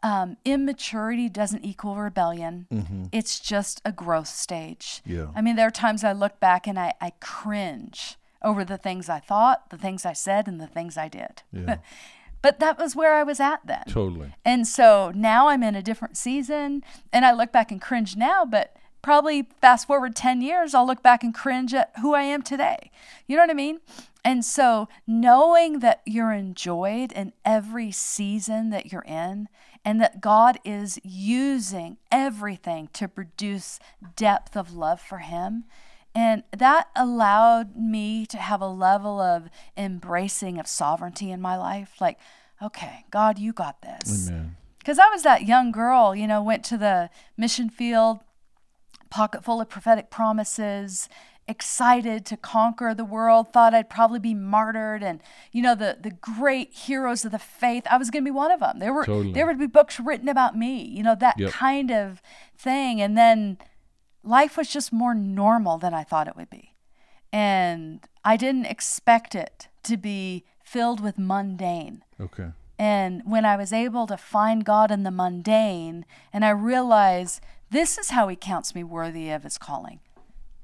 um, 0.04 0.38
immaturity 0.46 1.30
doesn't 1.30 1.66
equal 1.66 1.96
rebellion. 1.96 2.68
It's 3.12 3.40
just 3.40 3.82
a 3.86 3.92
growth 3.92 4.28
stage. 4.28 5.02
Yeah. 5.06 5.28
I 5.36 5.42
mean, 5.42 5.56
there 5.56 5.68
are 5.68 5.72
times 5.72 6.04
I 6.04 6.14
look 6.14 6.40
back 6.40 6.68
and 6.68 6.80
I, 6.80 6.94
I 7.02 7.12
cringe 7.20 8.16
over 8.42 8.64
the 8.64 8.78
things 8.78 9.10
I 9.10 9.20
thought, 9.20 9.70
the 9.70 9.78
things 9.78 10.06
I 10.06 10.14
said, 10.14 10.48
and 10.48 10.60
the 10.60 10.68
things 10.68 10.98
I 10.98 11.08
did. 11.08 11.44
Yeah. 11.52 11.78
but 12.42 12.60
that 12.60 12.78
was 12.78 12.96
where 12.96 13.14
I 13.14 13.24
was 13.24 13.40
at 13.40 13.66
then. 13.66 13.84
Totally. 13.88 14.34
And 14.46 14.68
so 14.68 15.12
now 15.16 15.50
I'm 15.50 15.64
in 15.64 15.76
a 15.76 15.82
different 15.82 16.18
season 16.18 16.84
and 17.12 17.26
I 17.26 17.34
look 17.34 17.52
back 17.52 17.72
and 17.72 17.82
cringe 17.82 18.16
now, 18.16 18.46
but 18.46 18.76
probably 19.02 19.48
fast 19.62 19.88
forward 19.88 20.16
10 20.16 20.42
years, 20.42 20.74
I'll 20.74 20.86
look 20.86 21.02
back 21.02 21.24
and 21.24 21.34
cringe 21.34 21.74
at 21.74 21.92
who 22.02 22.14
I 22.14 22.24
am 22.24 22.42
today. 22.42 22.92
You 23.26 23.38
know 23.38 23.44
what 23.44 23.50
I 23.50 23.56
mean? 23.56 23.80
And 24.24 24.44
so 24.44 24.90
knowing 25.08 25.80
that 25.80 26.02
you're 26.06 26.34
enjoyed 26.34 27.14
in 27.14 27.32
every 27.46 27.92
season 27.92 28.70
that 28.72 28.92
you're 28.92 29.06
in 29.08 29.48
and 29.88 30.02
that 30.02 30.20
God 30.20 30.60
is 30.66 31.00
using 31.02 31.96
everything 32.12 32.90
to 32.92 33.08
produce 33.08 33.80
depth 34.18 34.58
of 34.58 34.74
love 34.74 35.00
for 35.00 35.20
Him. 35.20 35.64
And 36.14 36.44
that 36.52 36.90
allowed 36.94 37.78
me 37.78 38.26
to 38.26 38.38
have 38.38 38.60
a 38.60 38.68
level 38.68 39.22
of 39.22 39.50
embracing 39.78 40.60
of 40.60 40.68
sovereignty 40.68 41.32
in 41.32 41.40
my 41.40 41.56
life. 41.56 42.02
Like, 42.02 42.20
okay, 42.62 43.06
God, 43.12 43.40
you 43.40 43.54
got 43.54 43.82
this. 43.82 44.30
Because 44.80 45.00
I 45.00 45.08
was 45.08 45.24
that 45.24 45.48
young 45.48 45.72
girl, 45.72 46.14
you 46.14 46.28
know, 46.28 46.44
went 46.44 46.66
to 46.66 46.78
the 46.78 47.10
mission 47.38 47.70
field, 47.70 48.20
pocket 49.10 49.46
full 49.46 49.62
of 49.62 49.70
prophetic 49.70 50.10
promises, 50.10 51.08
excited 51.48 52.26
to 52.26 52.38
conquer 52.38 52.94
the 52.94 53.06
world, 53.06 53.54
thought 53.54 53.74
I'd 53.74 53.90
probably 53.90 54.20
be 54.20 54.34
martyred 54.34 55.02
and 55.04 55.22
you 55.52 55.62
know 55.62 55.76
the 55.76 55.98
the 56.00 56.12
great 56.12 56.74
heroes 56.74 57.24
of 57.26 57.32
the 57.32 57.40
faith, 57.40 57.86
I 57.90 57.98
was 57.98 58.10
going 58.10 58.24
to 58.24 58.28
be 58.28 58.36
one 58.36 58.52
of 58.52 58.60
them. 58.60 58.80
There 58.80 58.94
were 58.94 59.06
Totally. 59.06 59.34
there 59.34 59.46
would 59.46 59.60
be 59.60 59.68
books 59.68 60.00
written 60.00 60.30
about 60.30 60.58
me, 60.58 60.84
you 60.84 61.04
know, 61.04 61.16
that 61.16 61.40
Yep. 61.40 61.52
kind 61.52 61.92
of 61.92 62.22
thing 62.58 63.02
and 63.02 63.18
then 63.18 63.58
life 64.24 64.58
was 64.58 64.70
just 64.70 64.92
more 64.92 65.14
normal 65.14 65.78
than 65.78 65.94
I 65.94 66.04
thought 66.04 66.28
it 66.28 66.36
would 66.36 66.50
be. 66.50 66.76
And 67.32 68.06
I 68.24 68.38
didn't 68.38 68.66
expect 68.66 69.36
it 69.36 69.68
to 69.84 69.98
be 69.98 70.44
filled 70.64 71.00
with 71.00 71.18
mundane. 71.18 72.04
Okay. 72.20 72.50
And 72.80 73.22
when 73.26 73.46
I 73.46 73.56
was 73.56 73.74
able 73.74 74.06
to 74.08 74.18
find 74.18 74.64
God 74.64 74.92
in 74.92 75.04
the 75.04 75.12
mundane, 75.12 76.06
and 76.32 76.46
I 76.46 76.50
realized 76.50 77.42
this 77.72 77.98
is 77.98 78.12
how 78.12 78.28
He 78.28 78.36
counts 78.36 78.76
me 78.76 78.84
worthy 78.84 79.30
of 79.30 79.44
His 79.44 79.58
calling 79.58 80.00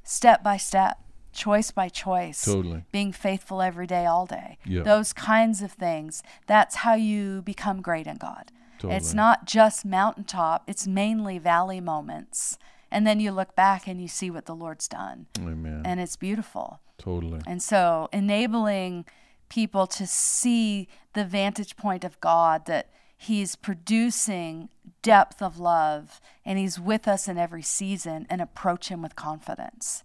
step 0.04 0.44
by 0.44 0.58
step, 0.58 1.00
choice 1.32 1.72
by 1.72 1.90
choice, 1.90 2.44
Totally. 2.46 2.84
being 2.92 3.12
faithful 3.12 3.62
every 3.62 3.88
day, 3.88 4.06
all 4.06 4.26
day. 4.26 4.58
Yeah. 4.66 4.84
Those 4.84 5.14
kinds 5.14 5.62
of 5.62 5.72
things. 5.72 6.22
That's 6.48 6.76
how 6.78 6.94
you 6.96 7.42
become 7.42 7.82
great 7.82 8.08
in 8.08 8.18
God. 8.18 8.52
It's 8.86 9.14
not 9.14 9.46
just 9.46 9.86
mountaintop, 9.86 10.64
it's 10.68 10.86
mainly 10.86 11.40
valley 11.40 11.80
moments. 11.80 12.58
And 12.92 13.08
then 13.08 13.22
you 13.22 13.32
look 13.32 13.56
back 13.56 13.88
and 13.88 14.02
you 14.02 14.10
see 14.10 14.30
what 14.30 14.46
the 14.46 14.54
Lord's 14.54 14.90
done, 14.90 15.28
Amen. 15.40 15.84
and 15.86 16.02
it's 16.02 16.18
beautiful. 16.18 16.82
totally. 16.98 17.40
And 17.48 17.64
so 17.64 18.10
enabling 18.12 19.06
people 19.48 19.88
to 19.88 20.06
see 20.06 20.90
the 21.14 21.24
vantage 21.24 21.78
point 21.78 22.04
of 22.04 22.20
God 22.20 22.66
that 22.66 22.90
He's 23.24 23.56
producing 23.56 24.68
depth 25.02 25.42
of 25.42 25.58
love 25.58 26.20
and 26.46 26.60
He's 26.60 26.78
with 26.80 27.08
us 27.08 27.28
in 27.28 27.38
every 27.38 27.62
season 27.62 28.28
and 28.30 28.42
approach 28.42 28.90
Him 28.90 29.02
with 29.02 29.16
confidence. 29.16 30.04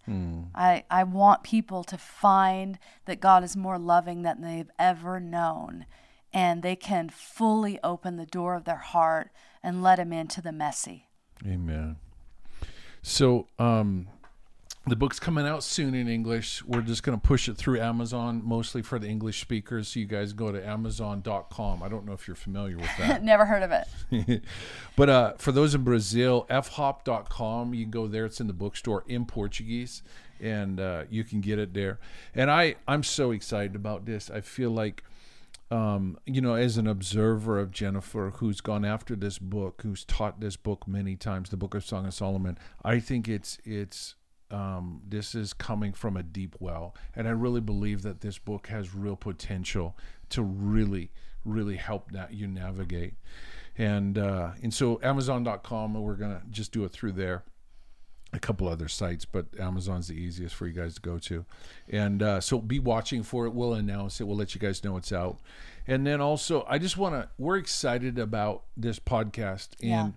I, 0.55 0.83
I 0.89 1.03
want 1.03 1.43
people 1.43 1.83
to 1.83 1.97
find 1.97 2.79
that 3.05 3.19
God 3.19 3.43
is 3.43 3.57
more 3.57 3.77
loving 3.77 4.21
than 4.21 4.41
they've 4.41 4.71
ever 4.79 5.19
known 5.19 5.85
and 6.33 6.63
they 6.63 6.75
can 6.75 7.09
fully 7.09 7.77
open 7.83 8.15
the 8.15 8.25
door 8.25 8.55
of 8.55 8.63
their 8.63 8.77
heart 8.77 9.31
and 9.61 9.83
let 9.83 9.99
Him 9.99 10.13
into 10.13 10.41
the 10.41 10.51
messy. 10.53 11.07
Amen. 11.45 11.97
So, 13.01 13.47
um, 13.57 14.07
the 14.89 14.95
book's 14.95 15.19
coming 15.19 15.45
out 15.45 15.63
soon 15.63 15.93
in 15.93 16.07
English. 16.07 16.63
We're 16.63 16.81
just 16.81 17.03
going 17.03 17.19
to 17.19 17.27
push 17.27 17.49
it 17.49 17.57
through 17.57 17.79
Amazon, 17.79 18.41
mostly 18.43 18.81
for 18.81 18.99
the 18.99 19.07
English 19.07 19.41
speakers. 19.41 19.89
So 19.89 19.99
you 19.99 20.05
guys 20.05 20.33
go 20.33 20.51
to 20.51 20.65
Amazon.com. 20.65 21.83
I 21.83 21.89
don't 21.89 22.05
know 22.05 22.13
if 22.13 22.27
you're 22.27 22.35
familiar 22.35 22.77
with 22.77 22.89
that. 22.97 23.23
Never 23.29 23.45
heard 23.45 23.63
of 23.63 23.71
it. 23.71 24.43
but 24.95 25.09
uh, 25.09 25.33
for 25.37 25.51
those 25.51 25.75
in 25.75 25.83
Brazil, 25.83 26.45
fhop.com, 26.49 27.73
you 27.73 27.85
can 27.85 27.91
go 27.91 28.07
there. 28.07 28.25
It's 28.25 28.39
in 28.39 28.47
the 28.47 28.53
bookstore 28.53 29.03
in 29.07 29.25
Portuguese, 29.25 30.01
and 30.39 30.79
uh, 30.79 31.03
you 31.09 31.23
can 31.23 31.41
get 31.41 31.59
it 31.59 31.73
there. 31.73 31.99
And 32.33 32.49
I, 32.49 32.75
I'm 32.87 33.03
so 33.03 33.31
excited 33.31 33.75
about 33.75 34.05
this. 34.05 34.29
I 34.29 34.41
feel 34.41 34.71
like, 34.71 35.03
um, 35.71 36.17
you 36.25 36.41
know, 36.41 36.55
as 36.55 36.77
an 36.77 36.87
observer 36.87 37.59
of 37.59 37.71
Jennifer, 37.71 38.33
who's 38.37 38.61
gone 38.61 38.85
after 38.85 39.15
this 39.15 39.39
book, 39.39 39.81
who's 39.83 40.05
taught 40.05 40.39
this 40.39 40.55
book 40.55 40.87
many 40.87 41.15
times, 41.15 41.49
the 41.49 41.57
Book 41.57 41.75
of 41.75 41.83
Song 41.83 42.05
of 42.05 42.13
Solomon, 42.13 42.57
I 42.83 42.99
think 42.99 43.27
it's 43.27 43.57
it's 43.65 44.15
um, 44.51 45.01
this 45.07 45.35
is 45.35 45.53
coming 45.53 45.93
from 45.93 46.17
a 46.17 46.23
deep 46.23 46.55
well, 46.59 46.95
and 47.15 47.27
I 47.27 47.31
really 47.31 47.61
believe 47.61 48.01
that 48.03 48.21
this 48.21 48.37
book 48.37 48.67
has 48.67 48.95
real 48.95 49.15
potential 49.15 49.95
to 50.29 50.41
really, 50.41 51.11
really 51.45 51.75
help 51.77 52.11
that 52.11 52.33
you 52.33 52.47
navigate. 52.47 53.13
And 53.77 54.17
uh, 54.17 54.51
and 54.61 54.73
so 54.73 54.99
Amazon.com, 55.03 55.93
we're 55.93 56.15
gonna 56.15 56.41
just 56.49 56.71
do 56.71 56.83
it 56.83 56.91
through 56.91 57.13
there 57.13 57.43
a 58.31 58.39
couple 58.39 58.67
other 58.67 58.87
sites, 58.87 59.25
but 59.25 59.47
Amazon's 59.59 60.07
the 60.07 60.13
easiest 60.13 60.53
for 60.53 60.67
you 60.67 60.73
guys 60.73 60.95
to 60.95 61.01
go 61.01 61.17
to. 61.17 61.45
And 61.87 62.21
uh, 62.21 62.39
so 62.41 62.59
be 62.59 62.79
watching 62.79 63.23
for 63.23 63.45
it. 63.47 63.53
We'll 63.53 63.73
announce 63.73 64.21
it. 64.21 64.25
We'll 64.25 64.37
let 64.37 64.53
you 64.53 64.61
guys 64.61 64.83
know 64.83 64.97
it's 64.97 65.11
out. 65.11 65.39
And 65.87 66.05
then 66.05 66.21
also, 66.21 66.63
I 66.69 66.77
just 66.77 66.97
want 66.97 67.15
to. 67.15 67.29
We're 67.39 67.57
excited 67.57 68.19
about 68.19 68.63
this 68.77 68.99
podcast, 68.99 69.69
Yeah. 69.79 70.11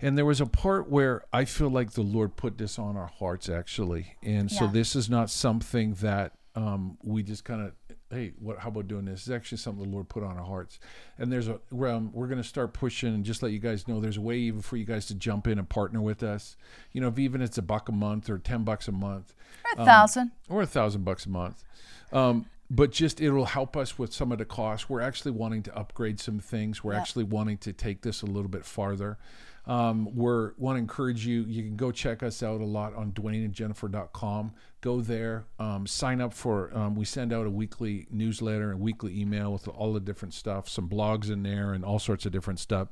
And 0.00 0.18
there 0.18 0.24
was 0.24 0.40
a 0.40 0.46
part 0.46 0.88
where 0.90 1.24
I 1.32 1.44
feel 1.44 1.70
like 1.70 1.92
the 1.92 2.02
Lord 2.02 2.36
put 2.36 2.58
this 2.58 2.78
on 2.78 2.96
our 2.96 3.06
hearts 3.18 3.48
actually, 3.48 4.16
and 4.22 4.50
so 4.50 4.64
Yeah. 4.66 4.70
this 4.72 4.96
is 4.96 5.08
not 5.10 5.30
something 5.30 5.94
that 5.94 6.32
um, 6.56 6.98
we 7.02 7.22
just 7.22 7.44
kind 7.44 7.60
of. 7.62 7.72
Hey, 8.10 8.32
what? 8.38 8.60
How 8.60 8.68
about 8.68 8.86
doing 8.86 9.06
this? 9.06 9.22
It's 9.22 9.30
actually 9.30 9.58
something 9.58 9.82
the 9.82 9.90
Lord 9.90 10.08
put 10.08 10.22
on 10.22 10.38
our 10.38 10.44
hearts, 10.44 10.78
and 11.18 11.32
there's 11.32 11.48
a 11.48 11.58
we're, 11.72 11.88
um, 11.88 12.12
we're 12.12 12.28
going 12.28 12.40
to 12.40 12.46
start 12.48 12.72
pushing 12.72 13.12
and 13.12 13.24
just 13.24 13.42
let 13.42 13.50
you 13.50 13.58
guys 13.58 13.88
know 13.88 14.00
there's 14.00 14.18
a 14.18 14.20
way 14.20 14.36
even 14.38 14.60
for 14.62 14.76
you 14.76 14.84
guys 14.84 15.06
to 15.06 15.16
jump 15.16 15.48
in 15.48 15.58
and 15.58 15.68
partner 15.68 16.00
with 16.00 16.22
us. 16.22 16.56
You 16.92 17.00
know, 17.00 17.08
if 17.08 17.18
even 17.18 17.42
it's 17.42 17.58
a 17.58 17.62
buck 17.62 17.88
a 17.88 17.92
month 17.92 18.30
or 18.30 18.38
ten 18.38 18.62
bucks 18.62 18.86
a 18.86 18.92
month, 18.92 19.34
Or 19.76 19.82
a 19.82 19.84
thousand. 19.84 20.30
or 20.48 20.62
a 20.62 20.66
thousand 20.66 21.04
bucks 21.04 21.26
a 21.26 21.30
month. 21.30 21.64
Um, 22.12 22.46
but 22.70 22.92
just 22.92 23.20
it'll 23.20 23.46
help 23.46 23.76
us 23.76 23.98
with 23.98 24.12
some 24.14 24.30
of 24.30 24.38
the 24.38 24.44
costs. 24.44 24.88
We're 24.88 25.00
actually 25.00 25.32
wanting 25.32 25.64
to 25.64 25.76
upgrade 25.76 26.20
some 26.20 26.38
things. 26.38 26.84
We're 26.84 26.92
Yeah. 26.92 27.00
actually 27.00 27.24
wanting 27.24 27.58
to 27.58 27.72
take 27.72 28.02
this 28.02 28.22
a 28.22 28.26
little 28.26 28.48
bit 28.50 28.64
farther. 28.64 29.18
Um, 29.66 30.14
we're 30.14 30.52
want 30.58 30.76
to 30.76 30.80
encourage 30.80 31.26
you. 31.26 31.42
You 31.42 31.62
can 31.62 31.76
go 31.76 31.90
check 31.90 32.22
us 32.22 32.42
out 32.42 32.60
a 32.60 32.64
lot 32.64 32.94
on 32.94 33.12
DwayneandJennifer.com. 33.12 34.52
Go 34.82 35.00
there, 35.00 35.46
um, 35.58 35.86
sign 35.86 36.20
up 36.20 36.34
for. 36.34 36.70
Um, 36.76 36.94
we 36.94 37.06
send 37.06 37.32
out 37.32 37.46
a 37.46 37.50
weekly 37.50 38.06
newsletter 38.10 38.70
and 38.70 38.80
weekly 38.80 39.18
email 39.18 39.52
with 39.52 39.66
all 39.66 39.94
the 39.94 40.00
different 40.00 40.34
stuff, 40.34 40.68
some 40.68 40.90
blogs 40.90 41.30
in 41.30 41.42
there, 41.42 41.72
and 41.72 41.84
all 41.84 41.98
sorts 41.98 42.26
of 42.26 42.32
different 42.32 42.60
stuff. 42.60 42.90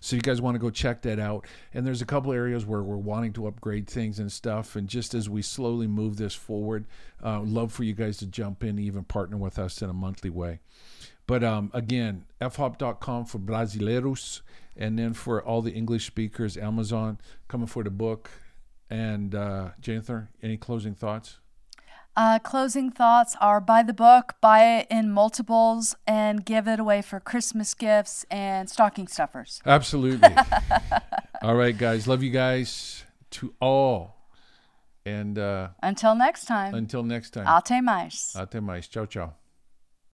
So 0.00 0.16
you 0.16 0.22
guys 0.22 0.40
want 0.40 0.56
to 0.56 0.58
go 0.58 0.70
check 0.70 1.02
that 1.02 1.20
out. 1.20 1.46
And 1.72 1.86
there's 1.86 2.02
a 2.02 2.06
couple 2.06 2.32
areas 2.32 2.66
where 2.66 2.82
we're 2.82 2.96
wanting 2.96 3.32
to 3.34 3.46
upgrade 3.46 3.86
things 3.86 4.18
and 4.18 4.32
stuff. 4.32 4.74
And 4.74 4.88
just 4.88 5.14
as 5.14 5.28
we 5.28 5.42
slowly 5.42 5.86
move 5.86 6.16
this 6.16 6.34
forward, 6.34 6.86
uh, 7.22 7.40
love 7.42 7.70
for 7.70 7.84
you 7.84 7.92
guys 7.92 8.16
to 8.18 8.26
jump 8.26 8.64
in, 8.64 8.78
even 8.78 9.04
partner 9.04 9.36
with 9.36 9.58
us 9.58 9.82
in 9.82 9.90
a 9.90 9.94
monthly 9.94 10.30
way. 10.30 10.60
But 11.26 11.44
um, 11.44 11.70
again, 11.72 12.26
fhop.com 12.40 13.24
for 13.26 13.38
Brasileiros. 13.38 14.40
And 14.76 14.98
then 14.98 15.12
for 15.12 15.42
all 15.42 15.62
the 15.62 15.72
English 15.72 16.06
speakers, 16.06 16.56
Amazon 16.56 17.18
coming 17.48 17.66
for 17.66 17.84
the 17.84 17.90
book. 17.90 18.30
And 18.88 19.34
uh, 19.34 19.70
Jennifer, 19.80 20.30
any 20.42 20.56
closing 20.56 20.94
thoughts? 20.94 21.38
Uh, 22.16 22.38
closing 22.38 22.90
thoughts 22.90 23.36
are 23.40 23.60
buy 23.60 23.82
the 23.82 23.92
book, 23.92 24.34
buy 24.40 24.78
it 24.78 24.86
in 24.90 25.10
multiples, 25.10 25.94
and 26.06 26.44
give 26.44 26.66
it 26.66 26.80
away 26.80 27.02
for 27.02 27.20
Christmas 27.20 27.72
gifts 27.72 28.26
and 28.30 28.68
stocking 28.68 29.06
stuffers. 29.06 29.62
Absolutely. 29.64 30.34
all 31.42 31.54
right, 31.54 31.76
guys. 31.78 32.08
Love 32.08 32.22
you 32.22 32.30
guys 32.30 33.04
to 33.30 33.54
all. 33.60 34.16
And 35.06 35.38
uh, 35.38 35.68
Until 35.82 36.14
next 36.14 36.44
time, 36.44 36.74
until 36.74 37.02
next 37.02 37.30
time, 37.30 37.46
até 37.46 37.82
mais. 37.82 38.34
até 38.36 38.62
mais. 38.62 38.86
Ciao, 38.86 39.06
ciao. 39.06 39.39